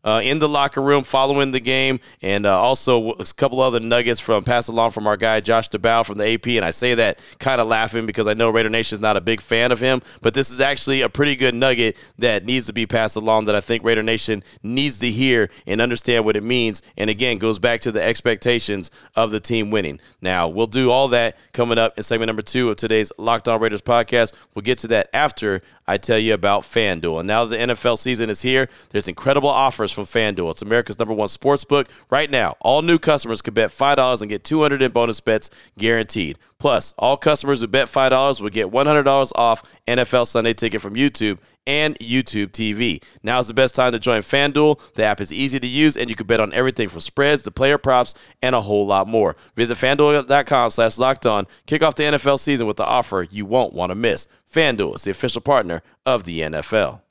uh, 0.09 0.19
in 0.21 0.39
the 0.39 0.49
locker 0.49 0.81
room 0.81 1.03
following 1.03 1.51
the 1.51 1.59
game, 1.59 1.99
and 2.21 2.45
uh, 2.45 2.59
also 2.59 3.11
a 3.11 3.25
couple 3.25 3.61
other 3.61 3.79
nuggets 3.79 4.19
from 4.19 4.43
pass 4.43 4.67
along 4.67 4.91
from 4.91 5.07
our 5.07 5.15
guy 5.15 5.39
Josh 5.39 5.69
Dubow 5.69 6.05
from 6.05 6.17
the 6.17 6.33
AP. 6.33 6.47
And 6.47 6.65
I 6.65 6.71
say 6.71 6.95
that 6.95 7.19
kind 7.39 7.61
of 7.61 7.67
laughing 7.67 8.05
because 8.05 8.27
I 8.27 8.33
know 8.33 8.49
Raider 8.49 8.69
Nation 8.69 8.95
is 8.95 9.01
not 9.01 9.17
a 9.17 9.21
big 9.21 9.39
fan 9.39 9.71
of 9.71 9.79
him, 9.79 10.01
but 10.21 10.33
this 10.33 10.49
is 10.49 10.59
actually 10.59 11.01
a 11.01 11.09
pretty 11.09 11.35
good 11.35 11.53
nugget 11.53 11.97
that 12.17 12.45
needs 12.45 12.65
to 12.67 12.73
be 12.73 12.85
passed 12.85 13.15
along 13.15 13.45
that 13.45 13.55
I 13.55 13.61
think 13.61 13.83
Raider 13.83 14.03
Nation 14.03 14.43
needs 14.63 14.99
to 14.99 15.11
hear 15.11 15.49
and 15.67 15.79
understand 15.79 16.25
what 16.25 16.35
it 16.35 16.43
means. 16.43 16.81
And 16.97 17.09
again, 17.09 17.37
goes 17.37 17.59
back 17.59 17.81
to 17.81 17.91
the 17.91 18.01
expectations 18.01 18.91
of 19.15 19.31
the 19.31 19.39
team 19.39 19.69
winning. 19.69 19.99
Now 20.21 20.47
we'll 20.47 20.67
do 20.67 20.91
all 20.91 21.07
that 21.09 21.37
coming 21.53 21.77
up 21.77 21.97
in 21.97 22.03
segment 22.03 22.27
number 22.27 22.41
two 22.41 22.69
of 22.69 22.77
today's 22.77 23.11
Locked 23.17 23.47
On 23.47 23.59
Raiders 23.61 23.81
podcast. 23.81 24.33
We'll 24.55 24.63
get 24.63 24.79
to 24.79 24.87
that 24.87 25.09
after 25.13 25.61
I 25.89 25.97
tell 25.97 26.19
you 26.19 26.35
about 26.35 26.61
FanDuel. 26.61 27.21
And 27.21 27.27
now 27.27 27.45
the 27.45 27.57
NFL 27.57 27.97
season 27.97 28.29
is 28.29 28.43
here. 28.43 28.69
There's 28.91 29.07
incredible 29.07 29.49
offers 29.49 29.91
from 29.91 30.03
FanDuel. 30.03 30.51
It's 30.51 30.61
America's 30.61 30.99
number 30.99 31.15
one 31.15 31.29
sports 31.29 31.63
book. 31.63 31.87
Right 32.11 32.29
now, 32.29 32.57
all 32.59 32.83
new 32.83 32.99
customers 32.99 33.41
can 33.41 33.55
bet 33.55 33.71
$5 33.71 34.21
and 34.21 34.29
get 34.29 34.43
200 34.43 34.83
in 34.83 34.91
bonus 34.91 35.19
bets 35.19 35.49
guaranteed. 35.79 36.37
Plus, 36.59 36.93
all 36.97 37.15
customers 37.15 37.61
who 37.61 37.67
bet 37.67 37.87
$5 37.87 38.41
will 38.41 38.49
get 38.49 38.67
$100 38.67 39.31
off 39.35 39.63
NFL 39.87 40.27
Sunday 40.27 40.53
ticket 40.53 40.81
from 40.81 40.93
YouTube 40.93 41.39
and 41.65 41.97
YouTube 41.99 42.47
TV. 42.47 43.01
Now 43.23 43.39
is 43.39 43.47
the 43.47 43.53
best 43.53 43.75
time 43.75 43.93
to 43.93 43.99
join 43.99 44.21
FanDuel. 44.21 44.93
The 44.93 45.03
app 45.03 45.21
is 45.21 45.31
easy 45.31 45.59
to 45.59 45.67
use, 45.67 45.95
and 45.95 46.09
you 46.09 46.15
can 46.15 46.27
bet 46.27 46.41
on 46.41 46.51
everything 46.51 46.89
from 46.89 46.99
spreads 46.99 47.43
to 47.43 47.51
player 47.51 47.77
props 47.77 48.13
and 48.41 48.55
a 48.55 48.61
whole 48.61 48.85
lot 48.85 49.07
more. 49.07 49.37
Visit 49.55 49.77
FanDuel.com 49.77 50.71
slash 50.71 50.97
locked 50.97 51.25
on. 51.25 51.45
Kick 51.65 51.81
off 51.81 51.95
the 51.95 52.03
NFL 52.03 52.39
season 52.39 52.67
with 52.67 52.77
the 52.77 52.85
offer 52.85 53.25
you 53.29 53.45
won't 53.45 53.73
want 53.73 53.91
to 53.91 53.95
miss. 53.95 54.27
FanDuel 54.51 54.95
is 54.95 55.03
the 55.03 55.11
official 55.11 55.41
partner 55.41 55.81
of 56.05 56.25
the 56.25 56.41
NFL. 56.41 57.01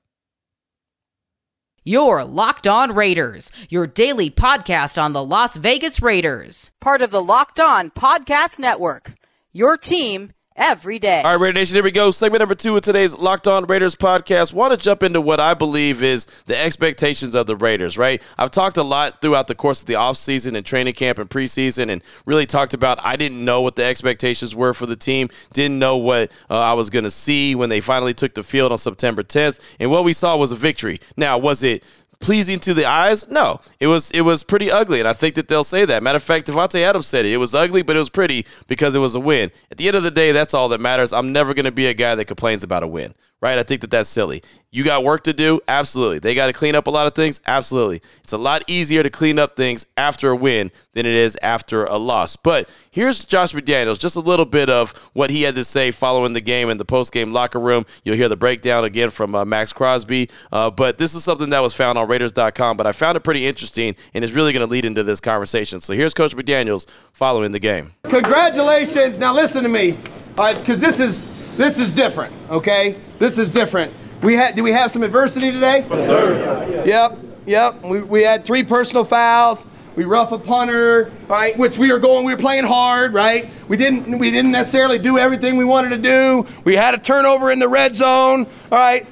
Your 1.85 2.23
Locked 2.23 2.69
On 2.69 2.95
Raiders, 2.95 3.51
your 3.71 3.87
daily 3.87 4.29
podcast 4.29 5.01
on 5.03 5.15
the 5.15 5.25
Las 5.25 5.57
Vegas 5.57 6.03
Raiders. 6.03 6.71
Part 6.81 7.01
of 7.01 7.11
the 7.11 7.23
Locked 7.23 7.59
On 7.61 7.91
Podcast 7.91 8.59
Network. 8.59 9.15
Your 9.53 9.79
team 9.79 10.33
every 10.59 10.99
day. 10.99 11.23
All 11.23 11.31
right, 11.31 11.41
Raider 11.41 11.55
Nation, 11.55 11.77
here 11.77 11.85
we 11.85 11.91
go. 11.91 12.11
Segment 12.11 12.41
number 12.41 12.55
two 12.55 12.77
of 12.77 12.83
today's 12.83 13.17
Locked 13.17 13.47
On 13.47 13.65
Raiders 13.65 13.95
podcast. 13.95 14.53
Want 14.53 14.73
to 14.73 14.77
jump 14.77 15.03
into 15.03 15.21
what 15.21 15.41
I 15.41 15.55
believe 15.55 16.03
is 16.03 16.27
the 16.47 16.61
expectations 16.61 17.35
of 17.35 17.47
the 17.47 17.57
Raiders, 17.57 17.97
right? 17.97 18.21
I've 18.37 18.51
talked 18.51 18.77
a 18.77 18.83
lot 18.83 19.23
throughout 19.23 19.47
the 19.47 19.55
course 19.55 19.81
of 19.81 19.87
the 19.87 19.95
offseason 19.95 20.55
and 20.57 20.67
training 20.67 20.95
camp 20.95 21.19
and 21.19 21.31
preseason 21.31 21.89
and 21.89 22.03
really 22.27 22.45
talked 22.45 22.75
about 22.75 22.99
I 23.03 23.17
didn't 23.17 23.43
know 23.43 23.63
what 23.63 23.77
the 23.77 23.85
expectations 23.85 24.55
were 24.55 24.75
for 24.75 24.87
the 24.87 24.97
team, 24.97 25.29
didn't 25.53 25.79
know 25.79 25.97
what 25.97 26.31
uh, 26.51 26.59
I 26.59 26.75
was 26.75 26.91
going 26.91 27.05
to 27.05 27.11
see 27.11 27.55
when 27.55 27.69
they 27.71 27.81
finally 27.81 28.13
took 28.13 28.35
the 28.35 28.43
field 28.43 28.73
on 28.73 28.79
September 28.79 29.23
10th. 29.23 29.61
And 29.79 29.91
what 29.91 30.05
we 30.05 30.13
saw 30.13 30.37
was 30.37 30.53
a 30.53 30.57
victory. 30.57 31.01
Now, 31.17 31.39
was 31.39 31.63
it 31.63 31.85
pleasing 32.21 32.59
to 32.61 32.75
the 32.75 32.85
eyes? 32.87 33.29
No, 33.29 33.61
it 33.81 33.87
was 33.87 34.11
it 34.11 34.23
was 34.23 34.45
pretty 34.45 34.71
ugly, 34.71 35.01
and 35.01 35.09
I 35.09 35.13
think 35.13 35.35
that 35.37 35.49
they'll 35.49 35.65
say 35.65 35.85
that. 35.85 36.03
Matter 36.03 36.17
of 36.17 36.23
fact, 36.23 36.47
Davante 36.47 36.81
Adams 36.81 37.07
said 37.07 37.25
it. 37.25 37.33
It 37.33 37.39
was 37.39 37.55
ugly, 37.55 37.83
but 37.83 37.97
it 37.97 38.01
was 38.01 38.11
pretty 38.11 38.47
because 38.67 38.95
it 38.95 39.01
was 39.01 39.15
a 39.15 39.21
win. 39.21 39.51
At 39.71 39.79
the 39.79 39.89
end 39.89 39.97
of 39.97 40.03
the 40.03 40.11
day, 40.11 40.33
that's 40.33 40.55
all 40.55 40.69
that 40.71 40.81
matters. 40.81 41.13
I'm 41.13 41.33
never 41.33 41.55
going 41.55 41.65
to 41.65 41.73
be 41.73 41.87
a 41.87 41.95
guy 41.95 42.15
that 42.15 42.27
complains 42.27 42.63
about 42.65 42.83
a 42.83 42.89
win 42.89 43.15
right? 43.41 43.59
I 43.59 43.63
think 43.63 43.81
that 43.83 43.91
that's 43.91 44.09
silly. 44.09 44.43
You 44.71 44.85
got 44.85 45.03
work 45.03 45.25
to 45.25 45.33
do? 45.33 45.61
Absolutely. 45.67 46.19
They 46.19 46.35
got 46.35 46.49
to 46.49 46.53
clean 46.53 46.75
up 46.75 46.89
a 46.89 46.91
lot 46.91 47.07
of 47.07 47.15
things? 47.15 47.41
Absolutely. 47.47 48.03
It's 48.19 48.35
a 48.35 48.39
lot 48.39 48.65
easier 48.67 49.03
to 49.03 49.09
clean 49.09 49.39
up 49.39 49.57
things 49.57 49.87
after 49.97 50.31
a 50.31 50.37
win 50.37 50.71
than 50.93 51.07
it 51.07 51.15
is 51.15 51.39
after 51.41 51.87
a 51.87 51.97
loss. 51.97 52.37
But 52.37 52.69
here's 52.91 53.25
Josh 53.25 53.55
McDaniels, 53.55 53.99
just 53.99 54.17
a 54.17 54.21
little 54.21 54.45
bit 54.45 54.69
of 54.69 54.93
what 55.15 55.31
he 55.31 55.43
had 55.43 55.55
to 55.55 55.65
say 55.65 55.91
following 55.91 56.35
the 56.35 56.43
game 56.43 56.69
in 56.69 56.77
the 56.77 56.85
post-game 56.85 57.33
locker 57.33 57.59
room. 57.59 57.87
You'll 58.05 58.17
hear 58.17 58.29
the 58.29 58.37
breakdown 58.37 58.85
again 58.85 59.09
from 59.09 59.35
uh, 59.35 59.45
Maxx 59.47 59.73
Crosby. 59.73 60.29
Uh, 60.53 60.71
but 60.71 60.99
this 60.99 61.15
is 61.15 61.25
something 61.25 61.49
that 61.51 61.61
was 61.61 61.75
found 61.75 61.97
on 61.97 62.07
Raiders.com, 62.07 62.77
but 62.77 62.87
I 62.87 62.93
found 62.93 63.17
it 63.17 63.21
pretty 63.21 63.47
interesting, 63.47 63.97
and 64.13 64.23
it's 64.23 64.35
really 64.35 64.53
going 64.53 64.67
to 64.67 64.71
lead 64.71 64.85
into 64.85 65.03
this 65.03 65.21
conversation. 65.21 65.81
So 65.81 65.95
here's 65.95 66.13
Coach 66.13 66.37
McDaniels 66.37 66.87
following 67.13 67.53
the 67.53 67.59
game. 67.59 67.95
Congratulations. 68.05 69.19
Now 69.19 69.35
listen 69.35 69.63
to 69.63 69.69
me, 69.71 69.93
all 70.37 70.45
right, 70.45 70.59
because 70.59 70.81
this 70.81 71.01
is 71.01 71.27
this 71.59 71.79
is 71.81 71.91
different, 71.91 72.33
okay? 72.51 72.95
This 73.19 73.37
is 73.37 73.51
different. 73.51 73.93
We 74.23 74.35
had, 74.35 74.55
do 74.55 74.63
we 74.63 74.71
have 74.71 74.93
some 74.93 75.03
adversity 75.03 75.51
today? 75.51 75.85
Yes, 75.91 76.07
sir. 76.07 76.85
Yep, 76.87 77.19
yep. 77.47 77.83
We, 77.83 78.01
we 78.01 78.23
had 78.23 78.45
three 78.45 78.63
personal 78.63 79.05
fouls. 79.05 79.67
We 79.97 80.05
rough 80.05 80.31
a 80.31 80.39
punter, 80.39 81.11
right? 81.27 81.59
Which 81.59 81.77
we 81.77 81.91
were 81.91 81.99
going, 81.99 82.25
we 82.25 82.33
were 82.33 82.41
playing 82.41 82.65
hard, 82.65 83.13
right? 83.13 83.51
We 83.67 83.77
didn't, 83.77 84.21
we 84.21 84.31
didn't 84.31 84.53
necessarily 84.53 85.01
do 85.01 85.19
everything 85.19 85.57
we 85.57 85.65
wanted 85.65 85.91
to 85.91 85.99
do. 85.99 86.47
We 86.63 86.77
had 86.77 86.95
a 86.95 86.99
turnover 86.99 87.51
in 87.51 87.59
the 87.59 87.69
red 87.69 87.97
zone, 87.97 88.47
all 88.71 88.79
right? 88.79 89.05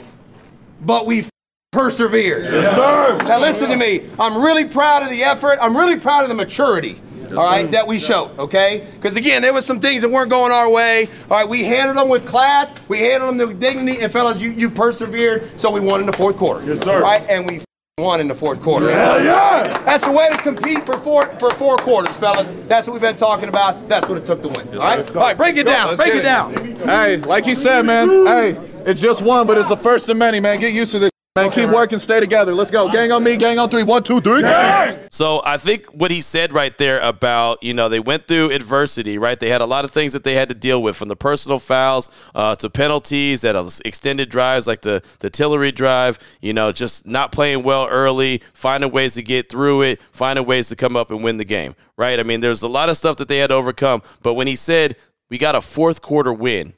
But 0.83 1.05
we 1.05 1.25
persevered. 1.73 2.45
Yes, 2.45 2.77
sir. 2.77 3.19
Now 3.25 3.41
listen 3.41 3.71
to 3.71 3.77
me. 3.77 4.09
I'm 4.21 4.41
really 4.41 4.67
proud 4.67 5.03
of 5.03 5.11
the 5.11 5.25
effort. 5.25 5.59
I'm 5.61 5.77
really 5.77 5.99
proud 5.99 6.23
of 6.23 6.29
the 6.29 6.37
maturity 6.37 7.01
all 7.33 7.47
right, 7.47 7.71
that 7.71 7.87
we 7.87 7.99
showed, 7.99 8.37
okay? 8.39 8.87
Because 8.95 9.17
again, 9.17 9.43
there 9.43 9.53
was 9.53 9.65
some 9.67 9.81
things 9.81 10.03
that 10.03 10.09
weren't 10.09 10.31
going 10.31 10.53
our 10.53 10.71
way. 10.71 11.09
All 11.31 11.39
right, 11.39 11.49
we 11.49 11.65
handled 11.65 11.97
them 11.99 12.09
with 12.09 12.27
class, 12.27 12.75
we 12.89 12.99
handled 12.99 13.39
them 13.39 13.49
with 13.49 13.61
dignity, 13.61 14.01
and 14.03 14.13
fellas, 14.13 14.41
you, 14.41 14.51
you 14.51 14.71
persevered, 14.71 15.59
so 15.59 15.71
we 15.71 15.81
won 15.81 16.01
in 16.01 16.07
the 16.07 16.13
fourth 16.13 16.37
quarter. 16.37 16.65
Yes, 16.65 16.83
sir. 16.83 16.97
All 16.97 17.01
right, 17.03 17.25
and 17.29 17.49
we 17.49 17.61
won 17.99 18.21
in 18.21 18.29
the 18.29 18.35
fourth 18.35 18.61
quarter. 18.61 18.91
Yeah, 18.91 19.17
yeah. 19.23 19.79
That's 19.85 20.05
the 20.05 20.13
way 20.13 20.29
to 20.29 20.37
compete 20.37 20.85
for 20.85 20.99
four 20.99 21.27
for 21.39 21.51
four 21.53 21.77
quarters, 21.77 22.19
fellas. 22.19 22.53
That's 22.69 22.87
what 22.87 22.93
we've 22.93 23.01
been 23.01 23.17
talking 23.17 23.49
about. 23.49 23.89
That's 23.89 24.09
what 24.09 24.19
it 24.19 24.25
took 24.25 24.43
to 24.43 24.49
win. 24.49 24.69
all 24.69 24.87
right, 24.87 25.17
all 25.17 25.23
right, 25.23 25.37
break 25.37 25.57
it 25.57 25.65
down, 25.65 25.97
break 25.97 26.15
it, 26.15 26.17
it 26.17 26.23
down. 26.23 26.55
Hey, 26.81 27.17
like 27.17 27.47
you 27.47 27.55
said, 27.55 27.87
man. 27.87 28.09
Hey, 28.27 28.57
it's 28.85 29.01
just 29.01 29.23
one, 29.23 29.47
but 29.47 29.57
it's 29.57 29.71
the 29.71 29.77
first 29.79 30.09
of 30.09 30.17
many, 30.17 30.41
man. 30.41 30.61
Get 30.61 30.75
used 30.75 30.93
to 30.93 30.99
this. 30.99 31.11
Man, 31.37 31.51
keep 31.51 31.69
working, 31.69 31.99
stay 31.99 32.19
together. 32.19 32.55
Let's 32.55 32.71
go. 32.71 32.91
Gang 32.91 33.13
on 33.13 33.23
me, 33.23 33.37
gang 33.37 33.59
on 33.59 33.69
three. 33.69 33.83
One, 33.83 34.03
two, 34.03 34.23
three. 34.23 34.41
Gang! 34.41 35.07
So 35.11 35.43
I 35.45 35.59
think 35.59 35.85
what 35.89 36.11
he 36.11 36.23
said 36.23 36.51
right 36.51 36.77
there 36.79 36.99
about, 37.01 37.63
you 37.63 37.75
know, 37.75 37.91
they 37.91 38.01
went 38.01 38.27
through 38.27 38.53
adversity, 38.53 39.19
right? 39.19 39.39
They 39.39 39.51
had 39.51 39.61
a 39.61 39.67
lot 39.67 39.85
of 39.85 39.91
things 39.91 40.15
that 40.15 40.25
they 40.25 40.35
had 40.35 40.49
to 40.49 40.55
deal 40.55 40.83
with 40.83 40.97
from 40.97 41.09
the 41.09 41.17
personal 41.17 41.59
fouls 41.59 42.09
uh, 42.35 42.57
to 42.57 42.71
penalties 42.71 43.43
that 43.43 43.55
extended 43.85 44.31
drives 44.31 44.67
like 44.67 44.81
the, 44.81 45.03
the 45.19 45.29
Tillery 45.29 45.73
drive, 45.73 46.19
you 46.41 46.55
know, 46.55 46.73
just 46.73 47.07
not 47.07 47.33
playing 47.33 47.63
well 47.63 47.87
early, 47.87 48.43
finding 48.55 48.91
ways 48.91 49.13
to 49.15 49.23
get 49.23 49.51
through 49.51 49.83
it, 49.83 50.01
finding 50.13 50.47
ways 50.47 50.71
to 50.71 50.77
come 50.77 50.97
up 50.97 51.11
and 51.11 51.23
win 51.23 51.37
the 51.37 51.45
game, 51.45 51.75
right? 51.99 52.19
I 52.19 52.23
mean, 52.23 52.41
there's 52.41 52.63
a 52.63 52.69
lot 52.69 52.89
of 52.89 52.97
stuff 52.97 53.17
that 53.19 53.29
they 53.29 53.39
had 53.39 53.51
to 53.51 53.57
overcome. 53.57 54.03
But 54.23 54.35
when 54.35 54.47
he 54.47 54.57
said, 54.57 54.97
we 55.29 55.37
got 55.37 55.55
a 55.55 55.61
fourth 55.61 56.01
quarter 56.01 56.33
win 56.33 56.73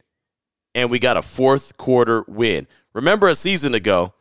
and 0.75 0.91
we 0.91 0.99
got 0.99 1.17
a 1.17 1.23
fourth 1.23 1.77
quarter 1.77 2.25
win. 2.27 2.67
Remember 2.93 3.29
a 3.29 3.37
season 3.37 3.75
ago, 3.75 4.15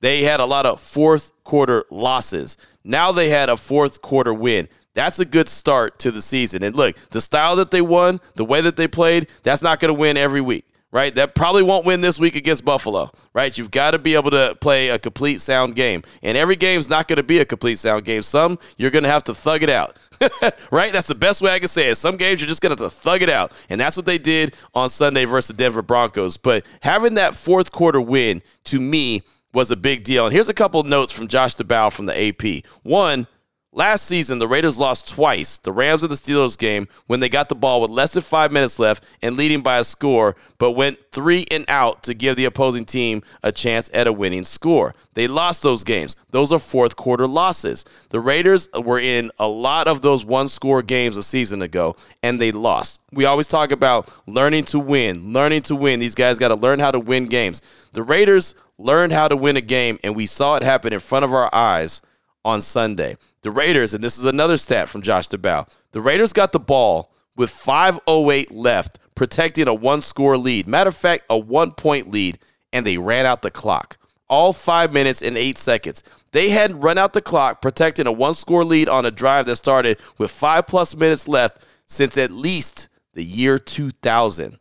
they 0.00 0.22
had 0.22 0.40
a 0.40 0.44
lot 0.44 0.66
of 0.66 0.80
fourth 0.80 1.32
quarter 1.44 1.84
losses. 1.90 2.56
Now 2.84 3.12
they 3.12 3.28
had 3.28 3.48
a 3.48 3.56
fourth 3.56 4.02
quarter 4.02 4.32
win. 4.32 4.68
That's 4.94 5.18
a 5.18 5.24
good 5.24 5.48
start 5.48 5.98
to 6.00 6.10
the 6.10 6.22
season. 6.22 6.62
And 6.62 6.74
look, 6.74 6.96
the 7.10 7.20
style 7.20 7.56
that 7.56 7.70
they 7.70 7.82
won, 7.82 8.18
the 8.34 8.44
way 8.44 8.62
that 8.62 8.76
they 8.76 8.88
played, 8.88 9.28
that's 9.42 9.62
not 9.62 9.78
going 9.78 9.92
to 9.92 9.98
win 9.98 10.16
every 10.16 10.40
week, 10.40 10.64
right? 10.90 11.14
That 11.14 11.34
probably 11.34 11.62
won't 11.62 11.84
win 11.84 12.00
this 12.00 12.18
week 12.18 12.34
against 12.34 12.64
Buffalo, 12.64 13.10
right? 13.34 13.56
You've 13.58 13.70
got 13.70 13.90
to 13.90 13.98
be 13.98 14.14
able 14.14 14.30
to 14.30 14.56
play 14.58 14.88
a 14.88 14.98
complete 14.98 15.42
sound 15.42 15.74
game. 15.74 16.02
And 16.22 16.38
every 16.38 16.56
game's 16.56 16.88
not 16.88 17.08
going 17.08 17.18
to 17.18 17.22
be 17.22 17.40
a 17.40 17.44
complete 17.44 17.78
sound 17.78 18.06
game. 18.06 18.22
Some 18.22 18.58
you're 18.78 18.90
going 18.90 19.02
to 19.02 19.10
have 19.10 19.24
to 19.24 19.34
thug 19.34 19.62
it 19.62 19.68
out. 19.68 19.98
right? 20.70 20.92
That's 20.92 21.08
the 21.08 21.14
best 21.14 21.42
way 21.42 21.52
I 21.52 21.58
can 21.58 21.68
say 21.68 21.90
it. 21.90 21.96
Some 21.96 22.16
games 22.16 22.40
you're 22.40 22.48
just 22.48 22.62
going 22.62 22.74
to 22.74 22.82
have 22.82 22.90
to 22.90 22.96
thug 22.96 23.20
it 23.20 23.28
out. 23.28 23.52
And 23.68 23.78
that's 23.78 23.98
what 23.98 24.06
they 24.06 24.16
did 24.16 24.56
on 24.74 24.88
Sunday 24.88 25.26
versus 25.26 25.48
the 25.48 25.62
Denver 25.62 25.82
Broncos. 25.82 26.38
But 26.38 26.64
having 26.80 27.14
that 27.14 27.34
fourth 27.34 27.70
quarter 27.70 28.00
win, 28.00 28.40
to 28.64 28.80
me, 28.80 29.24
was 29.56 29.70
a 29.70 29.76
big 29.76 30.04
deal. 30.04 30.26
And 30.26 30.34
here's 30.34 30.50
a 30.50 30.54
couple 30.54 30.82
notes 30.82 31.12
from 31.14 31.28
Josh 31.28 31.56
Dubow 31.56 31.90
from 31.90 32.04
the 32.04 32.28
AP. 32.28 32.66
One, 32.82 33.26
last 33.72 34.04
season, 34.04 34.38
the 34.38 34.46
Raiders 34.46 34.78
lost 34.78 35.08
twice, 35.08 35.56
the 35.56 35.72
Rams 35.72 36.02
and 36.02 36.12
the 36.12 36.16
Steelers 36.16 36.58
game, 36.58 36.86
when 37.06 37.20
they 37.20 37.30
got 37.30 37.48
the 37.48 37.54
ball 37.54 37.80
with 37.80 37.90
less 37.90 38.12
than 38.12 38.22
five 38.22 38.52
minutes 38.52 38.78
left 38.78 39.02
and 39.22 39.34
leading 39.34 39.62
by 39.62 39.78
a 39.78 39.84
score, 39.84 40.36
but 40.58 40.72
went 40.72 40.98
three 41.10 41.46
and 41.50 41.64
out 41.68 42.02
to 42.02 42.12
give 42.12 42.36
the 42.36 42.44
opposing 42.44 42.84
team 42.84 43.22
a 43.42 43.50
chance 43.50 43.90
at 43.94 44.06
a 44.06 44.12
winning 44.12 44.44
score. 44.44 44.94
They 45.14 45.26
lost 45.26 45.62
those 45.62 45.84
games. 45.84 46.16
Those 46.32 46.52
are 46.52 46.58
fourth 46.58 46.94
quarter 46.94 47.26
losses. 47.26 47.86
The 48.10 48.20
Raiders 48.20 48.68
were 48.78 49.00
in 49.00 49.30
a 49.38 49.48
lot 49.48 49.88
of 49.88 50.02
those 50.02 50.22
one 50.22 50.48
score 50.48 50.82
games 50.82 51.16
a 51.16 51.22
season 51.22 51.62
ago, 51.62 51.96
and 52.22 52.38
they 52.38 52.52
lost. 52.52 53.00
We 53.10 53.24
always 53.24 53.46
talk 53.46 53.72
about 53.72 54.12
learning 54.26 54.64
to 54.66 54.78
win, 54.78 55.32
learning 55.32 55.62
to 55.62 55.76
win. 55.76 55.98
These 55.98 56.14
guys 56.14 56.38
got 56.38 56.48
to 56.48 56.56
learn 56.56 56.78
how 56.78 56.90
to 56.90 57.00
win 57.00 57.24
games. 57.24 57.62
The 57.94 58.02
Raiders 58.02 58.54
learned 58.78 59.12
how 59.12 59.28
to 59.28 59.36
win 59.36 59.56
a 59.56 59.60
game, 59.60 59.98
and 60.04 60.14
we 60.14 60.26
saw 60.26 60.56
it 60.56 60.62
happen 60.62 60.92
in 60.92 61.00
front 61.00 61.24
of 61.24 61.32
our 61.32 61.52
eyes 61.54 62.02
on 62.44 62.60
Sunday. 62.60 63.16
The 63.42 63.50
Raiders, 63.50 63.94
and 63.94 64.02
this 64.02 64.18
is 64.18 64.24
another 64.24 64.56
stat 64.56 64.88
from 64.88 65.02
Josh 65.02 65.28
Dubow, 65.28 65.68
the 65.92 66.00
Raiders 66.00 66.32
got 66.32 66.52
the 66.52 66.60
ball 66.60 67.12
with 67.36 67.50
5.08 67.50 68.48
left, 68.50 68.98
protecting 69.14 69.68
a 69.68 69.74
one 69.74 70.02
score 70.02 70.36
lead. 70.36 70.66
Matter 70.66 70.88
of 70.88 70.96
fact, 70.96 71.24
a 71.30 71.38
one 71.38 71.72
point 71.72 72.10
lead, 72.10 72.38
and 72.72 72.86
they 72.86 72.98
ran 72.98 73.26
out 73.26 73.42
the 73.42 73.50
clock. 73.50 73.98
All 74.28 74.52
five 74.52 74.92
minutes 74.92 75.22
and 75.22 75.36
eight 75.36 75.56
seconds. 75.56 76.02
They 76.32 76.50
had 76.50 76.82
run 76.82 76.98
out 76.98 77.12
the 77.12 77.22
clock, 77.22 77.62
protecting 77.62 78.06
a 78.06 78.12
one 78.12 78.34
score 78.34 78.64
lead 78.64 78.88
on 78.88 79.06
a 79.06 79.10
drive 79.10 79.46
that 79.46 79.56
started 79.56 80.00
with 80.18 80.30
five 80.30 80.66
plus 80.66 80.96
minutes 80.96 81.28
left 81.28 81.64
since 81.86 82.18
at 82.18 82.32
least 82.32 82.88
the 83.14 83.24
year 83.24 83.58
2000. 83.58 84.58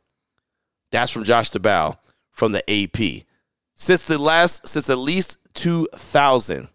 That's 0.91 1.11
from 1.11 1.23
Josh 1.23 1.49
Dubow 1.49 1.97
from 2.31 2.51
the 2.51 2.63
AP 2.69 3.25
since 3.75 4.05
the 4.05 4.17
last 4.17 4.67
since 4.67 4.89
at 4.89 4.97
least 4.97 5.37
2000. 5.53 6.67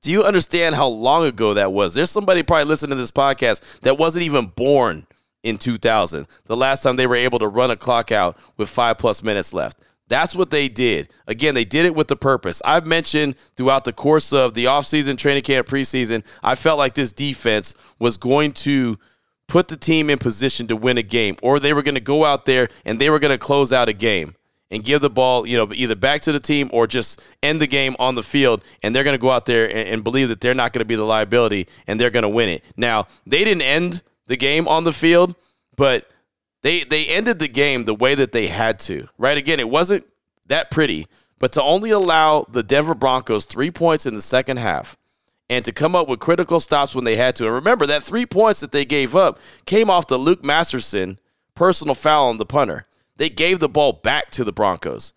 Do 0.00 0.10
you 0.10 0.24
understand 0.24 0.74
how 0.74 0.88
long 0.88 1.26
ago 1.26 1.54
that 1.54 1.72
was? 1.72 1.94
There's 1.94 2.10
somebody 2.10 2.42
probably 2.42 2.64
listening 2.64 2.96
to 2.96 2.96
this 2.96 3.12
podcast 3.12 3.80
that 3.80 3.98
wasn't 3.98 4.24
even 4.24 4.46
born 4.46 5.06
in 5.44 5.58
2000. 5.58 6.26
The 6.46 6.56
last 6.56 6.82
time 6.82 6.96
they 6.96 7.06
were 7.06 7.14
able 7.14 7.38
to 7.38 7.48
run 7.48 7.70
a 7.70 7.76
clock 7.76 8.10
out 8.10 8.36
with 8.56 8.68
5 8.68 8.98
plus 8.98 9.22
minutes 9.22 9.52
left. 9.52 9.78
That's 10.08 10.34
what 10.34 10.50
they 10.50 10.68
did. 10.68 11.08
Again, 11.26 11.54
they 11.54 11.64
did 11.64 11.86
it 11.86 11.94
with 11.94 12.08
the 12.08 12.16
purpose. 12.16 12.60
I've 12.64 12.86
mentioned 12.86 13.36
throughout 13.56 13.84
the 13.84 13.92
course 13.92 14.32
of 14.32 14.54
the 14.54 14.66
offseason, 14.66 15.16
training 15.16 15.42
camp, 15.42 15.68
preseason, 15.68 16.24
I 16.42 16.54
felt 16.56 16.78
like 16.78 16.94
this 16.94 17.12
defense 17.12 17.74
was 17.98 18.16
going 18.16 18.52
to 18.52 18.98
put 19.46 19.68
the 19.68 19.76
team 19.76 20.10
in 20.10 20.18
position 20.18 20.66
to 20.66 20.76
win 20.76 20.98
a 20.98 21.02
game, 21.02 21.36
or 21.42 21.60
they 21.60 21.72
were 21.72 21.82
going 21.82 21.94
to 21.94 22.00
go 22.00 22.24
out 22.24 22.44
there 22.44 22.68
and 22.84 23.00
they 23.00 23.08
were 23.08 23.20
going 23.20 23.30
to 23.30 23.38
close 23.38 23.72
out 23.72 23.88
a 23.88 23.92
game 23.92 24.34
and 24.72 24.82
give 24.82 25.02
the 25.02 25.10
ball, 25.10 25.46
you 25.46 25.56
know, 25.56 25.68
either 25.74 25.94
back 25.94 26.22
to 26.22 26.32
the 26.32 26.40
team 26.40 26.70
or 26.72 26.86
just 26.86 27.22
end 27.42 27.60
the 27.60 27.66
game 27.66 27.94
on 27.98 28.14
the 28.14 28.22
field. 28.22 28.64
And 28.82 28.94
they're 28.94 29.04
going 29.04 29.16
to 29.16 29.20
go 29.20 29.30
out 29.30 29.46
there 29.46 29.66
and, 29.66 29.88
and 29.88 30.04
believe 30.04 30.30
that 30.30 30.40
they're 30.40 30.54
not 30.54 30.72
going 30.72 30.80
to 30.80 30.86
be 30.86 30.96
the 30.96 31.04
liability 31.04 31.68
and 31.86 32.00
they're 32.00 32.10
going 32.10 32.24
to 32.24 32.28
win 32.28 32.48
it. 32.48 32.64
Now, 32.76 33.06
they 33.26 33.44
didn't 33.44 33.62
end 33.62 34.02
the 34.26 34.36
game 34.36 34.66
on 34.66 34.84
the 34.84 34.92
field, 34.92 35.36
but 35.76 36.10
they 36.62 36.84
they 36.84 37.06
ended 37.06 37.38
the 37.38 37.48
game 37.48 37.84
the 37.84 37.94
way 37.94 38.14
that 38.14 38.32
they 38.32 38.46
had 38.46 38.78
to. 38.80 39.06
Right? 39.18 39.36
Again, 39.36 39.60
it 39.60 39.68
wasn't 39.68 40.04
that 40.46 40.70
pretty, 40.70 41.06
but 41.38 41.52
to 41.52 41.62
only 41.62 41.90
allow 41.90 42.46
the 42.50 42.62
Denver 42.62 42.94
Broncos 42.94 43.44
three 43.44 43.70
points 43.70 44.06
in 44.06 44.14
the 44.14 44.22
second 44.22 44.56
half 44.56 44.96
and 45.50 45.64
to 45.66 45.72
come 45.72 45.94
up 45.94 46.08
with 46.08 46.18
critical 46.18 46.60
stops 46.60 46.94
when 46.94 47.04
they 47.04 47.16
had 47.16 47.36
to. 47.36 47.44
And 47.44 47.54
remember 47.54 47.84
that 47.86 48.02
three 48.02 48.24
points 48.24 48.60
that 48.60 48.72
they 48.72 48.86
gave 48.86 49.14
up 49.14 49.38
came 49.66 49.90
off 49.90 50.06
the 50.06 50.18
Luke 50.18 50.42
Masterson 50.42 51.18
personal 51.54 51.94
foul 51.94 52.28
on 52.28 52.38
the 52.38 52.46
punter. 52.46 52.86
They 53.16 53.28
gave 53.28 53.60
the 53.60 53.68
ball 53.68 53.92
back 53.92 54.30
to 54.32 54.44
the 54.44 54.52
Broncos. 54.52 55.14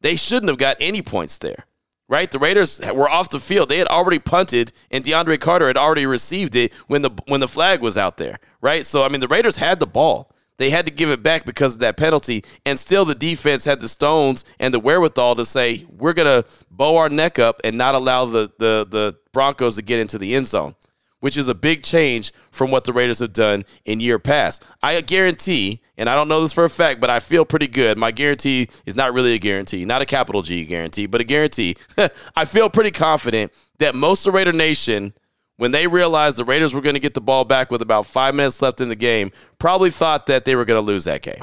They 0.00 0.16
shouldn't 0.16 0.48
have 0.48 0.58
got 0.58 0.76
any 0.80 1.02
points 1.02 1.38
there, 1.38 1.66
right? 2.08 2.30
The 2.30 2.38
Raiders 2.38 2.80
were 2.94 3.08
off 3.08 3.28
the 3.28 3.40
field. 3.40 3.68
They 3.68 3.78
had 3.78 3.88
already 3.88 4.18
punted, 4.18 4.72
and 4.90 5.04
DeAndre 5.04 5.38
Carter 5.38 5.66
had 5.66 5.76
already 5.76 6.06
received 6.06 6.56
it 6.56 6.72
when 6.86 7.02
the 7.02 7.10
when 7.26 7.40
the 7.40 7.48
flag 7.48 7.82
was 7.82 7.98
out 7.98 8.16
there, 8.16 8.38
right? 8.60 8.86
So 8.86 9.04
I 9.04 9.08
mean, 9.08 9.20
the 9.20 9.28
Raiders 9.28 9.56
had 9.56 9.78
the 9.80 9.86
ball. 9.86 10.32
They 10.56 10.68
had 10.68 10.84
to 10.84 10.92
give 10.92 11.08
it 11.08 11.22
back 11.22 11.46
because 11.46 11.74
of 11.74 11.80
that 11.80 11.96
penalty, 11.96 12.44
and 12.66 12.78
still 12.78 13.06
the 13.06 13.14
defense 13.14 13.64
had 13.64 13.80
the 13.80 13.88
stones 13.88 14.44
and 14.58 14.74
the 14.74 14.80
wherewithal 14.80 15.36
to 15.36 15.44
say 15.46 15.86
we're 15.88 16.12
gonna 16.12 16.44
bow 16.70 16.98
our 16.98 17.08
neck 17.08 17.38
up 17.38 17.60
and 17.64 17.78
not 17.78 17.94
allow 17.94 18.26
the 18.26 18.50
the 18.58 18.86
the 18.88 19.16
Broncos 19.32 19.76
to 19.76 19.82
get 19.82 20.00
into 20.00 20.18
the 20.18 20.34
end 20.34 20.46
zone, 20.46 20.74
which 21.20 21.36
is 21.36 21.48
a 21.48 21.54
big 21.54 21.82
change 21.82 22.32
from 22.50 22.70
what 22.70 22.84
the 22.84 22.92
Raiders 22.92 23.20
have 23.20 23.32
done 23.32 23.64
in 23.84 24.00
year 24.00 24.18
past. 24.18 24.64
I 24.82 25.00
guarantee, 25.00 25.80
and 25.96 26.08
I 26.08 26.14
don't 26.14 26.28
know 26.28 26.42
this 26.42 26.52
for 26.52 26.64
a 26.64 26.70
fact, 26.70 27.00
but 27.00 27.10
I 27.10 27.20
feel 27.20 27.44
pretty 27.44 27.68
good. 27.68 27.96
My 27.96 28.10
guarantee 28.10 28.68
is 28.86 28.96
not 28.96 29.14
really 29.14 29.34
a 29.34 29.38
guarantee, 29.38 29.84
not 29.84 30.02
a 30.02 30.06
capital 30.06 30.42
G 30.42 30.64
guarantee, 30.64 31.06
but 31.06 31.20
a 31.20 31.24
guarantee. 31.24 31.76
I 32.36 32.44
feel 32.44 32.68
pretty 32.68 32.90
confident 32.90 33.52
that 33.78 33.94
most 33.94 34.26
of 34.26 34.34
Raider 34.34 34.52
Nation 34.52 35.14
when 35.60 35.72
they 35.72 35.86
realized 35.86 36.38
the 36.38 36.44
Raiders 36.44 36.72
were 36.72 36.80
going 36.80 36.94
to 36.94 37.00
get 37.00 37.12
the 37.12 37.20
ball 37.20 37.44
back 37.44 37.70
with 37.70 37.82
about 37.82 38.06
five 38.06 38.34
minutes 38.34 38.62
left 38.62 38.80
in 38.80 38.88
the 38.88 38.96
game, 38.96 39.30
probably 39.58 39.90
thought 39.90 40.24
that 40.24 40.46
they 40.46 40.56
were 40.56 40.64
going 40.64 40.80
to 40.80 40.86
lose 40.86 41.04
that 41.04 41.20
game. 41.20 41.42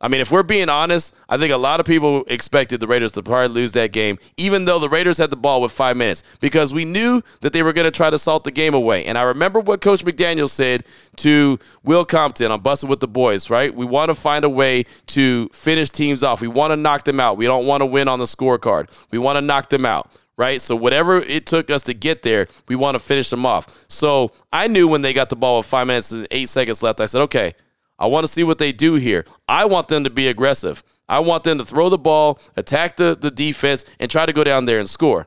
I 0.00 0.08
mean, 0.08 0.22
if 0.22 0.30
we're 0.30 0.42
being 0.42 0.70
honest, 0.70 1.14
I 1.28 1.36
think 1.36 1.52
a 1.52 1.58
lot 1.58 1.78
of 1.78 1.84
people 1.84 2.24
expected 2.28 2.80
the 2.80 2.86
Raiders 2.86 3.12
to 3.12 3.22
probably 3.22 3.48
lose 3.48 3.72
that 3.72 3.92
game, 3.92 4.18
even 4.38 4.64
though 4.64 4.78
the 4.78 4.88
Raiders 4.88 5.18
had 5.18 5.28
the 5.28 5.36
ball 5.36 5.60
with 5.60 5.72
five 5.72 5.96
minutes, 5.96 6.22
because 6.40 6.72
we 6.72 6.86
knew 6.86 7.20
that 7.42 7.52
they 7.52 7.62
were 7.62 7.74
going 7.74 7.84
to 7.84 7.90
try 7.90 8.08
to 8.08 8.18
salt 8.18 8.44
the 8.44 8.50
game 8.50 8.72
away. 8.72 9.04
And 9.04 9.18
I 9.18 9.22
remember 9.22 9.60
what 9.60 9.82
Coach 9.82 10.02
McDaniel 10.04 10.48
said 10.48 10.84
to 11.16 11.58
Will 11.84 12.06
Compton 12.06 12.50
on 12.50 12.62
Bussin' 12.62 12.88
with 12.88 13.00
the 13.00 13.08
Boys, 13.08 13.50
right? 13.50 13.74
We 13.74 13.84
want 13.84 14.08
to 14.08 14.14
find 14.14 14.44
a 14.44 14.48
way 14.48 14.84
to 15.08 15.48
finish 15.52 15.90
teams 15.90 16.24
off. 16.24 16.40
We 16.40 16.48
want 16.48 16.70
to 16.70 16.76
knock 16.76 17.04
them 17.04 17.20
out. 17.20 17.36
We 17.36 17.44
don't 17.44 17.66
want 17.66 17.82
to 17.82 17.86
win 17.86 18.08
on 18.08 18.18
the 18.18 18.24
scorecard. 18.24 18.88
We 19.10 19.18
want 19.18 19.36
to 19.36 19.42
knock 19.42 19.68
them 19.68 19.84
out 19.84 20.10
right? 20.36 20.62
So 20.62 20.74
whatever 20.74 21.18
it 21.18 21.44
took 21.44 21.70
us 21.70 21.82
to 21.82 21.92
get 21.92 22.22
there, 22.22 22.48
we 22.66 22.74
want 22.74 22.94
to 22.94 22.98
finish 22.98 23.28
them 23.28 23.44
off. 23.44 23.84
So 23.88 24.32
I 24.50 24.68
knew 24.68 24.88
when 24.88 25.02
they 25.02 25.12
got 25.12 25.28
the 25.28 25.36
ball 25.36 25.58
with 25.58 25.66
five 25.66 25.86
minutes 25.86 26.12
and 26.12 26.26
eight 26.30 26.48
seconds 26.48 26.82
left, 26.82 26.98
I 26.98 27.04
said, 27.04 27.20
okay, 27.24 27.52
I 28.00 28.06
want 28.06 28.24
to 28.24 28.28
see 28.32 28.42
what 28.42 28.58
they 28.58 28.72
do 28.72 28.94
here. 28.94 29.26
I 29.46 29.66
want 29.66 29.88
them 29.88 30.04
to 30.04 30.10
be 30.10 30.26
aggressive. 30.28 30.82
I 31.08 31.20
want 31.20 31.44
them 31.44 31.58
to 31.58 31.64
throw 31.64 31.88
the 31.88 31.98
ball, 31.98 32.40
attack 32.56 32.96
the, 32.96 33.16
the 33.20 33.30
defense, 33.30 33.84
and 34.00 34.10
try 34.10 34.26
to 34.26 34.32
go 34.32 34.42
down 34.42 34.64
there 34.64 34.78
and 34.78 34.88
score. 34.88 35.26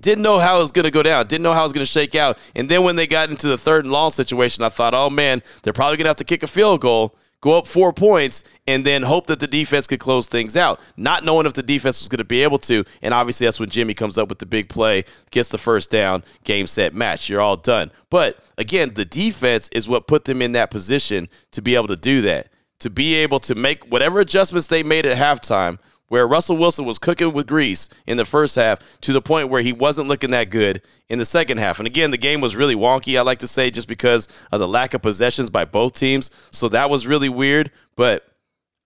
Didn't 0.00 0.22
know 0.22 0.38
how 0.38 0.56
it 0.56 0.60
was 0.60 0.72
going 0.72 0.84
to 0.84 0.90
go 0.90 1.02
down. 1.02 1.26
Didn't 1.26 1.42
know 1.42 1.54
how 1.54 1.60
it 1.60 1.64
was 1.64 1.72
going 1.72 1.86
to 1.86 1.90
shake 1.90 2.14
out. 2.14 2.38
And 2.54 2.68
then 2.68 2.82
when 2.82 2.96
they 2.96 3.06
got 3.06 3.30
into 3.30 3.46
the 3.48 3.58
third 3.58 3.84
and 3.84 3.92
long 3.92 4.10
situation, 4.10 4.64
I 4.64 4.68
thought, 4.68 4.94
oh 4.94 5.10
man, 5.10 5.42
they're 5.62 5.72
probably 5.72 5.96
going 5.96 6.04
to 6.04 6.10
have 6.10 6.16
to 6.16 6.24
kick 6.24 6.42
a 6.42 6.46
field 6.46 6.80
goal 6.80 7.16
go 7.40 7.56
up 7.56 7.66
four 7.66 7.92
points, 7.92 8.44
and 8.66 8.84
then 8.84 9.02
hope 9.02 9.26
that 9.28 9.40
the 9.40 9.46
defense 9.46 9.86
could 9.86 10.00
close 10.00 10.26
things 10.26 10.56
out, 10.56 10.80
not 10.96 11.24
knowing 11.24 11.46
if 11.46 11.52
the 11.52 11.62
defense 11.62 12.00
was 12.00 12.08
going 12.08 12.18
to 12.18 12.24
be 12.24 12.42
able 12.42 12.58
to. 12.58 12.84
And 13.02 13.14
obviously, 13.14 13.46
that's 13.46 13.60
when 13.60 13.70
Jimmy 13.70 13.94
comes 13.94 14.18
up 14.18 14.28
with 14.28 14.38
the 14.38 14.46
big 14.46 14.68
play, 14.68 15.04
gets 15.30 15.48
the 15.48 15.58
first 15.58 15.90
down, 15.90 16.24
game, 16.44 16.66
set, 16.66 16.94
match. 16.94 17.28
You're 17.28 17.40
all 17.40 17.56
done. 17.56 17.90
But 18.10 18.38
again, 18.56 18.94
the 18.94 19.04
defense 19.04 19.68
is 19.70 19.88
what 19.88 20.06
put 20.06 20.24
them 20.24 20.42
in 20.42 20.52
that 20.52 20.70
position 20.70 21.28
to 21.52 21.62
be 21.62 21.74
able 21.74 21.88
to 21.88 21.96
do 21.96 22.22
that, 22.22 22.48
to 22.80 22.90
be 22.90 23.14
able 23.16 23.40
to 23.40 23.54
make 23.54 23.84
whatever 23.84 24.20
adjustments 24.20 24.66
they 24.66 24.82
made 24.82 25.06
at 25.06 25.16
halftime 25.16 25.78
where 26.08 26.26
Russell 26.26 26.56
Wilson 26.56 26.84
was 26.84 26.98
cooking 26.98 27.32
with 27.32 27.46
grease 27.46 27.88
in 28.06 28.16
the 28.16 28.24
first 28.24 28.56
half 28.56 28.78
to 29.02 29.12
the 29.12 29.22
point 29.22 29.48
where 29.48 29.62
he 29.62 29.72
wasn't 29.72 30.08
looking 30.08 30.30
that 30.30 30.50
good 30.50 30.82
in 31.08 31.18
the 31.18 31.24
second 31.24 31.58
half. 31.58 31.78
And 31.78 31.86
again, 31.86 32.10
the 32.10 32.16
game 32.16 32.40
was 32.40 32.56
really 32.56 32.74
wonky, 32.74 33.18
I 33.18 33.22
like 33.22 33.38
to 33.40 33.48
say, 33.48 33.70
just 33.70 33.88
because 33.88 34.28
of 34.50 34.60
the 34.60 34.68
lack 34.68 34.94
of 34.94 35.02
possessions 35.02 35.50
by 35.50 35.64
both 35.64 35.94
teams. 35.94 36.30
So 36.50 36.68
that 36.70 36.90
was 36.90 37.06
really 37.06 37.28
weird. 37.28 37.70
But 37.96 38.26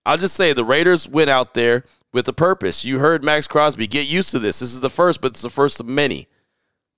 I'll 0.05 0.17
just 0.17 0.35
say 0.35 0.53
the 0.53 0.65
Raiders 0.65 1.07
went 1.07 1.29
out 1.29 1.53
there 1.53 1.85
with 2.11 2.27
a 2.27 2.33
purpose. 2.33 2.85
You 2.85 2.99
heard 2.99 3.23
Maxx 3.23 3.47
Crosby 3.47 3.87
get 3.87 4.07
used 4.07 4.31
to 4.31 4.39
this. 4.39 4.59
This 4.59 4.73
is 4.73 4.81
the 4.81 4.89
first, 4.89 5.21
but 5.21 5.31
it's 5.31 5.41
the 5.41 5.49
first 5.49 5.79
of 5.79 5.87
many. 5.87 6.27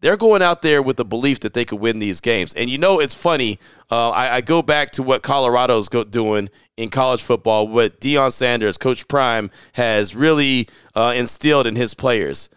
They're 0.05 0.17
going 0.17 0.43
out 0.43 0.61
there 0.61 0.83
with 0.83 0.97
the 0.97 1.03
belief 1.03 1.39
that 1.39 1.55
they 1.55 1.65
could 1.65 1.79
win 1.79 1.97
these 1.97 2.21
games. 2.21 2.53
And 2.53 2.69
you 2.69 2.77
know, 2.77 2.99
it's 2.99 3.15
funny. 3.15 3.57
Uh, 3.89 4.11
I, 4.11 4.35
I, 4.35 4.41
go 4.41 4.61
back 4.61 4.91
to 4.91 5.01
what 5.01 5.23
Colorado's 5.23 5.89
go, 5.89 6.03
doing 6.03 6.51
in 6.77 6.89
college 6.89 7.23
football, 7.23 7.67
what 7.67 7.99
Deion 8.01 8.31
Sanders, 8.31 8.77
Coach 8.77 9.07
Prime, 9.07 9.49
has 9.73 10.15
really 10.15 10.67
uh, 10.93 11.13
instilled 11.15 11.65
in 11.65 11.75
his 11.75 11.95
players. 11.95 12.49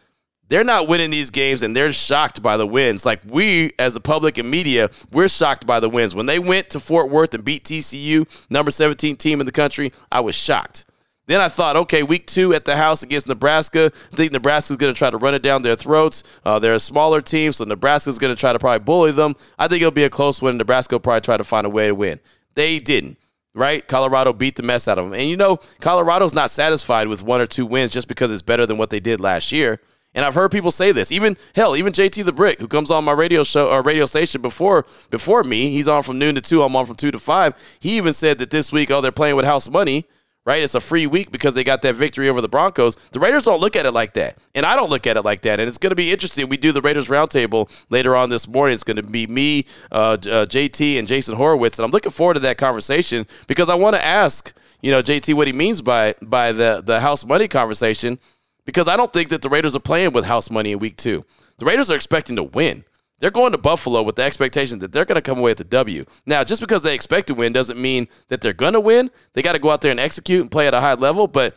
They're 0.49 0.63
not 0.63 0.89
winning 0.89 1.09
these 1.09 1.31
games 1.31 1.63
and 1.63 1.75
they're 1.75 1.91
shocked 1.91 2.43
by 2.43 2.59
the 2.59 2.67
wins. 2.67 3.07
Like 3.07 3.23
we, 3.27 3.73
as 3.79 3.95
the 3.95 4.01
public 4.01 4.37
and 4.37 4.51
media, 4.51 4.91
we're 5.11 5.27
shocked 5.27 5.67
by 5.67 5.81
the 5.81 5.89
wins. 5.89 6.15
When 6.15 6.27
they 6.27 6.39
went 6.39 6.69
to 6.71 6.81
Fort 6.81 7.11
Worth 7.11 7.33
and 7.33 7.43
beat 7.43 7.65
TCU, 7.65 8.29
number 8.51 8.71
17 8.71 9.17
team 9.17 9.41
in 9.41 9.47
the 9.47 9.53
country, 9.53 9.95
I 10.13 10.21
was 10.21 10.35
shocked. 10.35 10.85
Then 11.29 11.43
I 11.43 11.49
thought, 11.49 11.77
okay, 11.77 12.03
week 12.03 12.27
two 12.27 12.55
at 12.55 12.65
the 12.65 12.75
house 12.75 13.03
against 13.03 13.29
Nebraska. 13.29 13.93
I 14.13 14.17
think 14.17 14.33
Nebraska's 14.33 14.79
going 14.79 14.95
to 14.95 14.99
try 14.99 15.11
to 15.11 15.19
run 15.19 15.35
it 15.35 15.43
down 15.43 15.61
their 15.61 15.77
throats. 15.77 16.25
Uh, 16.43 16.59
they're 16.59 16.73
a 16.73 16.81
smaller 16.81 17.21
team, 17.21 17.53
so 17.53 17.65
Nebraska's 17.65 18.19
going 18.19 18.35
to 18.35 18.41
try 18.41 18.55
to 18.55 18.59
probably 18.59 18.83
bully 18.83 19.13
them. 19.13 19.35
I 19.59 19.69
think 19.69 19.83
it'll 19.83 19.91
be 19.91 20.05
a 20.05 20.11
close 20.11 20.41
win. 20.41 20.57
Nebraska 20.57 20.95
will 20.95 21.01
probably 21.01 21.21
try 21.21 21.37
to 21.37 21.45
find 21.45 21.67
a 21.67 21.71
way 21.71 21.89
to 21.89 21.95
win. 21.95 22.19
They 22.55 22.79
didn't, 22.79 23.19
right? 23.55 23.87
Colorado 23.87 24.33
beat 24.33 24.57
the 24.57 24.63
mess 24.63 24.89
out 24.89 24.99
of 24.99 25.05
them. 25.05 25.21
And 25.21 25.29
you 25.29 25.37
know, 25.37 25.59
Colorado's 25.81 26.33
not 26.33 26.49
satisfied 26.49 27.09
with 27.09 27.23
one 27.23 27.43
or 27.43 27.47
two 27.47 27.67
wins 27.67 27.93
just 27.93 28.09
because 28.09 28.31
it's 28.31 28.41
better 28.41 28.65
than 28.65 28.79
what 28.79 28.89
they 28.89 28.99
did 28.99 29.21
last 29.21 29.53
year. 29.53 29.83
And 30.15 30.25
I've 30.25 30.35
heard 30.35 30.51
people 30.51 30.71
say 30.71 30.93
this. 30.93 31.13
Even 31.13 31.37
hell, 31.55 31.77
even 31.77 31.93
JT 31.93 32.25
the 32.25 32.33
Brick, 32.33 32.59
who 32.59 32.67
comes 32.67 32.91
on 32.91 33.05
my 33.05 33.13
radio 33.13 33.45
show 33.45 33.69
or 33.69 33.83
radio 33.83 34.07
station 34.07 34.41
before 34.41 34.87
before 35.11 35.45
me, 35.45 35.71
he's 35.73 35.89
on 35.89 36.03
from 36.03 36.19
noon 36.19 36.37
to 36.37 36.41
two. 36.41 36.63
I'm 36.63 36.75
on 36.75 36.87
from 36.87 36.97
two 36.97 37.11
to 37.11 37.19
five. 37.19 37.53
He 37.81 37.99
even 37.99 38.15
said 38.15 38.39
that 38.39 38.51
this 38.51 38.73
week, 38.73 38.91
oh, 38.91 39.03
they're 39.03 39.13
playing 39.13 39.37
with 39.37 39.45
house 39.45 39.69
money 39.69 40.07
right? 40.45 40.63
It's 40.63 40.75
a 40.75 40.81
free 40.81 41.07
week 41.07 41.31
because 41.31 41.55
they 41.55 41.63
got 41.63 41.83
that 41.83 41.95
victory 41.95 42.29
over 42.29 42.41
the 42.41 42.49
Broncos. 42.49 42.97
The 43.13 43.21
Raiders 43.21 43.45
don't 43.45 43.61
look 43.61 43.77
at 43.77 43.85
it 43.85 43.93
like 43.93 44.15
that. 44.15 44.39
And 44.55 44.65
I 44.65 44.77
don't 44.77 44.89
look 44.89 45.07
at 45.07 45.17
it 45.17 45.23
like 45.23 45.43
that. 45.43 45.61
And 45.61 45.69
it's 45.69 45.79
going 45.79 45.91
to 45.91 45.97
be 45.97 46.11
interesting. 46.11 46.49
We 46.49 46.57
do 46.57 46.73
the 46.73 46.81
Raiders 46.81 47.09
Roundtable 47.09 47.71
later 47.91 48.17
on 48.17 48.31
this 48.31 48.49
morning. 48.49 48.75
It's 48.75 48.85
going 48.85 48.97
to 48.97 49.03
be 49.03 49.27
me, 49.27 49.67
uh, 49.93 50.13
uh, 50.13 50.17
JT, 50.47 50.99
and 50.99 51.07
Jason 51.07 51.37
Horowitz. 51.37 51.79
And 51.79 51.85
I'm 51.85 51.91
looking 51.91 52.13
forward 52.13 52.35
to 52.35 52.41
that 52.41 52.57
conversation 52.57 53.27
because 53.47 53.69
I 53.69 53.75
want 53.75 53.97
to 53.97 54.05
ask, 54.05 54.57
you 54.81 54.91
know, 54.91 55.03
JT 55.03 55.35
what 55.35 55.47
he 55.47 55.53
means 55.53 55.83
by, 55.83 56.15
by 56.23 56.53
the, 56.53 56.83
the 56.85 57.01
house 57.01 57.27
money 57.27 57.47
conversation 57.47 58.19
because 58.65 58.89
I 58.89 58.97
don't 58.97 59.13
think 59.13 59.31
that 59.31 59.43
the 59.43 59.49
Raiders 59.49 59.75
are 59.77 59.81
playing 59.81 60.13
with 60.13 60.25
house 60.25 60.51
money 60.51 60.73
in 60.73 60.79
week 60.79 60.97
two. 60.97 61.25
The 61.59 61.65
Raiders 61.65 61.91
are 61.91 61.97
expecting 61.97 62.37
to 62.37 62.43
win. 62.45 62.85
They're 63.21 63.31
going 63.31 63.53
to 63.53 63.59
Buffalo 63.59 64.03
with 64.03 64.17
the 64.17 64.23
expectation 64.23 64.79
that 64.79 64.93
they're 64.93 65.05
going 65.05 65.17
to 65.17 65.23
come 65.23 65.39
away 65.39 65.51
with 65.51 65.59
the 65.59 65.65
W. 65.65 66.05
Now, 66.25 66.45
just 66.45 66.61
because 66.61 66.83
they 66.83 66.95
expect 66.95 67.27
to 67.29 67.35
win 67.35 67.53
doesn't 67.53 67.81
mean 67.81 68.07
that 68.29 68.41
they're 68.41 68.53
going 68.53 68.75
to 68.75 68.81
win. 68.81 69.11
They 69.33 69.43
got 69.43 69.55
to 69.55 69.59
go 69.59 69.71
out 69.71 69.81
there 69.81 69.91
and 69.91 70.01
execute 70.01 70.41
and 70.41 70.51
play 70.51 70.69
at 70.69 70.75
a 70.75 70.81
high 70.81 70.95
level. 70.95 71.27
But 71.27 71.57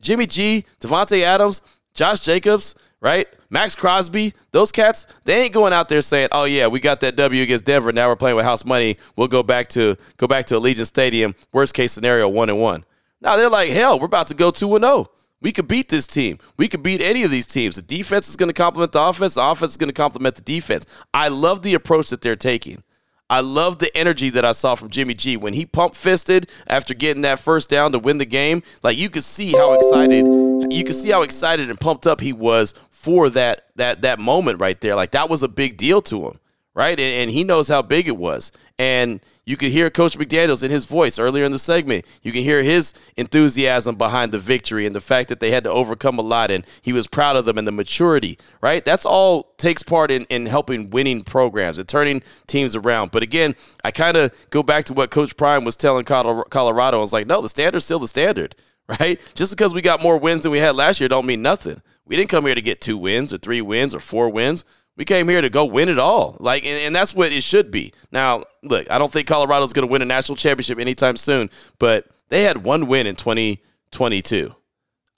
Jimmy 0.00 0.26
G, 0.26 0.64
Davante 0.80 1.22
Adams, 1.22 1.62
Josh 1.94 2.20
Jacobs, 2.20 2.74
right? 3.00 3.28
Maxx 3.50 3.74
Crosby, 3.74 4.32
those 4.50 4.72
cats, 4.72 5.06
they 5.24 5.42
ain't 5.42 5.52
going 5.52 5.72
out 5.72 5.88
there 5.88 6.02
saying, 6.02 6.28
"Oh 6.32 6.44
yeah, 6.44 6.66
we 6.66 6.80
got 6.80 7.00
that 7.00 7.16
W 7.16 7.42
against 7.42 7.64
Denver. 7.64 7.92
Now 7.92 8.08
we're 8.08 8.16
playing 8.16 8.36
with 8.36 8.44
house 8.44 8.64
money. 8.64 8.96
We'll 9.16 9.28
go 9.28 9.42
back 9.42 9.68
to 9.70 9.96
go 10.16 10.26
back 10.26 10.46
to 10.46 10.54
Allegiant 10.54 10.86
Stadium. 10.86 11.34
Worst 11.52 11.74
case 11.74 11.92
scenario, 11.92 12.28
one 12.28 12.48
and 12.48 12.58
one." 12.58 12.84
Now 13.20 13.36
they're 13.36 13.50
like, 13.50 13.68
"Hell, 13.68 14.00
we're 14.00 14.06
about 14.06 14.28
to 14.28 14.34
go 14.34 14.50
two 14.50 14.74
and 14.74 14.84
zero." 14.84 15.10
We 15.42 15.52
could 15.52 15.68
beat 15.68 15.88
this 15.88 16.06
team. 16.06 16.38
We 16.56 16.68
could 16.68 16.82
beat 16.82 17.02
any 17.02 17.24
of 17.24 17.30
these 17.30 17.46
teams. 17.46 17.76
The 17.76 17.82
defense 17.82 18.28
is 18.28 18.36
going 18.36 18.48
to 18.48 18.54
complement 18.54 18.92
the 18.92 19.02
offense. 19.02 19.34
The 19.34 19.42
offense 19.42 19.72
is 19.72 19.76
going 19.76 19.90
to 19.90 19.94
complement 19.94 20.36
the 20.36 20.42
defense. 20.42 20.86
I 21.12 21.28
love 21.28 21.62
the 21.62 21.74
approach 21.74 22.10
that 22.10 22.22
they're 22.22 22.36
taking. 22.36 22.82
I 23.28 23.40
love 23.40 23.78
the 23.78 23.94
energy 23.96 24.28
that 24.30 24.44
I 24.44 24.52
saw 24.52 24.74
from 24.74 24.90
Jimmy 24.90 25.14
G 25.14 25.38
when 25.38 25.54
he 25.54 25.64
pump 25.64 25.94
fisted 25.94 26.50
after 26.66 26.92
getting 26.92 27.22
that 27.22 27.38
first 27.38 27.70
down 27.70 27.92
to 27.92 27.98
win 27.98 28.18
the 28.18 28.26
game. 28.26 28.62
Like 28.82 28.98
you 28.98 29.08
could 29.08 29.24
see 29.24 29.52
how 29.52 29.72
excited, 29.72 30.26
you 30.70 30.84
could 30.84 30.94
see 30.94 31.10
how 31.10 31.22
excited 31.22 31.70
and 31.70 31.80
pumped 31.80 32.06
up 32.06 32.20
he 32.20 32.34
was 32.34 32.74
for 32.90 33.30
that 33.30 33.68
that 33.76 34.02
that 34.02 34.18
moment 34.18 34.60
right 34.60 34.78
there. 34.82 34.94
Like 34.94 35.12
that 35.12 35.30
was 35.30 35.42
a 35.42 35.48
big 35.48 35.78
deal 35.78 36.02
to 36.02 36.26
him, 36.26 36.38
right? 36.74 37.00
And, 37.00 37.22
and 37.22 37.30
he 37.30 37.42
knows 37.42 37.68
how 37.68 37.80
big 37.80 38.06
it 38.06 38.18
was. 38.18 38.52
And 38.78 39.18
you 39.44 39.56
could 39.56 39.72
hear 39.72 39.90
Coach 39.90 40.16
McDaniels 40.16 40.62
in 40.62 40.70
his 40.70 40.84
voice 40.84 41.18
earlier 41.18 41.44
in 41.44 41.50
the 41.50 41.58
segment. 41.58 42.04
You 42.22 42.30
can 42.30 42.42
hear 42.42 42.62
his 42.62 42.94
enthusiasm 43.16 43.96
behind 43.96 44.30
the 44.30 44.38
victory 44.38 44.86
and 44.86 44.94
the 44.94 45.00
fact 45.00 45.28
that 45.30 45.40
they 45.40 45.50
had 45.50 45.64
to 45.64 45.70
overcome 45.70 46.18
a 46.18 46.22
lot 46.22 46.52
and 46.52 46.64
he 46.82 46.92
was 46.92 47.08
proud 47.08 47.34
of 47.34 47.44
them 47.44 47.58
and 47.58 47.66
the 47.66 47.72
maturity, 47.72 48.38
right? 48.60 48.84
That's 48.84 49.04
all 49.04 49.54
takes 49.58 49.82
part 49.82 50.12
in, 50.12 50.24
in 50.24 50.46
helping 50.46 50.90
winning 50.90 51.22
programs 51.22 51.78
and 51.78 51.88
turning 51.88 52.22
teams 52.46 52.76
around. 52.76 53.10
But 53.10 53.24
again, 53.24 53.56
I 53.82 53.90
kind 53.90 54.16
of 54.16 54.32
go 54.50 54.62
back 54.62 54.84
to 54.86 54.92
what 54.92 55.10
Coach 55.10 55.36
Prime 55.36 55.64
was 55.64 55.74
telling 55.74 56.04
Colorado. 56.04 56.98
I 56.98 57.00
was 57.00 57.12
like, 57.12 57.26
no, 57.26 57.40
the 57.40 57.48
standard's 57.48 57.84
still 57.84 57.98
the 57.98 58.08
standard, 58.08 58.54
right? 59.00 59.20
Just 59.34 59.56
because 59.56 59.74
we 59.74 59.82
got 59.82 60.02
more 60.02 60.18
wins 60.18 60.44
than 60.44 60.52
we 60.52 60.58
had 60.58 60.76
last 60.76 61.00
year 61.00 61.08
don't 61.08 61.26
mean 61.26 61.42
nothing. 61.42 61.82
We 62.04 62.16
didn't 62.16 62.30
come 62.30 62.46
here 62.46 62.54
to 62.54 62.60
get 62.60 62.80
two 62.80 62.98
wins 62.98 63.32
or 63.32 63.38
three 63.38 63.60
wins 63.60 63.94
or 63.94 64.00
four 64.00 64.28
wins. 64.28 64.64
We 64.96 65.04
came 65.04 65.28
here 65.28 65.40
to 65.40 65.48
go 65.48 65.64
win 65.64 65.88
it 65.88 65.98
all. 65.98 66.36
Like, 66.38 66.64
and, 66.64 66.80
and 66.82 66.94
that's 66.94 67.14
what 67.14 67.32
it 67.32 67.42
should 67.42 67.70
be. 67.70 67.92
Now, 68.10 68.44
look, 68.62 68.90
I 68.90 68.98
don't 68.98 69.10
think 69.10 69.26
Colorado's 69.26 69.72
going 69.72 69.86
to 69.86 69.90
win 69.90 70.02
a 70.02 70.06
national 70.06 70.36
championship 70.36 70.78
anytime 70.78 71.16
soon, 71.16 71.50
but 71.78 72.06
they 72.28 72.42
had 72.42 72.58
one 72.58 72.86
win 72.86 73.06
in 73.06 73.16
2022. 73.16 74.54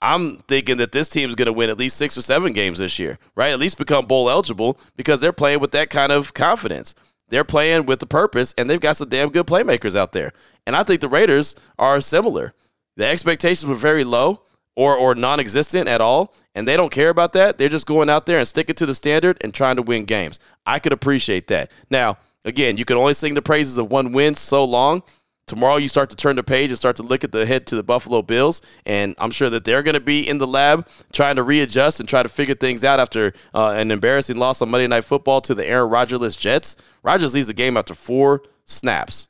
I'm 0.01 0.37
thinking 0.37 0.77
that 0.77 0.91
this 0.91 1.09
team 1.09 1.29
is 1.29 1.35
going 1.35 1.47
to 1.47 1.53
win 1.53 1.69
at 1.69 1.79
least 1.79 1.97
six 1.97 2.17
or 2.17 2.21
seven 2.21 2.53
games 2.53 2.79
this 2.79 2.99
year, 2.99 3.17
right? 3.35 3.51
At 3.51 3.59
least 3.59 3.77
become 3.77 4.05
bowl 4.05 4.29
eligible 4.29 4.79
because 4.95 5.19
they're 5.19 5.33
playing 5.33 5.59
with 5.59 5.71
that 5.71 5.89
kind 5.89 6.11
of 6.11 6.33
confidence. 6.33 6.95
They're 7.29 7.43
playing 7.43 7.87
with 7.87 7.99
the 7.99 8.05
purpose, 8.05 8.53
and 8.57 8.69
they've 8.69 8.79
got 8.79 8.97
some 8.97 9.09
damn 9.09 9.29
good 9.29 9.47
playmakers 9.47 9.95
out 9.95 10.11
there. 10.11 10.31
And 10.67 10.75
I 10.75 10.83
think 10.83 11.01
the 11.01 11.09
Raiders 11.09 11.55
are 11.79 11.99
similar. 12.01 12.53
The 12.97 13.05
expectations 13.05 13.65
were 13.65 13.75
very 13.75 14.03
low 14.03 14.41
or 14.75 14.95
or 14.95 15.15
non-existent 15.15 15.87
at 15.87 16.01
all 16.01 16.33
and 16.53 16.67
they 16.67 16.77
don't 16.77 16.91
care 16.91 17.09
about 17.09 17.33
that 17.33 17.57
they're 17.57 17.69
just 17.69 17.87
going 17.87 18.09
out 18.09 18.25
there 18.25 18.39
and 18.39 18.47
sticking 18.47 18.75
to 18.75 18.85
the 18.85 18.95
standard 18.95 19.37
and 19.41 19.53
trying 19.53 19.75
to 19.75 19.81
win 19.81 20.05
games 20.05 20.39
i 20.65 20.79
could 20.79 20.93
appreciate 20.93 21.47
that 21.47 21.71
now 21.89 22.17
again 22.43 22.77
you 22.77 22.85
can 22.85 22.97
only 22.97 23.13
sing 23.13 23.33
the 23.33 23.41
praises 23.41 23.77
of 23.77 23.91
one 23.91 24.11
win 24.11 24.35
so 24.35 24.63
long 24.63 25.01
tomorrow 25.47 25.77
you 25.77 25.87
start 25.87 26.09
to 26.09 26.15
turn 26.15 26.35
the 26.35 26.43
page 26.43 26.69
and 26.69 26.77
start 26.77 26.95
to 26.95 27.03
look 27.03 27.23
at 27.23 27.31
the 27.31 27.45
head 27.45 27.67
to 27.67 27.75
the 27.75 27.83
Buffalo 27.83 28.21
Bills, 28.21 28.61
and 28.85 29.15
I'm 29.17 29.31
sure 29.31 29.49
that 29.49 29.63
they're 29.63 29.83
going 29.83 29.93
to 29.95 29.99
be 29.99 30.27
in 30.27 30.37
the 30.37 30.47
lab 30.47 30.87
trying 31.13 31.35
to 31.35 31.43
readjust 31.43 31.99
and 31.99 32.09
try 32.09 32.23
to 32.23 32.29
figure 32.29 32.55
things 32.55 32.83
out 32.83 32.99
after 32.99 33.33
uh, 33.53 33.71
an 33.71 33.91
embarrassing 33.91 34.37
loss 34.37 34.61
on 34.61 34.69
Monday 34.69 34.87
Night 34.87 35.03
Football 35.03 35.41
to 35.41 35.53
the 35.53 35.65
Aaron 35.65 35.89
Rodgers 35.89 36.35
Jets. 36.35 36.77
Rodgers 37.03 37.33
leaves 37.33 37.47
the 37.47 37.53
game 37.53 37.77
after 37.77 37.93
four 37.93 38.43
snaps. 38.65 39.27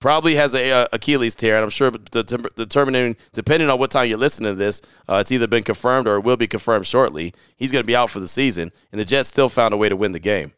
Probably 0.00 0.34
has 0.36 0.54
a, 0.54 0.70
a 0.70 0.88
Achilles 0.94 1.34
tear, 1.34 1.56
and 1.56 1.62
I'm 1.62 1.70
sure 1.70 1.90
determining 1.90 3.16
depending 3.34 3.68
on 3.68 3.78
what 3.78 3.90
time 3.90 4.08
you're 4.08 4.16
listening 4.16 4.52
to 4.52 4.56
this, 4.56 4.80
uh, 5.06 5.16
it's 5.16 5.30
either 5.30 5.46
been 5.46 5.62
confirmed 5.62 6.08
or 6.08 6.16
it 6.16 6.24
will 6.24 6.38
be 6.38 6.46
confirmed 6.46 6.86
shortly. 6.86 7.34
He's 7.56 7.70
going 7.70 7.82
to 7.82 7.86
be 7.86 7.96
out 7.96 8.08
for 8.08 8.18
the 8.18 8.28
season, 8.28 8.72
and 8.92 8.98
the 8.98 9.04
Jets 9.04 9.28
still 9.28 9.50
found 9.50 9.74
a 9.74 9.76
way 9.76 9.90
to 9.90 9.96
win 9.96 10.12
the 10.12 10.18
game. 10.18 10.52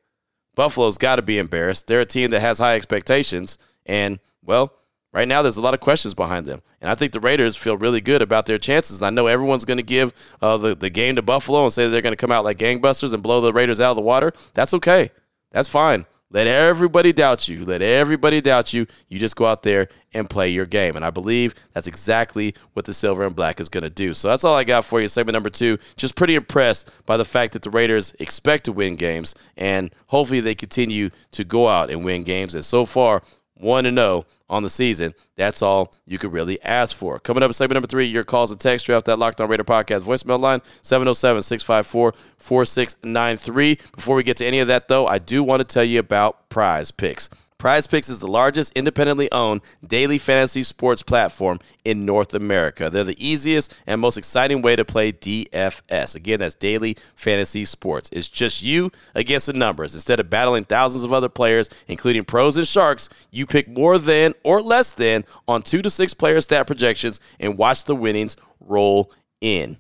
Buffalo's 0.55 0.96
got 0.96 1.16
to 1.16 1.22
be 1.22 1.38
embarrassed. 1.38 1.88
They're 1.88 2.00
a 2.00 2.07
team 2.07 2.31
that 2.31 2.40
has 2.40 2.61
high 2.61 2.76
expectations, 2.76 3.59
and 3.85 4.20
well, 4.44 4.74
right 5.12 5.26
now 5.26 5.42
there's 5.42 5.57
a 5.57 5.62
lot 5.62 5.74
of 5.74 5.81
questions 5.81 6.14
behind 6.14 6.46
them. 6.46 6.61
And 6.81 6.88
I 6.90 6.94
think 6.94 7.12
the 7.12 7.20
Raiders 7.20 7.57
feel 7.57 7.76
really 7.76 8.00
good 8.00 8.22
about 8.22 8.46
their 8.46 8.59
chances. 8.59 9.02
I 9.02 9.11
know 9.11 9.26
everyone's 9.26 9.64
going 9.64 9.78
to 9.78 9.83
give 9.83 10.12
uh, 10.40 10.57
the, 10.57 10.74
the 10.74 10.90
game 10.90 11.16
to 11.16 11.22
Buffalo 11.22 11.64
and 11.64 11.72
say 11.72 11.88
they're 11.88 12.00
going 12.00 12.12
to 12.12 12.16
come 12.16 12.33
out 12.33 12.44
like 12.44 12.59
gangbusters 12.59 13.12
and 13.12 13.22
blow 13.22 13.40
the 13.40 13.52
Raiders 13.52 13.81
out 13.81 13.90
of 13.90 13.96
the 13.96 14.02
water. 14.02 14.33
That's 14.55 14.74
okay. 14.74 15.11
That's 15.50 15.68
fine. 15.68 16.07
Let 16.33 16.47
everybody 16.47 17.12
doubt 17.12 17.47
you. 17.47 17.66
Let 17.66 17.83
everybody 17.83 18.40
doubt 18.40 18.73
you. 18.73 18.87
You 19.09 19.18
just 19.18 19.37
go 19.37 19.45
out 19.45 19.62
there 19.62 19.88
and 20.14 20.29
play 20.29 20.49
your 20.49 20.64
game. 20.64 20.97
And 20.97 21.05
I 21.05 21.11
believe 21.11 21.55
that's 21.75 21.87
exactly 21.87 22.55
what 22.73 22.87
the 22.87 22.95
silver 22.95 23.27
and 23.27 23.37
black 23.37 23.61
is 23.61 23.68
going 23.68 23.85
to 23.85 23.90
do. 23.90 24.14
So 24.14 24.29
that's 24.29 24.42
all 24.42 24.55
I 24.55 24.64
got 24.64 24.87
for 24.87 25.01
you. 25.01 25.09
Segment 25.09 25.35
number 25.35 25.51
two. 25.51 25.79
Just 25.97 26.16
pretty 26.16 26.35
impressed 26.35 26.90
by 27.05 27.18
the 27.18 27.25
fact 27.25 27.53
that 27.53 27.62
the 27.62 27.71
Raiders 27.71 28.14
expect 28.18 28.64
to 28.64 28.73
win 28.73 28.97
games. 28.97 29.35
And 29.59 29.95
hopefully 30.07 30.40
they 30.40 30.55
continue 30.55 31.11
to 31.33 31.45
go 31.45 31.68
out 31.68 31.90
and 31.90 32.03
win 32.03 32.23
games. 32.23 32.55
And 32.55 32.64
so 32.64 32.87
far, 32.87 33.23
1 33.57 33.95
0 33.95 34.25
on 34.53 34.62
the 34.62 34.69
season. 34.69 35.15
That's 35.37 35.62
all 35.62 35.91
you 36.07 36.19
could 36.19 36.33
really 36.33 36.62
ask 36.62 36.95
for. 36.95 37.19
Coming 37.19 37.43
up 37.43 37.53
segment 37.55 37.77
number 37.77 37.88
three, 37.88 38.05
your 38.05 38.23
calls 38.23 38.51
and 38.51 38.61
text. 38.61 38.87
You 38.87 39.01
that 39.01 39.19
Locked 39.19 39.41
On 39.41 39.49
Raider 39.49 39.65
podcast 39.65 40.03
voicemail 40.03 40.38
line 40.38 40.61
707 40.83 41.43
654 41.43 42.12
4693. 42.37 43.79
Before 43.97 44.15
we 44.15 44.23
get 44.23 44.37
to 44.37 44.47
any 44.47 44.61
of 44.61 44.69
that, 44.69 44.88
though, 44.88 45.07
I 45.07 45.19
do 45.19 45.43
want 45.43 45.61
to 45.61 45.65
tell 45.65 45.83
you 45.83 45.99
about 45.99 46.51
prize 46.51 46.91
picks. 46.91 47.31
Prize 47.62 47.87
Picks 47.87 48.09
is 48.09 48.18
the 48.18 48.27
largest 48.27 48.72
independently 48.75 49.31
owned 49.31 49.61
daily 49.87 50.18
fantasy 50.18 50.64
sports 50.64 51.01
platform 51.01 51.61
in 51.85 52.05
North 52.05 52.35
America. 52.35 52.90
They're 52.90 53.05
the 53.05 53.25
easiest 53.25 53.72
and 53.87 54.01
most 54.01 54.18
exciting 54.18 54.62
way 54.62 54.75
to 54.75 54.85
play 54.85 55.12
DFS. 55.12 56.16
Again, 56.16 56.40
that's 56.40 56.57
daily 56.57 56.96
fantasy 57.14 57.64
sports. 57.64 58.11
It's 58.12 58.27
just 58.27 58.64
you 58.64 58.90
against 59.14 59.46
the 59.46 59.53
numbers. 59.53 59.94
Instead 59.94 60.18
of 60.18 60.29
battling 60.29 60.64
thousands 60.64 61.05
of 61.05 61.12
other 61.12 61.29
players, 61.29 61.70
including 61.87 62.25
pros 62.25 62.57
and 62.57 62.66
sharks, 62.66 63.09
you 63.31 63.46
pick 63.46 63.68
more 63.68 63.96
than 63.96 64.35
or 64.42 64.61
less 64.61 64.90
than 64.90 65.25
on 65.46 65.62
two 65.62 65.83
to 65.83 65.88
six 65.88 66.14
player 66.14 66.40
stat 66.40 66.66
projections 66.66 67.20
and 67.38 67.57
watch 67.57 67.85
the 67.85 67.94
winnings 67.94 68.37
roll 68.59 69.12
in. 69.40 69.77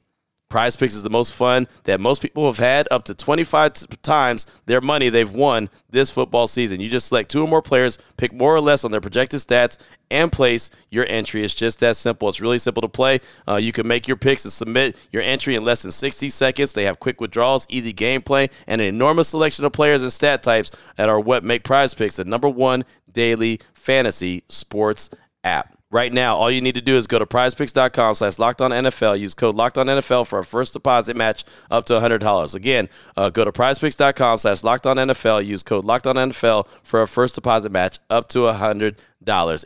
Prize 0.52 0.76
Picks 0.76 0.94
is 0.94 1.02
the 1.02 1.08
most 1.08 1.32
fun 1.32 1.66
that 1.84 1.98
most 1.98 2.20
people 2.20 2.44
have 2.44 2.58
had, 2.58 2.86
up 2.90 3.04
to 3.04 3.14
25 3.14 4.02
times 4.02 4.44
their 4.66 4.82
money 4.82 5.08
they've 5.08 5.32
won 5.32 5.70
this 5.88 6.10
football 6.10 6.46
season. 6.46 6.78
You 6.78 6.90
just 6.90 7.08
select 7.08 7.30
two 7.30 7.42
or 7.42 7.48
more 7.48 7.62
players, 7.62 7.96
pick 8.18 8.34
more 8.34 8.54
or 8.54 8.60
less 8.60 8.84
on 8.84 8.90
their 8.90 9.00
projected 9.00 9.40
stats, 9.40 9.78
and 10.10 10.30
place 10.30 10.70
your 10.90 11.06
entry. 11.08 11.42
It's 11.42 11.54
just 11.54 11.80
that 11.80 11.96
simple. 11.96 12.28
It's 12.28 12.42
really 12.42 12.58
simple 12.58 12.82
to 12.82 12.88
play. 12.88 13.20
Uh, 13.48 13.56
you 13.56 13.72
can 13.72 13.88
make 13.88 14.06
your 14.06 14.18
picks 14.18 14.44
and 14.44 14.52
submit 14.52 14.94
your 15.10 15.22
entry 15.22 15.54
in 15.54 15.64
less 15.64 15.80
than 15.80 15.90
60 15.90 16.28
seconds. 16.28 16.74
They 16.74 16.84
have 16.84 17.00
quick 17.00 17.18
withdrawals, 17.18 17.66
easy 17.70 17.94
gameplay, 17.94 18.52
and 18.66 18.82
an 18.82 18.88
enormous 18.88 19.28
selection 19.28 19.64
of 19.64 19.72
players 19.72 20.02
and 20.02 20.12
stat 20.12 20.42
types 20.42 20.70
that 20.96 21.08
are 21.08 21.18
what 21.18 21.44
make 21.44 21.64
Prize 21.64 21.94
Picks 21.94 22.16
the 22.16 22.26
number 22.26 22.50
one 22.50 22.84
daily 23.10 23.58
fantasy 23.72 24.44
sports 24.50 25.08
app. 25.44 25.78
Right 25.92 26.10
now, 26.10 26.36
all 26.36 26.50
you 26.50 26.62
need 26.62 26.76
to 26.76 26.80
do 26.80 26.96
is 26.96 27.06
go 27.06 27.18
to 27.18 27.26
prizepicks.com 27.26 28.14
slash 28.14 28.38
locked 28.38 28.62
on 28.62 28.70
NFL. 28.70 29.20
Use 29.20 29.34
code 29.34 29.54
locked 29.54 29.76
on 29.76 29.88
NFL 29.88 30.26
for 30.26 30.38
a 30.38 30.44
first 30.44 30.72
deposit 30.72 31.18
match 31.18 31.44
up 31.70 31.84
to 31.84 31.92
$100. 31.92 32.54
Again, 32.54 32.88
uh, 33.14 33.28
go 33.28 33.44
to 33.44 33.52
prizepicks.com 33.52 34.38
slash 34.38 34.64
locked 34.64 34.86
on 34.86 34.96
NFL. 34.96 35.44
Use 35.44 35.62
code 35.62 35.84
locked 35.84 36.06
on 36.06 36.16
NFL 36.16 36.66
for 36.82 37.02
a 37.02 37.06
first 37.06 37.34
deposit 37.34 37.70
match 37.70 37.98
up 38.08 38.28
to 38.28 38.38
$100. 38.38 38.96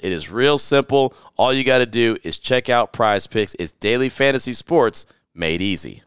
It 0.02 0.12
is 0.12 0.28
real 0.28 0.58
simple. 0.58 1.14
All 1.36 1.54
you 1.54 1.62
got 1.62 1.78
to 1.78 1.86
do 1.86 2.18
is 2.24 2.38
check 2.38 2.68
out 2.68 2.92
Prize 2.92 3.28
Picks. 3.28 3.54
It's 3.60 3.70
daily 3.70 4.08
fantasy 4.08 4.52
sports 4.52 5.06
made 5.32 5.62
easy. 5.62 6.02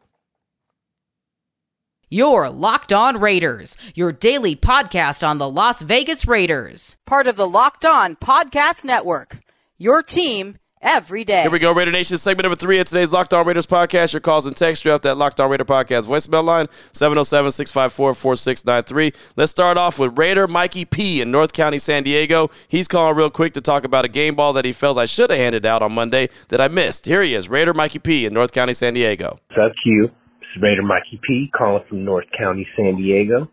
Your 2.09 2.49
Locked 2.49 2.91
On 2.91 3.21
Raiders, 3.21 3.77
your 3.95 4.11
daily 4.11 4.57
podcast 4.57 5.25
on 5.25 5.37
the 5.37 5.49
Las 5.49 5.81
Vegas 5.81 6.27
Raiders, 6.27 6.97
part 7.05 7.25
of 7.25 7.37
the 7.37 7.47
Locked 7.47 7.85
On 7.85 8.17
Podcast 8.17 8.83
Network 8.83 9.37
your 9.79 10.03
team 10.03 10.57
every 10.81 11.23
day. 11.23 11.41
Here 11.41 11.51
we 11.51 11.57
go, 11.57 11.73
Raider 11.73 11.91
Nation. 11.91 12.17
Segment 12.17 12.43
number 12.43 12.55
three 12.55 12.79
of 12.79 12.87
today's 12.87 13.11
Locked 13.11 13.33
On 13.33 13.45
Raiders 13.45 13.65
podcast. 13.65 14.13
Your 14.13 14.19
calls 14.19 14.45
and 14.45 14.55
text. 14.55 14.85
You 14.85 14.91
have 14.91 15.01
that 15.01 15.15
Locked 15.15 15.39
On 15.39 15.49
Raider 15.49 15.65
podcast 15.65 16.03
voicemail 16.03 16.43
line, 16.43 16.67
707 16.91 17.51
654 17.51 18.13
4693. 18.13 19.31
Let's 19.35 19.51
start 19.51 19.77
off 19.77 19.97
with 19.97 20.17
Raider 20.17 20.47
Mikey 20.47 20.85
P 20.85 21.21
in 21.21 21.31
North 21.31 21.53
County, 21.53 21.79
San 21.79 22.03
Diego. 22.03 22.49
He's 22.67 22.87
calling 22.87 23.15
real 23.15 23.29
quick 23.29 23.53
to 23.53 23.61
talk 23.61 23.83
about 23.83 24.05
a 24.05 24.09
game 24.09 24.35
ball 24.35 24.53
that 24.53 24.65
he 24.65 24.73
feels 24.73 24.97
I 24.97 25.05
should 25.05 25.29
have 25.31 25.39
handed 25.39 25.65
out 25.65 25.81
on 25.81 25.93
Monday 25.93 26.29
that 26.49 26.61
I 26.61 26.67
missed. 26.67 27.05
Here 27.05 27.23
he 27.23 27.33
is, 27.33 27.49
Raider 27.49 27.73
Mikey 27.73 27.99
P 27.99 28.25
in 28.25 28.33
North 28.33 28.51
County, 28.51 28.73
San 28.73 28.93
Diego. 28.93 29.39
What's 29.47 29.61
up, 29.63 29.71
Q? 29.83 30.09
This 30.39 30.49
is 30.55 30.61
Raider 30.61 30.83
Mikey 30.83 31.19
P 31.25 31.49
calling 31.57 31.83
from 31.87 32.03
North 32.03 32.27
County, 32.37 32.67
San 32.75 32.97
Diego. 32.97 33.49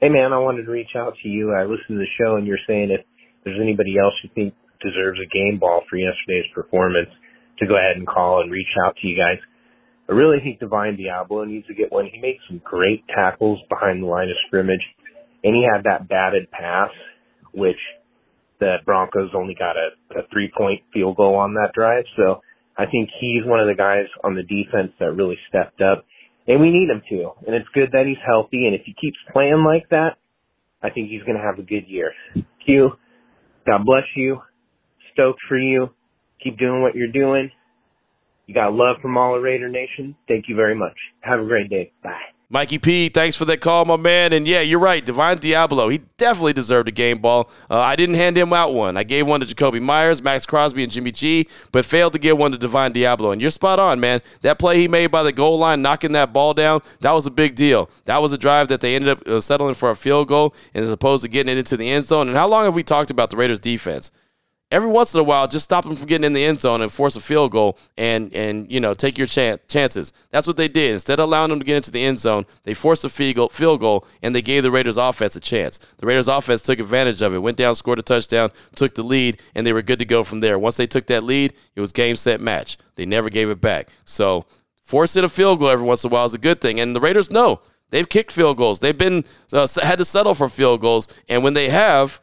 Hey, 0.00 0.08
man, 0.08 0.32
I 0.32 0.38
wanted 0.38 0.64
to 0.64 0.70
reach 0.70 0.94
out 0.94 1.14
to 1.22 1.28
you. 1.28 1.52
I 1.52 1.62
listened 1.62 1.88
to 1.88 1.98
the 1.98 2.06
show, 2.20 2.36
and 2.36 2.46
you're 2.46 2.58
saying 2.66 2.90
if 2.90 3.00
there's 3.44 3.58
anybody 3.60 3.96
else 3.98 4.12
you 4.22 4.30
think 4.34 4.52
deserves 4.80 5.18
a 5.20 5.28
game 5.32 5.58
ball 5.58 5.82
for 5.88 5.96
yesterday's 5.96 6.50
performance 6.54 7.10
to 7.58 7.66
go 7.66 7.76
ahead 7.76 7.96
and 7.96 8.06
call 8.06 8.42
and 8.42 8.52
reach 8.52 8.70
out 8.84 8.96
to 9.00 9.06
you 9.06 9.16
guys. 9.16 9.38
I 10.08 10.12
really 10.12 10.38
think 10.40 10.60
Divine 10.60 10.96
Deablo 10.96 11.46
needs 11.46 11.66
to 11.66 11.74
get 11.74 11.90
one. 11.90 12.08
He 12.12 12.20
made 12.20 12.38
some 12.48 12.60
great 12.64 13.04
tackles 13.08 13.58
behind 13.68 14.02
the 14.02 14.06
line 14.06 14.28
of 14.28 14.36
scrimmage, 14.46 14.82
and 15.42 15.54
he 15.54 15.66
had 15.66 15.84
that 15.84 16.08
batted 16.08 16.50
pass, 16.50 16.90
which 17.52 17.78
the 18.60 18.76
Broncos 18.84 19.30
only 19.34 19.54
got 19.54 19.76
a, 19.76 20.18
a 20.18 20.22
three 20.32 20.50
point 20.56 20.82
field 20.92 21.16
goal 21.16 21.34
on 21.34 21.54
that 21.54 21.72
drive. 21.74 22.04
So 22.16 22.40
I 22.78 22.86
think 22.86 23.10
he's 23.20 23.44
one 23.44 23.60
of 23.60 23.66
the 23.66 23.74
guys 23.74 24.06
on 24.22 24.34
the 24.34 24.42
defense 24.42 24.92
that 25.00 25.12
really 25.12 25.38
stepped 25.48 25.80
up, 25.80 26.04
and 26.46 26.60
we 26.60 26.70
need 26.70 26.88
him 26.88 27.02
to. 27.10 27.30
And 27.46 27.56
it's 27.56 27.68
good 27.74 27.90
that 27.92 28.06
he's 28.06 28.22
healthy, 28.24 28.66
and 28.66 28.74
if 28.74 28.82
he 28.84 28.94
keeps 29.00 29.18
playing 29.32 29.64
like 29.66 29.88
that, 29.90 30.18
I 30.82 30.90
think 30.90 31.10
he's 31.10 31.22
going 31.22 31.36
to 31.36 31.42
have 31.42 31.58
a 31.58 31.66
good 31.66 31.88
year. 31.88 32.12
Q, 32.64 32.90
God 33.66 33.84
bless 33.84 34.04
you 34.14 34.40
stoked 35.16 35.40
for 35.48 35.58
you. 35.58 35.90
Keep 36.44 36.58
doing 36.58 36.82
what 36.82 36.94
you're 36.94 37.08
doing. 37.08 37.50
You 38.46 38.54
got 38.54 38.72
love 38.72 38.96
from 39.02 39.16
all 39.16 39.36
of 39.36 39.42
Raider 39.42 39.68
Nation. 39.68 40.14
Thank 40.28 40.48
you 40.48 40.54
very 40.54 40.74
much. 40.74 40.96
Have 41.20 41.40
a 41.40 41.44
great 41.44 41.68
day. 41.68 41.92
Bye. 42.02 42.20
Mikey 42.48 42.78
P, 42.78 43.08
thanks 43.08 43.34
for 43.34 43.44
that 43.46 43.60
call, 43.60 43.84
my 43.86 43.96
man. 43.96 44.32
And 44.32 44.46
yeah, 44.46 44.60
you're 44.60 44.78
right. 44.78 45.04
Divine 45.04 45.38
Deablo, 45.38 45.90
he 45.90 45.98
definitely 46.16 46.52
deserved 46.52 46.86
a 46.86 46.92
game 46.92 47.18
ball. 47.18 47.50
Uh, 47.68 47.80
I 47.80 47.96
didn't 47.96 48.14
hand 48.14 48.38
him 48.38 48.52
out 48.52 48.72
one. 48.72 48.96
I 48.96 49.02
gave 49.02 49.26
one 49.26 49.40
to 49.40 49.46
Jakobi 49.46 49.82
Meyers, 49.82 50.22
Maxx 50.22 50.46
Crosby, 50.46 50.84
and 50.84 50.92
Jimmy 50.92 51.10
G, 51.10 51.48
but 51.72 51.84
failed 51.84 52.12
to 52.12 52.20
give 52.20 52.38
one 52.38 52.52
to 52.52 52.58
Divine 52.58 52.92
Deablo. 52.92 53.32
And 53.32 53.40
you're 53.40 53.50
spot 53.50 53.80
on, 53.80 53.98
man. 53.98 54.20
That 54.42 54.60
play 54.60 54.78
he 54.78 54.86
made 54.86 55.08
by 55.08 55.24
the 55.24 55.32
goal 55.32 55.58
line, 55.58 55.82
knocking 55.82 56.12
that 56.12 56.32
ball 56.32 56.54
down, 56.54 56.82
that 57.00 57.10
was 57.10 57.26
a 57.26 57.32
big 57.32 57.56
deal. 57.56 57.90
That 58.04 58.22
was 58.22 58.32
a 58.32 58.38
drive 58.38 58.68
that 58.68 58.80
they 58.80 58.94
ended 58.94 59.10
up 59.10 59.26
uh, 59.26 59.40
settling 59.40 59.74
for 59.74 59.90
a 59.90 59.96
field 59.96 60.28
goal 60.28 60.54
as 60.72 60.88
opposed 60.88 61.24
to 61.24 61.28
getting 61.28 61.52
it 61.52 61.58
into 61.58 61.76
the 61.76 61.90
end 61.90 62.04
zone. 62.04 62.28
And 62.28 62.36
how 62.36 62.46
long 62.46 62.62
have 62.62 62.76
we 62.76 62.84
talked 62.84 63.10
about 63.10 63.30
the 63.30 63.36
Raiders' 63.36 63.58
defense? 63.58 64.12
Every 64.70 64.88
once 64.88 65.14
in 65.14 65.20
a 65.20 65.22
while, 65.22 65.46
just 65.46 65.64
stop 65.64 65.84
them 65.84 65.94
from 65.94 66.06
getting 66.06 66.24
in 66.24 66.32
the 66.32 66.44
end 66.44 66.60
zone 66.60 66.82
and 66.82 66.90
force 66.90 67.16
a 67.16 67.20
field 67.20 67.52
goal 67.52 67.78
and 67.96 68.32
and 68.34 68.70
you 68.70 68.80
know 68.80 68.94
take 68.94 69.18
your 69.18 69.26
chance, 69.26 69.60
chances. 69.68 70.12
That's 70.30 70.46
what 70.46 70.56
they 70.56 70.68
did. 70.68 70.92
Instead 70.92 71.20
of 71.20 71.28
allowing 71.28 71.50
them 71.50 71.58
to 71.60 71.64
get 71.64 71.76
into 71.76 71.90
the 71.90 72.02
end 72.02 72.18
zone, 72.18 72.46
they 72.64 72.74
forced 72.74 73.04
a 73.04 73.08
field 73.08 73.80
goal 73.80 74.06
and 74.22 74.34
they 74.34 74.42
gave 74.42 74.62
the 74.62 74.70
Raiders 74.70 74.96
offense 74.96 75.36
a 75.36 75.40
chance. 75.40 75.78
The 75.98 76.06
Raiders 76.06 76.28
offense 76.28 76.62
took 76.62 76.78
advantage 76.78 77.22
of 77.22 77.34
it, 77.34 77.38
went 77.38 77.56
down, 77.56 77.74
scored 77.74 77.98
a 77.98 78.02
touchdown, 78.02 78.50
took 78.74 78.94
the 78.94 79.02
lead, 79.02 79.40
and 79.54 79.66
they 79.66 79.72
were 79.72 79.82
good 79.82 79.98
to 80.00 80.04
go 80.04 80.24
from 80.24 80.40
there. 80.40 80.58
Once 80.58 80.76
they 80.76 80.86
took 80.86 81.06
that 81.06 81.22
lead, 81.22 81.54
it 81.74 81.80
was 81.80 81.92
game 81.92 82.16
set 82.16 82.40
match. 82.40 82.78
They 82.96 83.06
never 83.06 83.30
gave 83.30 83.50
it 83.50 83.60
back. 83.60 83.88
So 84.04 84.46
forcing 84.82 85.24
a 85.24 85.28
field 85.28 85.58
goal 85.58 85.68
every 85.68 85.86
once 85.86 86.04
in 86.04 86.10
a 86.10 86.12
while 86.12 86.24
is 86.24 86.34
a 86.34 86.38
good 86.38 86.60
thing, 86.60 86.80
and 86.80 86.94
the 86.94 87.00
Raiders 87.00 87.30
know. 87.30 87.60
They've 87.90 88.08
kicked 88.08 88.32
field 88.32 88.56
goals. 88.56 88.80
They've 88.80 88.98
been 88.98 89.22
uh, 89.52 89.68
had 89.80 89.98
to 89.98 90.04
settle 90.04 90.34
for 90.34 90.48
field 90.48 90.80
goals, 90.80 91.06
and 91.28 91.44
when 91.44 91.54
they 91.54 91.68
have, 91.68 92.20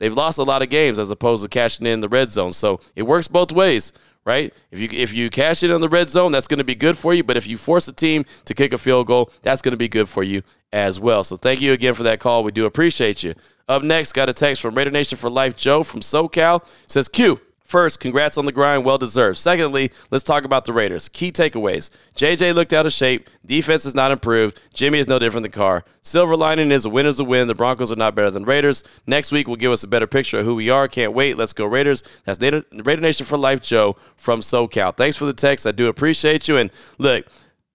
They've 0.00 0.12
lost 0.12 0.38
a 0.38 0.42
lot 0.42 0.62
of 0.62 0.70
games 0.70 0.98
as 0.98 1.10
opposed 1.10 1.44
to 1.44 1.48
cashing 1.48 1.86
in 1.86 2.00
the 2.00 2.08
red 2.08 2.30
zone. 2.30 2.50
So 2.50 2.80
it 2.96 3.02
works 3.02 3.28
both 3.28 3.52
ways, 3.52 3.92
right? 4.24 4.52
If 4.72 4.80
you 4.80 4.88
if 4.90 5.14
you 5.14 5.30
cash 5.30 5.62
it 5.62 5.70
in 5.70 5.80
the 5.80 5.88
red 5.88 6.10
zone, 6.10 6.32
that's 6.32 6.48
going 6.48 6.58
to 6.58 6.64
be 6.64 6.74
good 6.74 6.96
for 6.98 7.14
you. 7.14 7.22
But 7.22 7.36
if 7.36 7.46
you 7.46 7.56
force 7.56 7.86
a 7.86 7.92
team 7.92 8.24
to 8.46 8.54
kick 8.54 8.72
a 8.72 8.78
field 8.78 9.06
goal, 9.06 9.30
that's 9.42 9.62
going 9.62 9.72
to 9.72 9.78
be 9.78 9.88
good 9.88 10.08
for 10.08 10.24
you 10.24 10.42
as 10.72 10.98
well. 10.98 11.22
So 11.22 11.36
thank 11.36 11.60
you 11.60 11.72
again 11.72 11.94
for 11.94 12.02
that 12.04 12.18
call. 12.18 12.42
We 12.42 12.50
do 12.50 12.66
appreciate 12.66 13.22
you. 13.22 13.34
Up 13.68 13.84
next, 13.84 14.12
got 14.12 14.28
a 14.28 14.32
text 14.32 14.62
from 14.62 14.74
Raider 14.74 14.90
Nation 14.90 15.16
for 15.16 15.30
Life 15.30 15.54
Joe 15.54 15.82
from 15.82 16.00
SoCal. 16.00 16.62
It 16.62 16.90
says 16.90 17.06
Q. 17.06 17.40
First, 17.70 18.00
congrats 18.00 18.36
on 18.36 18.46
the 18.46 18.52
grind, 18.52 18.84
well 18.84 18.98
deserved. 18.98 19.38
Secondly, 19.38 19.92
let's 20.10 20.24
talk 20.24 20.42
about 20.42 20.64
the 20.64 20.72
Raiders. 20.72 21.08
Key 21.08 21.30
takeaways 21.30 21.90
JJ 22.16 22.52
looked 22.52 22.72
out 22.72 22.84
of 22.84 22.92
shape. 22.92 23.30
Defense 23.46 23.86
is 23.86 23.94
not 23.94 24.10
improved. 24.10 24.60
Jimmy 24.74 24.98
is 24.98 25.06
no 25.06 25.20
different 25.20 25.44
than 25.44 25.52
Carr. 25.52 25.84
Silver 26.02 26.34
lining 26.34 26.72
is 26.72 26.84
a 26.84 26.90
win 26.90 27.06
is 27.06 27.20
a 27.20 27.24
win. 27.24 27.46
The 27.46 27.54
Broncos 27.54 27.92
are 27.92 27.96
not 27.96 28.16
better 28.16 28.32
than 28.32 28.44
Raiders. 28.44 28.82
Next 29.06 29.30
week 29.30 29.46
will 29.46 29.54
give 29.54 29.70
us 29.70 29.84
a 29.84 29.86
better 29.86 30.08
picture 30.08 30.40
of 30.40 30.46
who 30.46 30.56
we 30.56 30.68
are. 30.68 30.88
Can't 30.88 31.12
wait. 31.12 31.38
Let's 31.38 31.52
go 31.52 31.64
Raiders. 31.64 32.02
That's 32.24 32.40
Raider 32.40 33.00
Nation 33.00 33.24
for 33.24 33.38
Life, 33.38 33.60
Joe 33.60 33.94
from 34.16 34.40
SoCal. 34.40 34.96
Thanks 34.96 35.16
for 35.16 35.26
the 35.26 35.32
text. 35.32 35.64
I 35.64 35.70
do 35.70 35.86
appreciate 35.86 36.48
you. 36.48 36.56
And 36.56 36.70
look, 36.98 37.24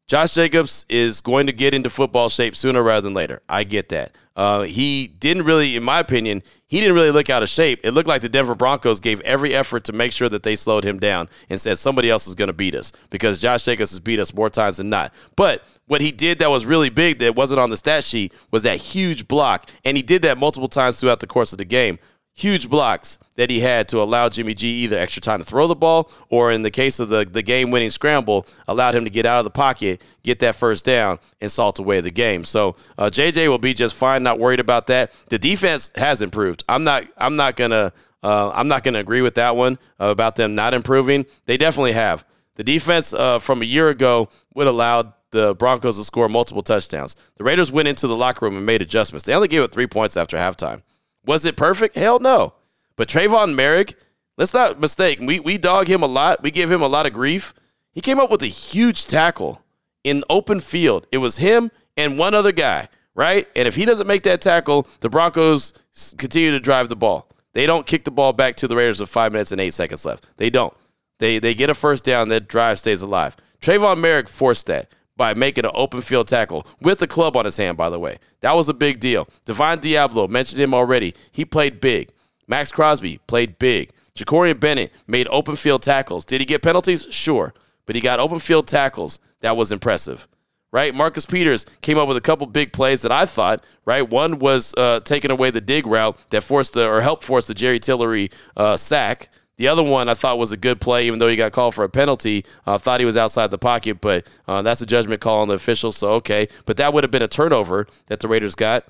Josh 0.08 0.36
Jacobs 0.36 0.86
is 0.88 1.20
going 1.20 1.48
to 1.48 1.54
get 1.54 1.74
into 1.74 1.90
football 1.90 2.30
shape 2.30 2.56
sooner 2.56 2.84
rather 2.84 3.02
than 3.02 3.16
later. 3.16 3.42
I 3.50 3.64
get 3.64 3.90
that. 3.90 4.16
Uh, 4.36 4.64
he 4.64 5.08
didn't 5.08 5.46
really, 5.46 5.76
in 5.76 5.84
my 5.84 6.00
opinion, 6.00 6.44
he 6.68 6.80
didn't 6.80 6.94
really 6.94 7.10
look 7.10 7.32
out 7.32 7.42
of 7.42 7.50
shape. 7.50 7.80
It 7.84 7.92
looked 7.92 8.08
like 8.08 8.22
the 8.22 8.30
Denver 8.30 8.54
Broncos 8.54 9.00
gave 9.00 9.20
every 9.22 9.56
effort 9.56 9.84
to 9.86 9.94
make 9.94 10.12
sure 10.12 10.30
that 10.30 10.44
they 10.44 10.56
slowed 10.56 10.84
him 10.84 11.00
down 11.00 11.28
and 11.50 11.60
said 11.60 11.80
somebody 11.80 12.12
else 12.12 12.28
is 12.28 12.36
going 12.36 12.50
to 12.50 12.54
beat 12.54 12.76
us 12.76 12.94
because 13.10 13.42
Josh 13.42 13.64
Jacobs 13.64 13.92
has 13.92 14.00
beat 14.00 14.20
us 14.20 14.32
more 14.32 14.50
times 14.50 14.78
than 14.78 14.92
not. 14.92 15.12
But 15.36 15.64
what 15.88 16.02
he 16.02 16.12
did 16.12 16.38
that 16.40 16.52
was 16.52 16.68
really 16.68 16.90
big 16.90 17.18
that 17.20 17.36
wasn't 17.36 17.60
on 17.60 17.72
the 17.72 17.78
stat 17.78 18.04
sheet 18.04 18.32
was 18.52 18.62
that 18.64 18.78
huge 18.78 19.28
block, 19.28 19.72
and 19.86 19.98
he 19.98 20.04
did 20.04 20.22
that 20.24 20.38
multiple 20.38 20.70
times 20.70 21.00
throughout 21.00 21.20
the 21.20 21.28
course 21.28 21.52
of 21.52 21.58
the 21.58 21.66
game 21.66 21.98
huge 22.36 22.70
blocks 22.70 23.18
that 23.36 23.50
he 23.50 23.62
had 23.62 23.88
to 23.88 24.02
allow 24.02 24.28
Jimmy 24.28 24.54
G 24.54 24.68
either 24.84 24.98
extra 24.98 25.22
time 25.22 25.40
to 25.40 25.46
throw 25.46 25.68
the 25.68 25.76
ball 25.76 26.12
or 26.30 26.52
in 26.52 26.62
the 26.62 26.70
case 26.72 27.00
of 27.00 27.08
the, 27.10 27.26
the 27.26 27.42
game 27.42 27.72
winning 27.72 27.90
scramble, 27.90 28.46
allowed 28.68 28.94
him 28.94 29.06
to 29.06 29.10
get 29.10 29.26
out 29.26 29.40
of 29.40 29.46
the 29.46 29.50
pocket, 29.50 30.02
get 30.22 30.40
that 30.40 30.56
first 30.56 30.84
down, 30.86 31.18
and 31.40 31.50
salt 31.50 31.80
away 31.80 32.02
the 32.02 32.12
game. 32.12 32.44
So 32.44 32.76
uh, 32.98 33.06
JJ 33.06 33.48
will 33.48 33.58
be 33.58 33.74
just 33.74 33.96
fine, 33.96 34.22
not 34.22 34.38
worried 34.38 34.60
about 34.60 34.88
that. 34.88 35.14
The 35.30 35.40
defense 35.40 35.92
has 35.96 36.22
improved. 36.22 36.64
I'm 36.68 36.84
not 36.84 37.06
I'm 37.18 37.38
not 37.38 37.56
gonna 37.56 37.94
uh, 38.22 38.52
I'm 38.54 38.68
not 38.68 38.84
gonna 38.84 39.00
agree 39.00 39.22
with 39.22 39.36
that 39.36 39.56
one 39.56 39.80
uh, 40.00 40.08
about 40.08 40.36
them 40.36 40.56
not 40.56 40.74
improving. 40.74 41.26
They 41.46 41.58
definitely 41.58 41.94
have. 41.94 42.26
The 42.56 42.64
defense 42.64 43.14
uh, 43.14 43.40
from 43.40 43.62
a 43.62 43.66
year 43.66 43.90
ago 43.90 44.30
would 44.54 44.68
allow 44.68 45.14
the 45.32 45.56
Broncos 45.56 45.98
to 45.98 46.04
score 46.04 46.30
multiple 46.30 46.62
touchdowns. 46.62 47.16
The 47.36 47.44
Raiders 47.44 47.72
went 47.72 47.90
into 47.90 48.08
the 48.08 48.16
locker 48.16 48.46
room 48.46 48.56
and 48.56 48.66
made 48.66 48.82
adjustments. 48.82 49.26
They 49.26 49.34
only 49.34 49.50
gave 49.50 49.64
it 49.64 49.72
three 49.72 49.88
points 49.88 50.16
after 50.16 50.38
halftime. 50.38 50.82
Was 51.26 51.46
it 51.46 51.58
perfect? 51.58 51.96
Hell 51.96 52.20
no. 52.20 52.54
But 52.96 53.08
Tre'von 53.08 53.56
Moehrig, 53.56 53.96
let's 54.38 54.54
not 54.54 54.80
mistake. 54.80 55.20
We 55.20 55.40
we 55.40 55.58
dog 55.58 55.88
him 55.88 56.02
a 56.04 56.08
lot. 56.08 56.42
We 56.44 56.52
give 56.52 56.72
him 56.72 56.82
a 56.82 56.88
lot 56.88 57.06
of 57.06 57.14
grief. 57.14 57.54
He 57.92 58.02
came 58.02 58.20
up 58.20 58.30
with 58.30 58.44
a 58.44 58.48
huge 58.48 59.06
tackle 59.06 59.62
in 60.04 60.24
open 60.30 60.60
field. 60.60 61.08
It 61.12 61.18
was 61.18 61.38
him 61.38 61.72
and 61.98 62.20
one 62.20 62.34
other 62.34 62.52
guy, 62.52 62.90
right? 63.16 63.48
And 63.56 63.68
if 63.68 63.76
he 63.76 63.86
doesn't 63.86 64.08
make 64.08 64.24
that 64.24 64.42
tackle, 64.42 64.88
the 65.00 65.10
Broncos 65.10 65.74
continue 66.18 66.52
to 66.52 66.60
drive 66.60 66.90
the 66.90 66.96
ball. 66.96 67.30
They 67.54 67.66
don't 67.66 67.88
kick 67.88 68.04
the 68.04 68.12
ball 68.12 68.34
back 68.34 68.56
to 68.58 68.68
the 68.68 68.76
Raiders 68.76 69.00
with 69.00 69.10
five 69.10 69.32
minutes 69.32 69.52
and 69.52 69.62
eight 69.62 69.74
seconds 69.74 70.06
left. 70.06 70.28
They 70.38 70.50
don't. 70.50 70.74
They 71.20 71.40
they 71.40 71.54
get 71.54 71.70
a 71.70 71.74
first 71.74 72.04
down. 72.04 72.30
That 72.30 72.48
drive 72.48 72.80
stays 72.80 73.02
alive. 73.02 73.38
Tre'von 73.62 73.98
Moehrig 73.98 74.30
forced 74.30 74.68
that 74.68 74.92
by 75.18 75.34
making 75.34 75.66
an 75.66 75.72
open 75.74 76.02
field 76.02 76.28
tackle 76.28 76.66
with 76.82 77.00
the 77.00 77.08
club 77.08 77.36
on 77.38 77.46
his 77.46 77.58
hand, 77.58 77.78
by 77.78 77.90
the 77.90 78.00
way. 78.00 78.18
That 78.42 78.56
was 78.56 78.70
a 78.70 78.74
big 78.74 79.00
deal. 79.00 79.28
Divine 79.46 79.80
Deablo 79.80 80.30
mentioned 80.30 80.62
him 80.62 80.74
already. 80.74 81.14
He 81.32 81.46
played 81.46 81.80
big. 81.80 82.10
Maxx 82.48 82.72
Crosby 82.72 83.20
played 83.28 83.58
big. 83.58 83.92
Jakorian 84.16 84.60
Bennett 84.60 84.94
made 85.08 85.28
open 85.30 85.56
field 85.56 85.84
tackles. 85.84 86.26
Did 86.26 86.42
he 86.42 86.46
get 86.46 86.62
penalties? 86.62 87.08
Sure. 87.10 87.54
But 87.86 87.96
he 87.96 88.02
got 88.02 88.20
open 88.20 88.40
field 88.40 88.68
tackles. 88.68 89.20
That 89.42 89.58
was 89.58 89.72
impressive. 89.72 90.28
Right? 90.72 90.94
Marcus 90.94 91.26
Peters 91.26 91.66
came 91.82 91.98
up 91.98 92.08
with 92.08 92.18
a 92.18 92.22
couple 92.22 92.46
big 92.48 92.74
plays 92.74 93.02
that 93.04 93.12
I 93.12 93.26
thought, 93.26 93.64
right? 93.86 94.10
One 94.10 94.40
was 94.40 94.74
uh, 94.76 95.00
taking 95.02 95.32
away 95.32 95.50
the 95.50 95.62
dig 95.62 95.88
route 95.88 96.18
that 96.32 96.44
forced 96.44 96.74
the, 96.74 96.90
or 96.90 97.00
helped 97.00 97.24
force 97.24 97.46
the 97.46 97.54
Jerry 97.54 97.80
Tillery 97.80 98.30
uh, 98.58 98.76
sack. 98.76 99.30
The 99.58 99.68
other 99.68 99.84
one 99.84 100.10
I 100.10 100.14
thought 100.14 100.38
was 100.38 100.52
a 100.52 100.58
good 100.58 100.82
play, 100.82 101.08
even 101.08 101.20
though 101.20 101.30
he 101.30 101.36
got 101.36 101.54
called 101.54 101.76
for 101.76 101.86
a 101.86 101.90
penalty. 101.90 102.46
I 102.66 102.74
uh, 102.74 102.78
thought 102.78 103.00
he 103.00 103.06
was 103.06 103.16
outside 103.16 103.52
the 103.52 103.58
pocket, 103.58 104.02
but 104.02 104.28
uh, 104.48 104.62
that's 104.62 104.82
a 104.82 104.86
judgment 104.86 105.22
call 105.22 105.40
on 105.40 105.48
the 105.48 105.54
officials, 105.54 105.96
so 105.96 106.12
okay. 106.14 106.48
But 106.66 106.78
that 106.78 106.94
would 106.94 107.04
have 107.04 107.12
been 107.12 107.22
a 107.22 107.28
turnover 107.28 107.88
that 108.08 108.20
the 108.20 108.28
Raiders 108.28 108.56
got. 108.56 108.86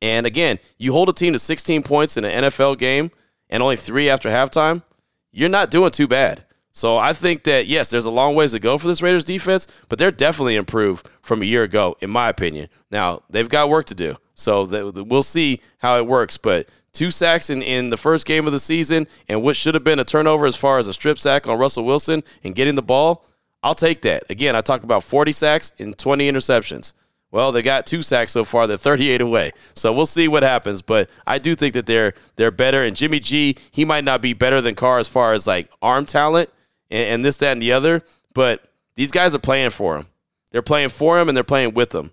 And 0.00 0.26
again, 0.26 0.58
you 0.78 0.92
hold 0.92 1.08
a 1.08 1.12
team 1.12 1.32
to 1.32 1.38
16 1.38 1.82
points 1.82 2.16
in 2.16 2.24
an 2.24 2.44
NFL 2.44 2.78
game 2.78 3.10
and 3.48 3.62
only 3.62 3.76
three 3.76 4.08
after 4.08 4.28
halftime, 4.28 4.82
you're 5.32 5.48
not 5.48 5.70
doing 5.70 5.90
too 5.90 6.06
bad. 6.06 6.44
So 6.72 6.98
I 6.98 7.14
think 7.14 7.44
that, 7.44 7.66
yes, 7.66 7.88
there's 7.88 8.04
a 8.04 8.10
long 8.10 8.34
ways 8.34 8.52
to 8.52 8.58
go 8.58 8.76
for 8.76 8.86
this 8.86 9.00
Raiders 9.00 9.24
defense, 9.24 9.66
but 9.88 9.98
they're 9.98 10.10
definitely 10.10 10.56
improved 10.56 11.08
from 11.22 11.40
a 11.40 11.46
year 11.46 11.62
ago, 11.62 11.96
in 12.00 12.10
my 12.10 12.28
opinion. 12.28 12.68
Now, 12.90 13.22
they've 13.30 13.48
got 13.48 13.70
work 13.70 13.86
to 13.86 13.94
do. 13.94 14.16
So 14.34 14.64
we'll 15.02 15.22
see 15.22 15.62
how 15.78 15.96
it 15.96 16.06
works. 16.06 16.36
But 16.36 16.68
two 16.96 17.10
sacks 17.10 17.50
in, 17.50 17.62
in 17.62 17.90
the 17.90 17.96
first 17.96 18.26
game 18.26 18.46
of 18.46 18.52
the 18.52 18.58
season 18.58 19.06
and 19.28 19.42
what 19.42 19.54
should 19.54 19.74
have 19.74 19.84
been 19.84 20.00
a 20.00 20.04
turnover 20.04 20.46
as 20.46 20.56
far 20.56 20.78
as 20.78 20.88
a 20.88 20.92
strip 20.92 21.18
sack 21.18 21.46
on 21.46 21.58
Russell 21.58 21.84
Wilson 21.84 22.24
and 22.42 22.54
getting 22.54 22.74
the 22.74 22.82
ball, 22.82 23.24
I'll 23.62 23.74
take 23.74 24.00
that. 24.02 24.24
Again, 24.30 24.56
I 24.56 24.60
talk 24.60 24.82
about 24.82 25.02
40 25.02 25.32
sacks 25.32 25.72
and 25.78 25.96
20 25.96 26.30
interceptions. 26.30 26.92
Well, 27.30 27.52
they 27.52 27.62
got 27.62 27.86
two 27.86 28.02
sacks 28.02 28.32
so 28.32 28.44
far. 28.44 28.66
They're 28.66 28.76
38 28.76 29.20
away. 29.20 29.52
So 29.74 29.92
we'll 29.92 30.06
see 30.06 30.28
what 30.28 30.42
happens. 30.42 30.82
But 30.82 31.10
I 31.26 31.38
do 31.38 31.54
think 31.54 31.74
that 31.74 31.86
they're 31.86 32.14
they're 32.36 32.50
better. 32.50 32.82
And 32.82 32.96
Jimmy 32.96 33.18
G, 33.18 33.56
he 33.70 33.84
might 33.84 34.04
not 34.04 34.22
be 34.22 34.32
better 34.32 34.60
than 34.60 34.74
Carr 34.74 34.98
as 34.98 35.08
far 35.08 35.32
as 35.32 35.46
like 35.46 35.68
arm 35.82 36.06
talent 36.06 36.50
and, 36.90 37.14
and 37.14 37.24
this, 37.24 37.36
that, 37.38 37.52
and 37.52 37.62
the 37.62 37.72
other. 37.72 38.02
But 38.32 38.62
these 38.94 39.10
guys 39.10 39.34
are 39.34 39.40
playing 39.40 39.70
for 39.70 39.96
him. 39.96 40.06
They're 40.52 40.62
playing 40.62 40.90
for 40.90 41.20
him 41.20 41.28
and 41.28 41.36
they're 41.36 41.44
playing 41.44 41.74
with 41.74 41.94
him. 41.94 42.10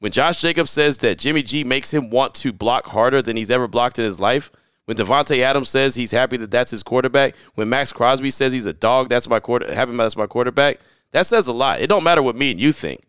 When 0.00 0.12
Josh 0.12 0.40
Jacobs 0.40 0.70
says 0.70 0.98
that 0.98 1.18
Jimmy 1.18 1.42
G 1.42 1.64
makes 1.64 1.92
him 1.92 2.10
want 2.10 2.34
to 2.34 2.52
block 2.52 2.86
harder 2.86 3.20
than 3.20 3.36
he's 3.36 3.50
ever 3.50 3.66
blocked 3.66 3.98
in 3.98 4.04
his 4.04 4.20
life, 4.20 4.50
when 4.84 4.96
Davante 4.96 5.40
Adams 5.40 5.68
says 5.68 5.94
he's 5.94 6.12
happy 6.12 6.36
that 6.36 6.50
that's 6.50 6.70
his 6.70 6.82
quarterback, 6.82 7.36
when 7.56 7.68
Maxx 7.68 7.92
Crosby 7.92 8.30
says 8.30 8.52
he's 8.52 8.64
a 8.64 8.72
dog, 8.72 9.08
that's 9.08 9.28
my 9.28 9.40
quarter, 9.40 9.72
happy 9.74 9.94
that's 9.96 10.16
my 10.16 10.26
quarterback, 10.26 10.78
that 11.10 11.26
says 11.26 11.46
a 11.46 11.52
lot. 11.52 11.80
It 11.80 11.88
don't 11.88 12.04
matter 12.04 12.22
what 12.22 12.36
me 12.36 12.52
and 12.52 12.60
you 12.60 12.72
think. 12.72 13.02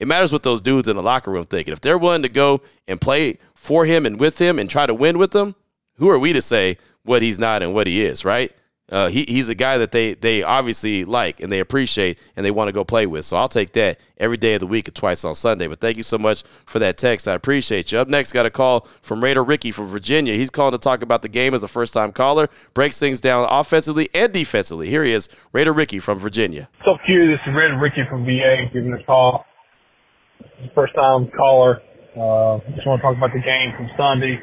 It 0.00 0.08
matters 0.08 0.32
what 0.32 0.42
those 0.42 0.60
dudes 0.60 0.88
in 0.88 0.96
the 0.96 1.02
locker 1.02 1.30
room 1.30 1.44
think. 1.44 1.68
And 1.68 1.72
if 1.72 1.80
they're 1.80 1.96
willing 1.96 2.22
to 2.22 2.28
go 2.28 2.60
and 2.88 3.00
play 3.00 3.38
for 3.54 3.86
him 3.86 4.04
and 4.04 4.18
with 4.18 4.40
him 4.40 4.58
and 4.58 4.68
try 4.68 4.84
to 4.84 4.94
win 4.94 5.16
with 5.16 5.34
him, 5.34 5.54
who 5.94 6.08
are 6.08 6.18
we 6.18 6.32
to 6.32 6.42
say 6.42 6.76
what 7.04 7.22
he's 7.22 7.38
not 7.38 7.62
and 7.62 7.72
what 7.72 7.86
he 7.86 8.02
is, 8.02 8.24
right? 8.24 8.52
Uh, 8.90 9.08
he, 9.08 9.24
he's 9.24 9.48
a 9.48 9.54
guy 9.54 9.78
that 9.78 9.90
they 9.90 10.12
they 10.14 10.42
obviously 10.42 11.04
like 11.04 11.40
and 11.40 11.50
they 11.50 11.60
appreciate 11.60 12.18
and 12.36 12.44
they 12.44 12.50
want 12.50 12.68
to 12.68 12.72
go 12.72 12.84
play 12.84 13.06
with. 13.06 13.24
So 13.24 13.36
I'll 13.38 13.48
take 13.48 13.72
that 13.72 13.98
every 14.18 14.36
day 14.36 14.54
of 14.54 14.60
the 14.60 14.66
week 14.66 14.86
and 14.86 14.94
twice 14.94 15.24
on 15.24 15.34
Sunday. 15.34 15.66
But 15.66 15.80
thank 15.80 15.96
you 15.96 16.02
so 16.02 16.18
much 16.18 16.42
for 16.66 16.78
that 16.80 16.98
text. 16.98 17.26
I 17.26 17.32
appreciate 17.32 17.90
you. 17.90 17.98
Up 17.98 18.08
next, 18.08 18.32
got 18.32 18.44
a 18.44 18.50
call 18.50 18.80
from 19.00 19.22
Raider 19.22 19.42
Ricky 19.42 19.70
from 19.70 19.86
Virginia. 19.86 20.34
He's 20.34 20.50
calling 20.50 20.72
to 20.72 20.78
talk 20.78 21.02
about 21.02 21.22
the 21.22 21.28
game 21.28 21.54
as 21.54 21.62
a 21.62 21.68
first 21.68 21.94
time 21.94 22.12
caller, 22.12 22.48
breaks 22.74 22.98
things 22.98 23.20
down 23.20 23.46
offensively 23.50 24.10
and 24.14 24.32
defensively. 24.32 24.90
Here 24.90 25.04
he 25.04 25.12
is, 25.12 25.28
Raider 25.52 25.72
Ricky 25.72 25.98
from 25.98 26.18
Virginia. 26.18 26.68
So 26.84 26.98
Q, 27.06 27.30
this 27.30 27.40
is 27.46 27.54
Raider 27.54 27.78
Ricky 27.78 28.02
from 28.10 28.24
VA 28.24 28.66
giving 28.72 28.92
a 28.92 29.02
call. 29.04 29.46
First 30.74 30.94
time 30.94 31.30
caller. 31.34 31.80
Uh, 32.12 32.60
just 32.74 32.86
want 32.86 33.00
to 33.00 33.02
talk 33.02 33.16
about 33.16 33.32
the 33.32 33.40
game 33.40 33.72
from 33.74 33.88
Sunday. 33.96 34.38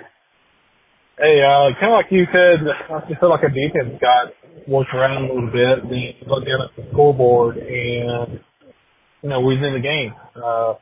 Hey, 1.19 1.43
uh, 1.43 1.75
kind 1.83 1.91
of 1.91 1.99
like 1.99 2.07
you 2.15 2.23
said, 2.31 2.63
I 2.63 3.03
just 3.11 3.19
feel 3.19 3.27
like 3.27 3.43
a 3.43 3.51
defense 3.51 3.99
got 3.99 4.31
worked 4.71 4.95
around 4.95 5.27
a 5.27 5.27
little 5.27 5.51
bit. 5.51 5.83
Then 5.83 5.99
you 5.99 6.15
look 6.31 6.47
down 6.47 6.63
at 6.63 6.71
the 6.79 6.87
scoreboard 6.95 7.57
and, 7.59 8.39
you 9.21 9.27
know, 9.27 9.41
we 9.43 9.59
was 9.59 9.63
in 9.67 9.75
the 9.75 9.83
game. 9.83 10.15
Uh, 10.39 10.79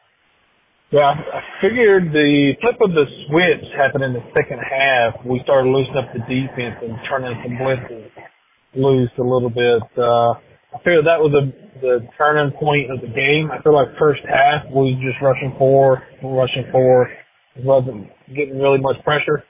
yeah, 0.93 1.17
I 1.17 1.41
figured 1.57 2.13
the 2.13 2.53
flip 2.61 2.77
of 2.85 2.93
the 2.93 3.09
switch 3.25 3.65
happened 3.81 4.05
in 4.05 4.13
the 4.13 4.21
second 4.37 4.61
half. 4.61 5.25
We 5.25 5.41
started 5.41 5.73
loosening 5.73 6.05
up 6.05 6.13
the 6.13 6.21
defense 6.29 6.85
and 6.85 7.01
turning 7.09 7.33
some 7.41 7.57
blitzes 7.57 8.13
loose 8.77 9.09
a 9.17 9.25
little 9.25 9.49
bit. 9.49 9.81
Uh, 9.97 10.37
I 10.69 10.77
feel 10.85 11.01
that 11.01 11.17
was 11.17 11.33
a, 11.33 11.49
the 11.81 12.05
turning 12.13 12.53
point 12.61 12.93
of 12.93 13.01
the 13.01 13.09
game. 13.09 13.49
I 13.49 13.57
feel 13.65 13.73
like 13.73 13.89
first 13.97 14.21
half 14.29 14.69
we 14.69 14.93
was 14.93 15.01
just 15.01 15.17
rushing 15.17 15.57
for, 15.57 16.05
rushing 16.21 16.69
for, 16.69 17.09
wasn't 17.65 18.05
getting 18.29 18.61
really 18.61 18.77
much 18.77 19.01
pressure. 19.03 19.41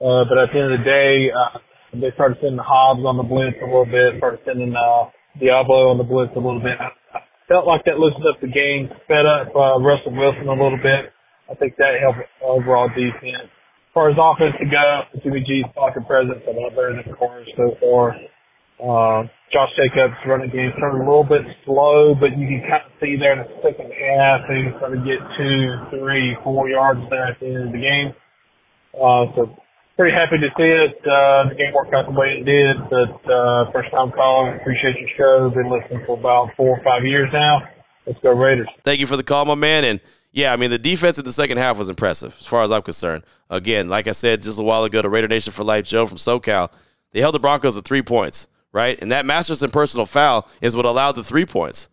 Uh, 0.00 0.24
but 0.26 0.38
at 0.38 0.50
the 0.52 0.58
end 0.58 0.72
of 0.72 0.78
the 0.80 0.84
day, 0.84 1.30
uh, 1.30 1.58
they 1.94 2.10
started 2.14 2.38
sending 2.40 2.58
Hobbs 2.58 3.06
on 3.06 3.16
the 3.16 3.22
blitz 3.22 3.56
a 3.62 3.66
little 3.66 3.86
bit, 3.86 4.18
started 4.18 4.40
sending, 4.44 4.74
uh, 4.74 5.10
Deablo 5.38 5.90
on 5.90 5.98
the 5.98 6.06
blitz 6.06 6.32
a 6.36 6.42
little 6.42 6.62
bit. 6.62 6.78
I, 6.78 7.22
felt 7.48 7.66
like 7.66 7.84
that 7.84 7.98
loosened 8.00 8.24
up 8.24 8.40
the 8.40 8.48
game, 8.48 8.88
sped 9.04 9.26
up, 9.26 9.52
uh, 9.54 9.76
Russell 9.80 10.16
Wilson 10.16 10.48
a 10.48 10.56
little 10.56 10.80
bit. 10.80 11.12
I 11.50 11.54
think 11.54 11.76
that 11.76 12.00
helped 12.00 12.24
overall 12.40 12.88
defense. 12.88 13.52
As 13.52 13.92
far 13.92 14.10
as 14.10 14.16
offense 14.16 14.56
to 14.58 14.66
go, 14.66 15.20
Jimmy 15.22 15.44
G's 15.44 15.68
pocket 15.74 16.06
presence 16.08 16.40
a 16.48 16.52
lot 16.56 16.72
better 16.72 16.96
than 16.96 17.14
Corey 17.14 17.44
so 17.54 17.76
far. 17.78 18.16
Uh, 18.80 19.28
Josh 19.52 19.70
Jacobs 19.76 20.18
running 20.26 20.50
game 20.50 20.72
turned 20.80 20.98
a 20.98 21.06
little 21.06 21.22
bit 21.22 21.46
slow, 21.64 22.16
but 22.18 22.34
you 22.34 22.48
can 22.48 22.60
kind 22.66 22.82
of 22.82 22.92
see 22.98 23.14
there 23.14 23.38
in 23.38 23.46
the 23.46 23.54
second 23.62 23.92
half, 23.92 24.48
he 24.50 24.66
started 24.80 24.98
to 24.98 25.06
get 25.06 25.20
two, 25.38 26.00
three, 26.00 26.34
four 26.42 26.68
yards 26.68 27.00
there 27.10 27.28
at 27.28 27.38
the 27.38 27.46
end 27.46 27.70
of 27.70 27.72
the 27.72 27.78
game. 27.78 28.10
Uh, 28.96 29.30
so 29.36 29.54
pretty 29.96 30.14
happy 30.14 30.38
to 30.38 30.48
see 30.56 30.64
it. 30.64 30.96
Uh, 31.06 31.48
the 31.48 31.54
game 31.54 31.72
worked 31.74 31.94
out 31.94 32.06
the 32.06 32.12
way 32.12 32.38
it 32.40 32.44
did, 32.44 32.76
but, 32.90 33.30
uh, 33.30 33.70
first 33.72 33.90
time 33.90 34.10
calling. 34.12 34.56
Appreciate 34.56 34.96
your 34.98 35.10
show. 35.16 35.50
Been 35.50 35.70
listening 35.70 36.04
for 36.06 36.18
about 36.18 36.50
four 36.56 36.78
or 36.78 36.82
five 36.84 37.04
years 37.04 37.30
now. 37.32 37.62
Let's 38.06 38.18
go 38.20 38.32
Raiders. 38.32 38.68
Thank 38.82 39.00
you 39.00 39.06
for 39.06 39.16
the 39.16 39.22
call, 39.22 39.44
my 39.44 39.54
man. 39.54 39.84
And 39.84 40.00
yeah, 40.32 40.52
I 40.52 40.56
mean, 40.56 40.70
the 40.70 40.78
defense 40.78 41.18
in 41.18 41.24
the 41.24 41.32
second 41.32 41.58
half 41.58 41.78
was 41.78 41.88
impressive 41.88 42.36
as 42.38 42.46
far 42.46 42.62
as 42.62 42.70
I'm 42.70 42.82
concerned. 42.82 43.24
Again, 43.50 43.88
like 43.88 44.08
I 44.08 44.12
said 44.12 44.42
just 44.42 44.58
a 44.58 44.62
while 44.62 44.84
ago 44.84 45.00
to 45.00 45.08
Raider 45.08 45.28
Nation 45.28 45.52
for 45.52 45.64
Life, 45.64 45.86
Joe 45.86 46.06
from 46.06 46.18
SoCal, 46.18 46.70
They 47.12 47.20
held 47.20 47.34
the 47.34 47.38
Broncos 47.38 47.76
to 47.76 47.82
three 47.82 48.02
points, 48.02 48.48
right? 48.72 49.00
And 49.00 49.10
that 49.10 49.24
Masterson 49.24 49.70
personal 49.70 50.06
foul 50.06 50.48
is 50.60 50.76
what 50.76 50.84
allowed 50.84 51.12
the 51.12 51.24
three 51.24 51.46
points. 51.46 51.88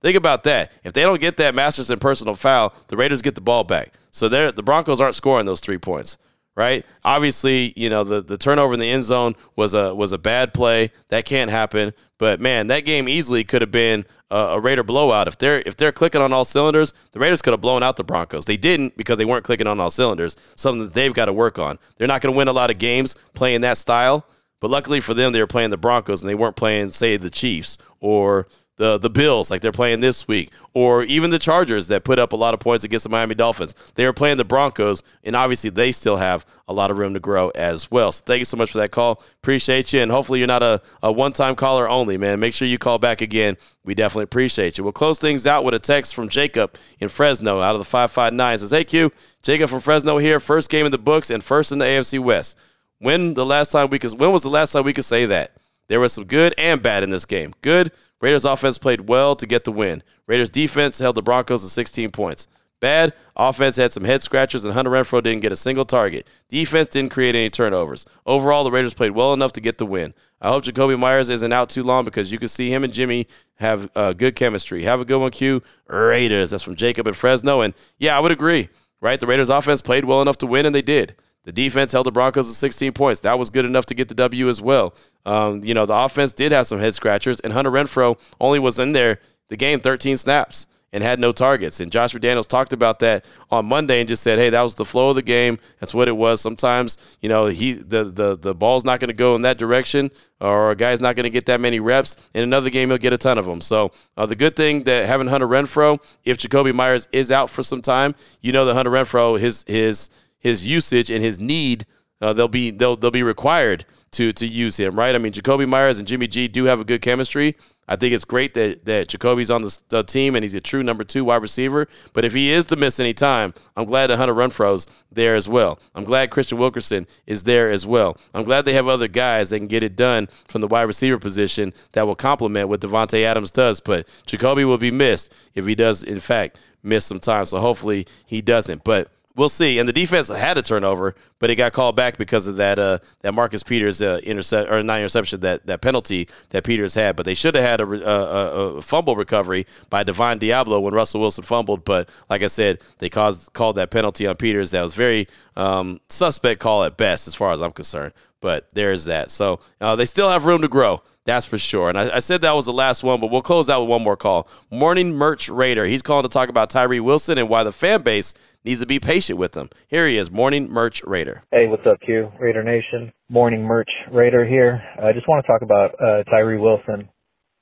Think 0.00 0.16
about 0.16 0.42
that. 0.44 0.72
If 0.82 0.94
they 0.94 1.02
don't 1.02 1.20
get 1.20 1.36
that 1.36 1.54
Masterson 1.54 1.98
personal 1.98 2.34
foul, 2.34 2.74
the 2.88 2.96
Raiders 2.96 3.22
get 3.22 3.36
the 3.36 3.40
ball 3.40 3.62
back. 3.62 3.92
So 4.10 4.28
the 4.28 4.62
Broncos 4.62 5.00
aren't 5.00 5.14
scoring 5.14 5.46
those 5.46 5.60
three 5.60 5.78
points 5.78 6.18
right? 6.56 6.84
Obviously, 7.04 7.72
you 7.76 7.88
know 7.88 8.04
the, 8.04 8.20
the 8.20 8.38
turnover 8.38 8.74
in 8.74 8.80
the 8.80 8.90
end 8.90 9.04
zone 9.04 9.34
was 9.56 9.74
a 9.74 9.94
was 9.94 10.12
a 10.12 10.18
bad 10.18 10.52
play. 10.52 10.90
That 11.08 11.24
can't 11.24 11.50
happen. 11.50 11.92
But 12.18 12.40
man, 12.40 12.68
that 12.68 12.84
game 12.84 13.08
easily 13.08 13.42
could 13.42 13.62
have 13.62 13.72
been 13.72 14.04
a, 14.30 14.36
a, 14.36 14.60
Raider 14.60 14.82
blowout. 14.82 15.28
If 15.28 15.38
they're 15.38 15.62
if 15.66 15.76
they're 15.76 15.92
clicking 15.92 16.20
on 16.20 16.32
all 16.32 16.44
cylinders, 16.44 16.94
the 17.12 17.18
Raiders 17.18 17.42
could 17.42 17.52
have 17.52 17.60
blown 17.60 17.82
out 17.82 17.96
the 17.96 18.04
Broncos. 18.04 18.44
They 18.44 18.56
didn't 18.56 18.96
because 18.96 19.18
they 19.18 19.24
weren't 19.24 19.44
clicking 19.44 19.66
on 19.66 19.80
all 19.80 19.90
cylinders. 19.90 20.36
Something 20.54 20.84
that 20.84 20.94
they've 20.94 21.14
got 21.14 21.26
to 21.26 21.32
work 21.32 21.58
on. 21.58 21.78
They're 21.96 22.08
not 22.08 22.20
going 22.20 22.32
to 22.32 22.36
win 22.36 22.48
a 22.48 22.52
lot 22.52 22.70
of 22.70 22.78
games 22.78 23.16
playing 23.34 23.62
that 23.62 23.76
style. 23.76 24.26
But 24.60 24.70
luckily 24.70 25.00
for 25.00 25.12
them, 25.12 25.32
they 25.32 25.40
were 25.40 25.48
playing 25.48 25.70
the 25.70 25.76
Broncos 25.76 26.22
and 26.22 26.30
they 26.30 26.36
weren't 26.36 26.54
playing, 26.54 26.90
say, 26.90 27.16
the 27.16 27.30
Chiefs 27.30 27.78
or 27.98 28.46
the 28.76 28.98
the 28.98 29.10
Bills 29.10 29.50
like 29.50 29.60
they're 29.60 29.72
playing 29.72 30.00
this 30.00 30.26
week, 30.26 30.50
or 30.72 31.02
even 31.04 31.30
the 31.30 31.38
Chargers 31.38 31.88
that 31.88 32.04
put 32.04 32.18
up 32.18 32.32
a 32.32 32.36
lot 32.36 32.54
of 32.54 32.60
points 32.60 32.84
against 32.84 33.04
the 33.04 33.10
Miami 33.10 33.34
Dolphins. 33.34 33.74
They 33.94 34.06
are 34.06 34.12
playing 34.12 34.38
the 34.38 34.44
Broncos, 34.44 35.02
and 35.22 35.36
obviously 35.36 35.70
they 35.70 35.92
still 35.92 36.16
have 36.16 36.46
a 36.66 36.72
lot 36.72 36.90
of 36.90 36.98
room 36.98 37.12
to 37.14 37.20
grow 37.20 37.50
as 37.50 37.90
well. 37.90 38.10
So 38.12 38.22
thank 38.24 38.38
you 38.38 38.44
so 38.44 38.56
much 38.56 38.72
for 38.72 38.78
that 38.78 38.90
call. 38.90 39.22
Appreciate 39.42 39.92
you, 39.92 40.00
and 40.00 40.10
hopefully 40.10 40.38
you're 40.38 40.48
not 40.48 40.62
a, 40.62 40.80
a 41.02 41.12
one 41.12 41.32
time 41.32 41.54
caller 41.54 41.88
only, 41.88 42.16
man. 42.16 42.40
Make 42.40 42.54
sure 42.54 42.66
you 42.66 42.78
call 42.78 42.98
back 42.98 43.20
again. 43.20 43.56
We 43.84 43.94
definitely 43.94 44.24
appreciate 44.24 44.78
you. 44.78 44.84
We'll 44.84 44.92
close 44.92 45.18
things 45.18 45.46
out 45.46 45.64
with 45.64 45.74
a 45.74 45.78
text 45.78 46.14
from 46.14 46.28
Jacob 46.28 46.76
in 46.98 47.08
Fresno 47.08 47.60
out 47.60 47.74
of 47.74 47.80
the 47.80 47.84
559. 47.84 48.58
Says, 48.58 48.70
Hey 48.70 48.84
Q, 48.84 49.12
Jacob 49.42 49.68
from 49.68 49.80
Fresno 49.80 50.18
here. 50.18 50.40
First 50.40 50.70
game 50.70 50.86
in 50.86 50.92
the 50.92 50.98
books 50.98 51.30
and 51.30 51.44
first 51.44 51.72
in 51.72 51.78
the 51.78 51.84
AFC 51.84 52.18
West. 52.18 52.58
When 52.98 53.34
the 53.34 53.44
last 53.44 53.72
time 53.72 53.90
we 53.90 53.98
could 53.98 54.18
when 54.18 54.32
was 54.32 54.42
the 54.42 54.48
last 54.48 54.72
time 54.72 54.84
we 54.84 54.92
could 54.92 55.04
say 55.04 55.26
that? 55.26 55.52
There 55.88 56.00
was 56.00 56.12
some 56.12 56.24
good 56.24 56.54
and 56.56 56.80
bad 56.80 57.02
in 57.02 57.10
this 57.10 57.26
game. 57.26 57.52
Good 57.60 57.92
Raiders 58.22 58.44
offense 58.44 58.78
played 58.78 59.08
well 59.08 59.36
to 59.36 59.46
get 59.46 59.64
the 59.64 59.72
win. 59.72 60.02
Raiders 60.26 60.48
defense 60.48 60.98
held 60.98 61.16
the 61.16 61.22
Broncos 61.22 61.62
to 61.64 61.68
16 61.68 62.10
points. 62.10 62.46
Bad 62.80 63.12
offense 63.36 63.76
had 63.76 63.92
some 63.92 64.04
head 64.04 64.22
scratchers, 64.22 64.64
and 64.64 64.74
Hunter 64.74 64.90
Renfrow 64.90 65.22
didn't 65.22 65.42
get 65.42 65.52
a 65.52 65.56
single 65.56 65.84
target. 65.84 66.26
Defense 66.48 66.88
didn't 66.88 67.12
create 67.12 67.34
any 67.34 67.50
turnovers. 67.50 68.06
Overall, 68.26 68.64
the 68.64 68.72
Raiders 68.72 68.94
played 68.94 69.12
well 69.12 69.32
enough 69.32 69.52
to 69.52 69.60
get 69.60 69.78
the 69.78 69.86
win. 69.86 70.14
I 70.40 70.48
hope 70.48 70.64
Jakobi 70.64 70.98
Meyers 70.98 71.28
isn't 71.28 71.52
out 71.52 71.68
too 71.68 71.84
long 71.84 72.04
because 72.04 72.32
you 72.32 72.38
can 72.38 72.48
see 72.48 72.72
him 72.72 72.82
and 72.82 72.92
Jimmy 72.92 73.28
have 73.56 73.88
uh, 73.94 74.12
good 74.12 74.34
chemistry. 74.34 74.82
Have 74.82 75.00
a 75.00 75.04
good 75.04 75.18
one, 75.18 75.30
Q. 75.30 75.62
Raiders. 75.86 76.50
That's 76.50 76.64
from 76.64 76.74
Jacob 76.74 77.06
at 77.06 77.14
Fresno. 77.14 77.60
And 77.60 77.74
yeah, 77.98 78.16
I 78.16 78.20
would 78.20 78.32
agree, 78.32 78.68
right? 79.00 79.20
The 79.20 79.28
Raiders 79.28 79.48
offense 79.48 79.80
played 79.80 80.04
well 80.04 80.20
enough 80.22 80.38
to 80.38 80.46
win, 80.46 80.66
and 80.66 80.74
they 80.74 80.82
did. 80.82 81.14
The 81.44 81.52
defense 81.52 81.92
held 81.92 82.06
the 82.06 82.12
Broncos 82.12 82.48
to 82.48 82.54
16 82.54 82.92
points. 82.92 83.20
That 83.20 83.38
was 83.38 83.50
good 83.50 83.64
enough 83.64 83.86
to 83.86 83.94
get 83.94 84.08
the 84.08 84.14
W 84.14 84.48
as 84.48 84.62
well. 84.62 84.94
Um, 85.26 85.64
you 85.64 85.74
know, 85.74 85.86
the 85.86 85.96
offense 85.96 86.32
did 86.32 86.52
have 86.52 86.66
some 86.66 86.78
head 86.78 86.94
scratchers, 86.94 87.40
and 87.40 87.52
Hunter 87.52 87.70
Renfrow 87.70 88.18
only 88.40 88.58
was 88.58 88.78
in 88.78 88.92
there 88.92 89.18
the 89.48 89.56
game 89.56 89.80
13 89.80 90.16
snaps 90.16 90.66
and 90.92 91.02
had 91.02 91.18
no 91.18 91.32
targets. 91.32 91.80
And 91.80 91.90
Josh 91.90 92.14
McDaniels 92.14 92.46
talked 92.46 92.72
about 92.72 92.98
that 92.98 93.24
on 93.50 93.66
Monday 93.66 94.00
and 94.00 94.08
just 94.08 94.22
said, 94.22 94.38
"Hey, 94.38 94.50
that 94.50 94.62
was 94.62 94.74
the 94.74 94.84
flow 94.84 95.10
of 95.10 95.16
the 95.16 95.22
game. 95.22 95.58
That's 95.80 95.94
what 95.94 96.08
it 96.08 96.12
was. 96.12 96.40
Sometimes, 96.40 97.16
you 97.20 97.28
know, 97.28 97.46
he 97.46 97.72
the 97.72 98.04
the 98.04 98.36
the 98.36 98.54
ball's 98.54 98.84
not 98.84 99.00
going 99.00 99.08
to 99.08 99.14
go 99.14 99.34
in 99.34 99.42
that 99.42 99.58
direction, 99.58 100.10
or 100.40 100.70
a 100.72 100.76
guy's 100.76 101.00
not 101.00 101.16
going 101.16 101.24
to 101.24 101.30
get 101.30 101.46
that 101.46 101.60
many 101.60 101.80
reps. 101.80 102.22
In 102.34 102.42
another 102.42 102.70
game, 102.70 102.90
he'll 102.90 102.98
get 102.98 103.12
a 103.12 103.18
ton 103.18 103.38
of 103.38 103.46
them. 103.46 103.60
So 103.60 103.92
uh, 104.16 104.26
the 104.26 104.36
good 104.36 104.54
thing 104.54 104.84
that 104.84 105.06
having 105.06 105.28
Hunter 105.28 105.48
Renfrow, 105.48 105.98
if 106.24 106.38
Jakobi 106.38 106.74
Meyers 106.74 107.08
is 107.12 107.30
out 107.30 107.48
for 107.48 107.62
some 107.62 107.80
time, 107.80 108.14
you 108.40 108.52
know 108.52 108.66
that 108.66 108.74
Hunter 108.74 108.90
Renfrow 108.90 109.40
his 109.40 109.64
his 109.66 110.10
his 110.42 110.66
usage 110.66 111.10
and 111.10 111.22
his 111.22 111.38
need, 111.38 111.86
uh, 112.20 112.32
they'll 112.32 112.48
be 112.48 112.70
they'll 112.70 112.96
they'll 112.96 113.10
be 113.10 113.22
required 113.22 113.84
to 114.12 114.32
to 114.32 114.46
use 114.46 114.78
him, 114.78 114.98
right? 114.98 115.14
I 115.14 115.18
mean, 115.18 115.32
Jakobi 115.32 115.66
Meyers 115.66 115.98
and 115.98 116.06
Jimmy 116.06 116.26
G 116.26 116.48
do 116.48 116.64
have 116.64 116.80
a 116.80 116.84
good 116.84 117.00
chemistry. 117.00 117.56
I 117.88 117.96
think 117.96 118.14
it's 118.14 118.24
great 118.24 118.54
that 118.54 118.84
that 118.84 119.08
Jakobi's 119.08 119.50
on 119.50 119.62
the, 119.62 119.78
the, 119.88 120.02
team 120.02 120.36
and 120.36 120.44
he's 120.44 120.54
a 120.54 120.60
true 120.60 120.82
number 120.82 121.04
two 121.04 121.24
wide 121.24 121.42
receiver. 121.42 121.88
But 122.12 122.24
if 122.24 122.32
he 122.32 122.50
is 122.50 122.66
to 122.66 122.76
miss 122.76 123.00
any 123.00 123.12
time, 123.12 123.54
I'm 123.76 123.86
glad 123.86 124.08
that 124.08 124.18
Hunter 124.18 124.34
Renfrow's 124.34 124.86
there 125.10 125.34
as 125.34 125.48
well. 125.48 125.80
I'm 125.94 126.04
glad 126.04 126.30
Kristian 126.30 126.58
Wilkerson 126.58 127.06
is 127.26 127.42
there 127.42 127.70
as 127.70 127.86
well. 127.86 128.16
I'm 128.34 128.44
glad 128.44 128.64
they 128.64 128.72
have 128.74 128.88
other 128.88 129.08
guys 129.08 129.50
that 129.50 129.58
can 129.58 129.66
get 129.66 129.82
it 129.82 129.96
done 129.96 130.28
from 130.46 130.60
the 130.60 130.68
wide 130.68 130.82
receiver 130.82 131.18
position 131.18 131.72
that 131.92 132.06
will 132.06 132.14
complement 132.14 132.68
what 132.68 132.80
Davante 132.80 133.24
Adams 133.24 133.50
does. 133.50 133.80
But 133.80 134.06
Jakobi 134.26 134.64
will 134.64 134.78
be 134.78 134.90
missed 134.90 135.34
if 135.54 135.66
he 135.66 135.74
does, 135.74 136.04
in 136.04 136.20
fact, 136.20 136.58
miss 136.82 137.04
some 137.04 137.20
time. 137.20 137.46
So 137.46 137.58
hopefully 137.58 138.06
he 138.26 138.40
doesn't. 138.40 138.84
But 138.84 139.10
we'll 139.36 139.48
see. 139.48 139.78
And 139.78 139.88
the 139.88 139.92
defense 139.92 140.28
had 140.28 140.58
a 140.58 140.62
turnover, 140.62 141.14
but 141.38 141.50
it 141.50 141.56
got 141.56 141.72
called 141.72 141.96
back 141.96 142.18
because 142.18 142.46
of 142.46 142.56
that 142.56 142.78
uh, 142.78 142.98
that 143.20 143.32
Marcus 143.32 143.62
Peters 143.62 144.02
uh, 144.02 144.20
intercept 144.22 144.70
or 144.70 144.82
not 144.82 144.98
interception 144.98 145.40
that 145.40 145.66
that 145.66 145.80
penalty 145.80 146.28
that 146.50 146.64
Peters 146.64 146.94
had. 146.94 147.16
But 147.16 147.26
they 147.26 147.34
should 147.34 147.54
have 147.54 147.64
had 147.64 147.80
a, 147.80 147.84
a, 147.84 148.76
a, 148.76 148.82
fumble 148.82 149.16
recovery 149.16 149.66
by 149.90 150.02
Divine 150.02 150.38
Deablo 150.38 150.80
when 150.82 150.94
Russell 150.94 151.20
Wilson 151.20 151.44
fumbled. 151.44 151.84
But 151.84 152.08
like 152.28 152.42
I 152.42 152.48
said, 152.48 152.80
they 152.98 153.08
caused 153.08 153.52
called 153.52 153.76
that 153.76 153.90
penalty 153.90 154.26
on 154.26 154.36
Peters. 154.36 154.70
That 154.70 154.82
was 154.82 154.94
very 154.94 155.26
um, 155.56 156.00
suspect 156.08 156.60
call 156.60 156.84
at 156.84 156.96
best, 156.96 157.28
as 157.28 157.34
far 157.34 157.52
as 157.52 157.60
I'm 157.60 157.72
concerned. 157.72 158.12
But 158.40 158.68
there's 158.72 159.04
that. 159.04 159.30
So 159.30 159.60
uh, 159.80 159.96
they 159.96 160.04
still 160.04 160.28
have 160.28 160.46
room 160.46 160.62
to 160.62 160.68
grow. 160.68 161.02
That's 161.24 161.46
for 161.46 161.58
sure. 161.58 161.88
And 161.88 161.96
I, 161.96 162.16
I, 162.16 162.18
said 162.18 162.40
that 162.40 162.52
was 162.52 162.66
the 162.66 162.72
last 162.72 163.04
one, 163.04 163.20
but 163.20 163.30
we'll 163.30 163.42
close 163.42 163.70
out 163.70 163.82
with 163.82 163.90
one 163.90 164.02
more 164.02 164.16
call. 164.16 164.48
Morning 164.70 165.14
Merch 165.14 165.48
Raider. 165.48 165.84
He's 165.84 166.02
calling 166.02 166.24
to 166.24 166.28
talk 166.28 166.48
about 166.48 166.68
Tyree 166.68 166.98
Wilson 166.98 167.38
and 167.38 167.48
why 167.48 167.62
the 167.62 167.70
fan 167.70 168.02
base 168.02 168.34
needs 168.64 168.80
to 168.80 168.86
be 168.86 169.00
patient 169.00 169.38
with 169.38 169.54
him. 169.56 169.68
Here 169.88 170.06
he 170.06 170.16
is, 170.16 170.30
Morning 170.30 170.70
Merch 170.70 171.02
Raider. 171.04 171.42
Hey, 171.50 171.66
what's 171.66 171.86
up, 171.86 172.00
Q? 172.00 172.30
Raider 172.38 172.62
Nation. 172.62 173.12
Morning 173.28 173.62
Merch 173.62 173.90
Raider 174.12 174.46
here. 174.46 174.82
I 175.02 175.12
just 175.12 175.28
want 175.28 175.44
to 175.44 175.50
talk 175.50 175.62
about 175.62 175.94
uh, 176.00 176.22
Tyree 176.24 176.58
Wilson 176.58 177.08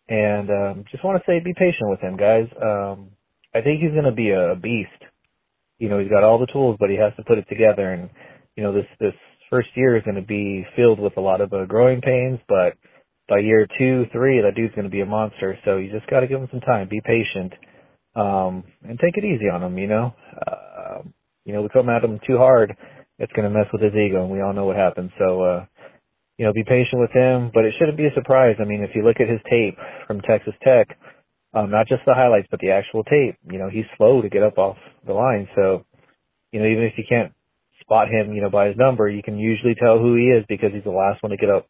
and 0.09 0.51
um, 0.51 0.85
just 0.91 1.05
want 1.05 1.23
to 1.23 1.25
say 1.31 1.41
be 1.41 1.55
patient 1.55 1.89
with 1.89 2.01
him, 2.01 2.17
guys. 2.17 2.47
Um, 2.61 3.11
I 3.55 3.61
think 3.63 3.81
he's 3.81 3.93
going 3.93 4.05
to 4.05 4.13
be 4.13 4.31
a 4.31 4.55
beast. 4.61 4.91
You 5.79 5.89
know, 5.89 5.99
he's 5.99 6.11
got 6.11 6.25
all 6.25 6.39
the 6.39 6.53
tools, 6.53 6.77
but 6.79 6.91
he 6.91 6.97
has 6.97 7.13
to 7.17 7.25
put 7.25 7.39
it 7.39 7.49
together. 7.49 7.93
And, 7.93 8.11
you 8.57 8.63
know, 8.63 8.73
this, 8.73 8.87
this 8.99 9.15
first 9.49 9.69
year 9.75 9.97
is 9.97 10.03
going 10.03 10.17
to 10.17 10.23
be 10.23 10.67
filled 10.77 11.01
with 11.01 11.17
a 11.17 11.21
lot 11.21 11.41
of 11.41 11.53
uh, 11.53 11.65
growing 11.65 12.01
pains, 12.01 12.39
but 12.49 12.75
by 13.29 13.39
year 13.39 13.67
two, 13.79 14.05
three, 14.13 14.43
that 14.43 14.57
dude's 14.57 14.75
going 14.75 14.85
to 14.85 14.91
be 14.91 15.01
a 15.01 15.07
monster. 15.07 15.57
So 15.65 15.77
you 15.79 15.91
just 15.91 16.11
got 16.11 16.21
to 16.21 16.27
give 16.27 16.41
him 16.41 16.49
some 16.51 16.61
time. 16.61 16.89
Be 16.89 17.01
patient 17.01 17.53
um, 18.17 18.65
and 18.83 18.99
take 18.99 19.17
it 19.17 19.25
easy 19.25 19.49
on 19.49 19.63
him. 19.63 19.79
You 19.79 19.87
know, 19.87 20.15
uh, 20.47 20.57
you 21.45 21.53
know, 21.53 21.63
we 21.63 21.69
come 21.69 21.89
at 21.89 22.05
him 22.05 22.21
too 22.27 22.39
hard, 22.39 22.77
it's 23.19 23.33
going 23.33 23.51
to 23.51 23.57
mess 23.57 23.69
with 23.73 23.83
his 23.83 23.95
ego, 23.95 24.23
and 24.23 24.31
we 24.33 24.41
all 24.41 24.53
know 24.53 24.65
what 24.65 24.77
happens. 24.77 25.11
So, 25.19 25.43
uh, 25.43 25.67
you 26.39 26.47
know, 26.47 26.53
be 26.53 26.65
patient 26.65 27.01
with 27.01 27.13
him, 27.13 27.51
but 27.53 27.65
it 27.65 27.75
shouldn't 27.79 27.99
be 27.99 28.07
a 28.07 28.15
surprise. 28.15 28.57
I 28.61 28.65
mean, 28.65 28.83
if 28.83 28.91
you 28.95 29.05
look 29.05 29.21
at 29.21 29.29
his 29.29 29.41
tape 29.51 29.77
from 30.07 30.21
Texas 30.23 30.55
Tech, 30.65 30.97
um, 31.53 31.71
not 31.71 31.89
just 31.89 32.03
the 32.07 32.15
highlights, 32.15 32.49
but 32.51 32.61
the 32.61 32.71
actual 32.71 33.05
tape, 33.05 33.37
you 33.51 33.59
know, 33.59 33.69
he's 33.69 33.85
slow 33.99 34.23
to 34.23 34.29
get 34.29 34.43
up 34.43 34.57
off 34.57 34.77
the 35.07 35.13
line. 35.13 35.49
So, 35.55 35.85
you 36.53 36.61
know, 36.61 36.67
even 36.67 36.85
if 36.85 36.95
you 36.97 37.05
can't 37.09 37.33
spot 37.81 38.09
him, 38.09 38.33
you 38.33 38.41
know, 38.41 38.51
by 38.51 38.69
his 38.69 38.77
number, 38.77 39.09
you 39.09 39.23
can 39.23 39.39
usually 39.39 39.75
tell 39.75 39.99
who 39.99 40.15
he 40.17 40.27
is 40.27 40.45
because 40.49 40.71
he's 40.73 40.85
the 40.85 40.91
last 40.91 41.23
one 41.23 41.31
to 41.31 41.37
get 41.37 41.51
up, 41.51 41.67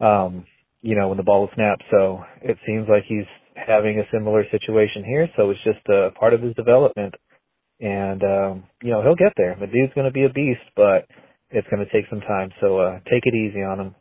um, 0.00 0.46
you 0.82 0.96
know, 0.96 1.08
when 1.08 1.16
the 1.16 1.22
ball 1.22 1.44
is 1.44 1.50
snapped. 1.54 1.84
So 1.90 2.24
it 2.42 2.56
seems 2.66 2.88
like 2.88 3.04
he's 3.06 3.26
having 3.54 4.00
a 4.00 4.08
similar 4.12 4.44
situation 4.50 5.04
here. 5.04 5.28
So 5.36 5.50
it's 5.50 5.62
just 5.62 5.86
a 5.88 6.10
part 6.18 6.34
of 6.34 6.42
his 6.42 6.54
development. 6.54 7.14
And, 7.80 8.22
um, 8.22 8.64
you 8.82 8.90
know, 8.90 9.02
he'll 9.02 9.16
get 9.16 9.32
there. 9.36 9.56
The 9.58 9.66
dude's 9.66 9.92
going 9.94 10.06
to 10.06 10.12
be 10.12 10.24
a 10.24 10.28
beast, 10.28 10.62
but 10.76 11.06
it's 11.50 11.66
going 11.68 11.84
to 11.84 11.92
take 11.92 12.08
some 12.08 12.20
time. 12.20 12.50
So, 12.60 12.78
uh, 12.78 12.98
take 13.10 13.26
it 13.26 13.34
easy 13.34 13.62
on 13.62 13.80
him. 13.80 13.94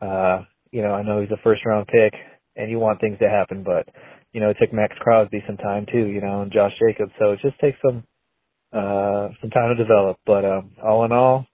Uh, 0.00 0.38
you 0.72 0.82
know, 0.82 0.92
I 0.92 1.02
know 1.02 1.20
he's 1.20 1.30
a 1.30 1.40
first 1.42 1.64
round 1.64 1.86
pick 1.86 2.12
and 2.56 2.70
you 2.70 2.78
want 2.78 3.00
things 3.00 3.18
to 3.20 3.28
happen, 3.28 3.62
but, 3.62 3.88
you 4.32 4.40
know, 4.40 4.50
it 4.50 4.56
took 4.60 4.72
Maxx 4.72 4.96
Crosby 5.00 5.42
some 5.46 5.56
time 5.56 5.86
too, 5.90 6.06
you 6.06 6.20
know, 6.20 6.42
and 6.42 6.52
Josh 6.52 6.72
Jacobs. 6.78 7.12
So 7.18 7.32
it 7.32 7.40
just 7.40 7.58
takes 7.60 7.78
some, 7.86 8.04
uh, 8.72 9.28
some 9.40 9.50
time 9.50 9.74
to 9.76 9.82
develop. 9.82 10.18
But, 10.26 10.44
um, 10.44 10.72
all 10.82 11.04
in 11.04 11.12
all, 11.12 11.46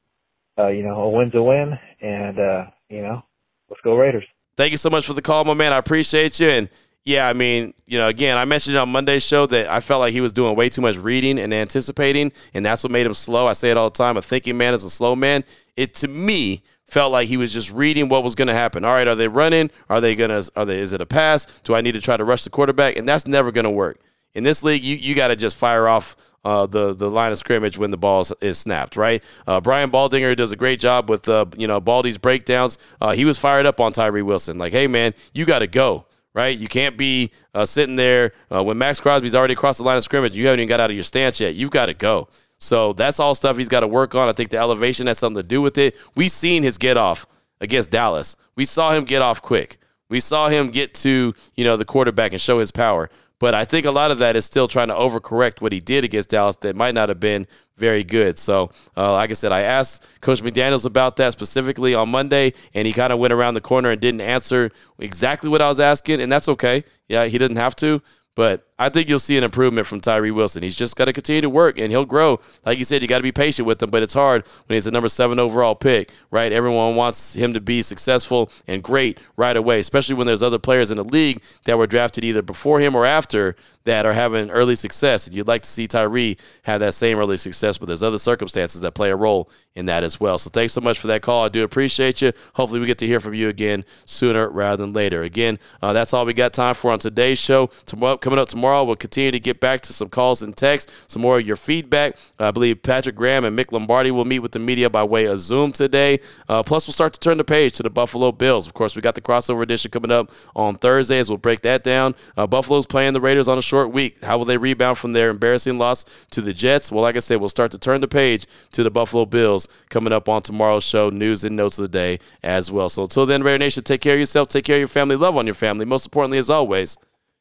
uh, 0.58 0.68
you 0.68 0.82
know, 0.82 1.02
a 1.02 1.10
win's 1.10 1.34
a 1.34 1.42
win 1.42 1.72
and, 2.00 2.38
uh, 2.38 2.64
you 2.88 3.02
know, 3.02 3.22
let's 3.68 3.82
go 3.84 3.94
Raiders. 3.94 4.24
Thank 4.56 4.72
you 4.72 4.78
so 4.78 4.90
much 4.90 5.06
for 5.06 5.12
the 5.12 5.22
call, 5.22 5.44
my 5.44 5.54
man. 5.54 5.72
I 5.72 5.78
appreciate 5.78 6.40
you. 6.40 6.48
And, 6.48 6.68
yeah, 7.04 7.26
I 7.26 7.32
mean, 7.32 7.72
you 7.86 7.98
know, 7.98 8.08
again, 8.08 8.36
I 8.36 8.44
mentioned 8.44 8.76
on 8.76 8.90
Monday's 8.90 9.24
show 9.24 9.46
that 9.46 9.70
I 9.70 9.80
felt 9.80 10.00
like 10.00 10.12
he 10.12 10.20
was 10.20 10.32
doing 10.32 10.54
way 10.54 10.68
too 10.68 10.82
much 10.82 10.96
reading 10.98 11.38
and 11.38 11.52
anticipating, 11.54 12.30
and 12.52 12.64
that's 12.64 12.84
what 12.84 12.92
made 12.92 13.06
him 13.06 13.14
slow. 13.14 13.46
I 13.46 13.54
say 13.54 13.70
it 13.70 13.76
all 13.76 13.88
the 13.88 13.96
time: 13.96 14.16
a 14.16 14.22
thinking 14.22 14.58
man 14.58 14.74
is 14.74 14.84
a 14.84 14.90
slow 14.90 15.16
man. 15.16 15.44
It 15.76 15.94
to 15.94 16.08
me 16.08 16.62
felt 16.86 17.12
like 17.12 17.28
he 17.28 17.36
was 17.38 17.52
just 17.52 17.72
reading 17.72 18.08
what 18.08 18.22
was 18.22 18.34
going 18.34 18.48
to 18.48 18.54
happen. 18.54 18.84
All 18.84 18.92
right, 18.92 19.08
are 19.08 19.14
they 19.14 19.28
running? 19.28 19.70
Are 19.88 20.00
they 20.00 20.14
gonna? 20.14 20.42
Are 20.56 20.66
they? 20.66 20.78
Is 20.78 20.92
it 20.92 21.00
a 21.00 21.06
pass? 21.06 21.46
Do 21.60 21.74
I 21.74 21.80
need 21.80 21.92
to 21.92 22.00
try 22.02 22.18
to 22.18 22.24
rush 22.24 22.44
the 22.44 22.50
quarterback? 22.50 22.96
And 22.96 23.08
that's 23.08 23.26
never 23.26 23.50
going 23.50 23.64
to 23.64 23.70
work 23.70 23.98
in 24.34 24.44
this 24.44 24.62
league. 24.62 24.82
You 24.82 24.96
you 24.96 25.14
got 25.14 25.28
to 25.28 25.36
just 25.36 25.56
fire 25.56 25.88
off. 25.88 26.16
Uh, 26.42 26.64
the 26.64 26.94
the 26.94 27.10
line 27.10 27.32
of 27.32 27.36
scrimmage 27.36 27.76
when 27.76 27.90
the 27.90 27.98
ball 27.98 28.24
is 28.40 28.56
snapped, 28.56 28.96
right? 28.96 29.22
Uh, 29.46 29.60
Brian 29.60 29.90
Baldinger 29.90 30.34
does 30.34 30.52
a 30.52 30.56
great 30.56 30.80
job 30.80 31.10
with 31.10 31.28
uh, 31.28 31.44
you 31.54 31.66
know 31.66 31.80
Baldy's 31.80 32.16
breakdowns. 32.16 32.78
Uh, 32.98 33.12
he 33.12 33.26
was 33.26 33.38
fired 33.38 33.66
up 33.66 33.78
on 33.78 33.92
Tyree 33.92 34.22
Wilson, 34.22 34.56
like, 34.56 34.72
hey 34.72 34.86
man, 34.86 35.12
you 35.34 35.44
got 35.44 35.58
to 35.58 35.66
go 35.66 36.06
right? 36.34 36.56
You 36.56 36.68
can't 36.68 36.96
be 36.96 37.30
uh, 37.54 37.64
sitting 37.64 37.96
there 37.96 38.32
uh, 38.50 38.62
when 38.62 38.78
Maxx 38.78 39.00
Crosby's 39.00 39.34
already 39.34 39.54
across 39.54 39.78
the 39.78 39.84
line 39.84 39.96
of 39.96 40.04
scrimmage. 40.04 40.36
You 40.36 40.46
haven't 40.46 40.60
even 40.60 40.68
got 40.68 40.80
out 40.80 40.90
of 40.90 40.96
your 40.96 41.02
stance 41.02 41.40
yet. 41.40 41.54
You've 41.54 41.70
got 41.70 41.86
to 41.86 41.94
go. 41.94 42.28
So 42.58 42.92
that's 42.92 43.18
all 43.18 43.34
stuff 43.34 43.56
he's 43.56 43.68
got 43.68 43.80
to 43.80 43.88
work 43.88 44.14
on. 44.14 44.28
I 44.28 44.32
think 44.32 44.50
the 44.50 44.58
elevation 44.58 45.06
has 45.06 45.18
something 45.18 45.42
to 45.42 45.48
do 45.48 45.62
with 45.62 45.78
it. 45.78 45.96
We've 46.14 46.30
seen 46.30 46.62
his 46.62 46.78
get 46.78 46.96
off 46.96 47.26
against 47.60 47.90
Dallas. 47.90 48.36
We 48.54 48.64
saw 48.64 48.92
him 48.92 49.04
get 49.04 49.22
off 49.22 49.40
quick. 49.40 49.78
We 50.08 50.20
saw 50.20 50.48
him 50.48 50.70
get 50.70 50.92
to, 50.94 51.34
you 51.54 51.64
know, 51.64 51.76
the 51.76 51.84
quarterback 51.84 52.32
and 52.32 52.40
show 52.40 52.58
his 52.58 52.70
power. 52.70 53.08
But 53.40 53.54
I 53.54 53.64
think 53.64 53.86
a 53.86 53.90
lot 53.90 54.10
of 54.10 54.18
that 54.18 54.36
is 54.36 54.44
still 54.44 54.68
trying 54.68 54.88
to 54.88 54.94
overcorrect 54.94 55.60
what 55.60 55.72
he 55.72 55.80
did 55.80 56.04
against 56.04 56.28
Dallas 56.28 56.56
that 56.56 56.76
might 56.76 56.94
not 56.94 57.08
have 57.08 57.18
been 57.18 57.46
very 57.74 58.04
good. 58.04 58.38
So, 58.38 58.70
uh, 58.96 59.12
like 59.14 59.30
I 59.30 59.32
said, 59.32 59.50
I 59.50 59.62
asked 59.62 60.06
Coach 60.20 60.42
McDaniels 60.42 60.84
about 60.84 61.16
that 61.16 61.32
specifically 61.32 61.94
on 61.94 62.10
Monday, 62.10 62.52
and 62.74 62.86
he 62.86 62.92
kind 62.92 63.12
of 63.12 63.18
went 63.18 63.32
around 63.32 63.54
the 63.54 63.62
corner 63.62 63.90
and 63.90 64.00
didn't 64.00 64.20
answer 64.20 64.70
exactly 64.98 65.48
what 65.48 65.62
I 65.62 65.68
was 65.68 65.80
asking, 65.80 66.20
and 66.20 66.30
that's 66.30 66.48
okay. 66.50 66.84
Yeah, 67.08 67.24
he 67.24 67.38
didn't 67.38 67.56
have 67.56 67.74
to. 67.76 68.02
But 68.36 68.68
I 68.80 68.88
think 68.88 69.10
you'll 69.10 69.18
see 69.18 69.36
an 69.36 69.44
improvement 69.44 69.86
from 69.86 70.00
Tyree 70.00 70.30
Wilson. 70.30 70.62
He's 70.62 70.74
just 70.74 70.96
got 70.96 71.04
to 71.04 71.12
continue 71.12 71.42
to 71.42 71.50
work 71.50 71.78
and 71.78 71.92
he'll 71.92 72.06
grow. 72.06 72.40
Like 72.64 72.78
you 72.78 72.84
said, 72.84 73.02
you 73.02 73.08
got 73.08 73.18
to 73.18 73.22
be 73.22 73.30
patient 73.30 73.66
with 73.66 73.82
him, 73.82 73.90
but 73.90 74.02
it's 74.02 74.14
hard 74.14 74.46
when 74.66 74.74
he's 74.74 74.86
a 74.86 74.90
number 74.90 75.10
seven 75.10 75.38
overall 75.38 75.74
pick, 75.74 76.10
right? 76.30 76.50
Everyone 76.50 76.96
wants 76.96 77.34
him 77.34 77.52
to 77.52 77.60
be 77.60 77.82
successful 77.82 78.50
and 78.66 78.82
great 78.82 79.18
right 79.36 79.54
away, 79.54 79.80
especially 79.80 80.14
when 80.14 80.26
there's 80.26 80.42
other 80.42 80.58
players 80.58 80.90
in 80.90 80.96
the 80.96 81.04
league 81.04 81.42
that 81.66 81.76
were 81.76 81.86
drafted 81.86 82.24
either 82.24 82.40
before 82.40 82.80
him 82.80 82.96
or 82.96 83.04
after 83.04 83.54
that 83.84 84.06
are 84.06 84.12
having 84.12 84.50
early 84.50 84.74
success. 84.74 85.26
And 85.26 85.36
you'd 85.36 85.48
like 85.48 85.62
to 85.62 85.68
see 85.68 85.86
Tyree 85.86 86.36
have 86.64 86.80
that 86.80 86.94
same 86.94 87.18
early 87.18 87.36
success, 87.36 87.76
but 87.76 87.86
there's 87.86 88.02
other 88.02 88.18
circumstances 88.18 88.80
that 88.80 88.92
play 88.92 89.10
a 89.10 89.16
role 89.16 89.50
in 89.74 89.86
that 89.86 90.04
as 90.04 90.20
well. 90.20 90.38
So 90.38 90.50
thanks 90.50 90.72
so 90.72 90.80
much 90.80 90.98
for 90.98 91.06
that 91.08 91.22
call. 91.22 91.44
I 91.44 91.48
do 91.48 91.64
appreciate 91.64 92.20
you. 92.22 92.32
Hopefully, 92.54 92.80
we 92.80 92.86
get 92.86 92.98
to 92.98 93.06
hear 93.06 93.20
from 93.20 93.34
you 93.34 93.48
again 93.48 93.84
sooner 94.06 94.48
rather 94.48 94.84
than 94.84 94.92
later. 94.92 95.22
Again, 95.22 95.58
uh, 95.80 95.92
that's 95.92 96.12
all 96.12 96.26
we 96.26 96.34
got 96.34 96.52
time 96.52 96.74
for 96.74 96.90
on 96.90 96.98
today's 96.98 97.38
show. 97.38 97.68
Tomorrow, 97.86 98.16
coming 98.18 98.38
up 98.38 98.48
tomorrow, 98.48 98.69
we'll 98.84 98.96
continue 98.96 99.30
to 99.30 99.40
get 99.40 99.60
back 99.60 99.80
to 99.82 99.92
some 99.92 100.08
calls 100.08 100.42
and 100.42 100.56
texts, 100.56 100.92
some 101.06 101.22
more 101.22 101.38
of 101.38 101.46
your 101.46 101.56
feedback. 101.56 102.16
I 102.38 102.50
believe 102.50 102.82
Patrick 102.82 103.16
Graham 103.16 103.44
and 103.44 103.58
Mick 103.58 103.72
Lombardi 103.72 104.10
will 104.10 104.24
meet 104.24 104.38
with 104.38 104.52
the 104.52 104.58
media 104.58 104.88
by 104.88 105.04
way 105.04 105.26
of 105.26 105.38
Zoom 105.40 105.72
today. 105.72 106.20
Uh, 106.48 106.62
plus, 106.62 106.86
we'll 106.86 106.92
start 106.92 107.12
to 107.14 107.20
turn 107.20 107.38
the 107.38 107.44
page 107.44 107.74
to 107.74 107.82
the 107.82 107.90
Buffalo 107.90 108.32
Bills. 108.32 108.66
Of 108.66 108.74
course, 108.74 108.96
we 108.96 109.02
got 109.02 109.14
the 109.14 109.20
crossover 109.20 109.62
edition 109.62 109.90
coming 109.90 110.10
up 110.10 110.30
on 110.54 110.76
Thursdays. 110.76 111.28
We'll 111.28 111.38
break 111.38 111.62
that 111.62 111.84
down. 111.84 112.14
Uh, 112.36 112.46
Buffalo's 112.46 112.86
playing 112.86 113.12
the 113.12 113.20
Raiders 113.20 113.48
on 113.48 113.58
a 113.58 113.62
short 113.62 113.92
week. 113.92 114.22
How 114.22 114.38
will 114.38 114.44
they 114.44 114.56
rebound 114.56 114.98
from 114.98 115.12
their 115.12 115.30
embarrassing 115.30 115.78
loss 115.78 116.04
to 116.30 116.40
the 116.40 116.52
Jets? 116.52 116.92
Well, 116.92 117.02
like 117.02 117.16
I 117.16 117.20
said, 117.20 117.40
we'll 117.40 117.48
start 117.48 117.70
to 117.72 117.78
turn 117.78 118.00
the 118.00 118.08
page 118.08 118.46
to 118.72 118.82
the 118.82 118.90
Buffalo 118.90 119.26
Bills 119.26 119.68
coming 119.88 120.12
up 120.12 120.28
on 120.28 120.42
tomorrow's 120.42 120.84
show, 120.84 121.10
news 121.10 121.44
and 121.44 121.56
notes 121.56 121.78
of 121.78 121.82
the 121.82 121.88
day 121.88 122.18
as 122.42 122.70
well. 122.70 122.88
So 122.88 123.02
until 123.04 123.26
then, 123.26 123.42
Raider 123.42 123.58
Nation, 123.58 123.82
take 123.82 124.00
care 124.00 124.14
of 124.14 124.20
yourself, 124.20 124.48
take 124.48 124.64
care 124.64 124.76
of 124.76 124.80
your 124.80 124.88
family, 124.88 125.16
love 125.16 125.36
on 125.36 125.46
your 125.46 125.54
family. 125.54 125.84
Most 125.84 126.06
importantly, 126.06 126.38
as 126.38 126.50
always, 126.50 126.96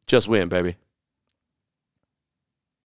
just 0.07 0.27
win, 0.27 0.49
baby. 0.49 0.75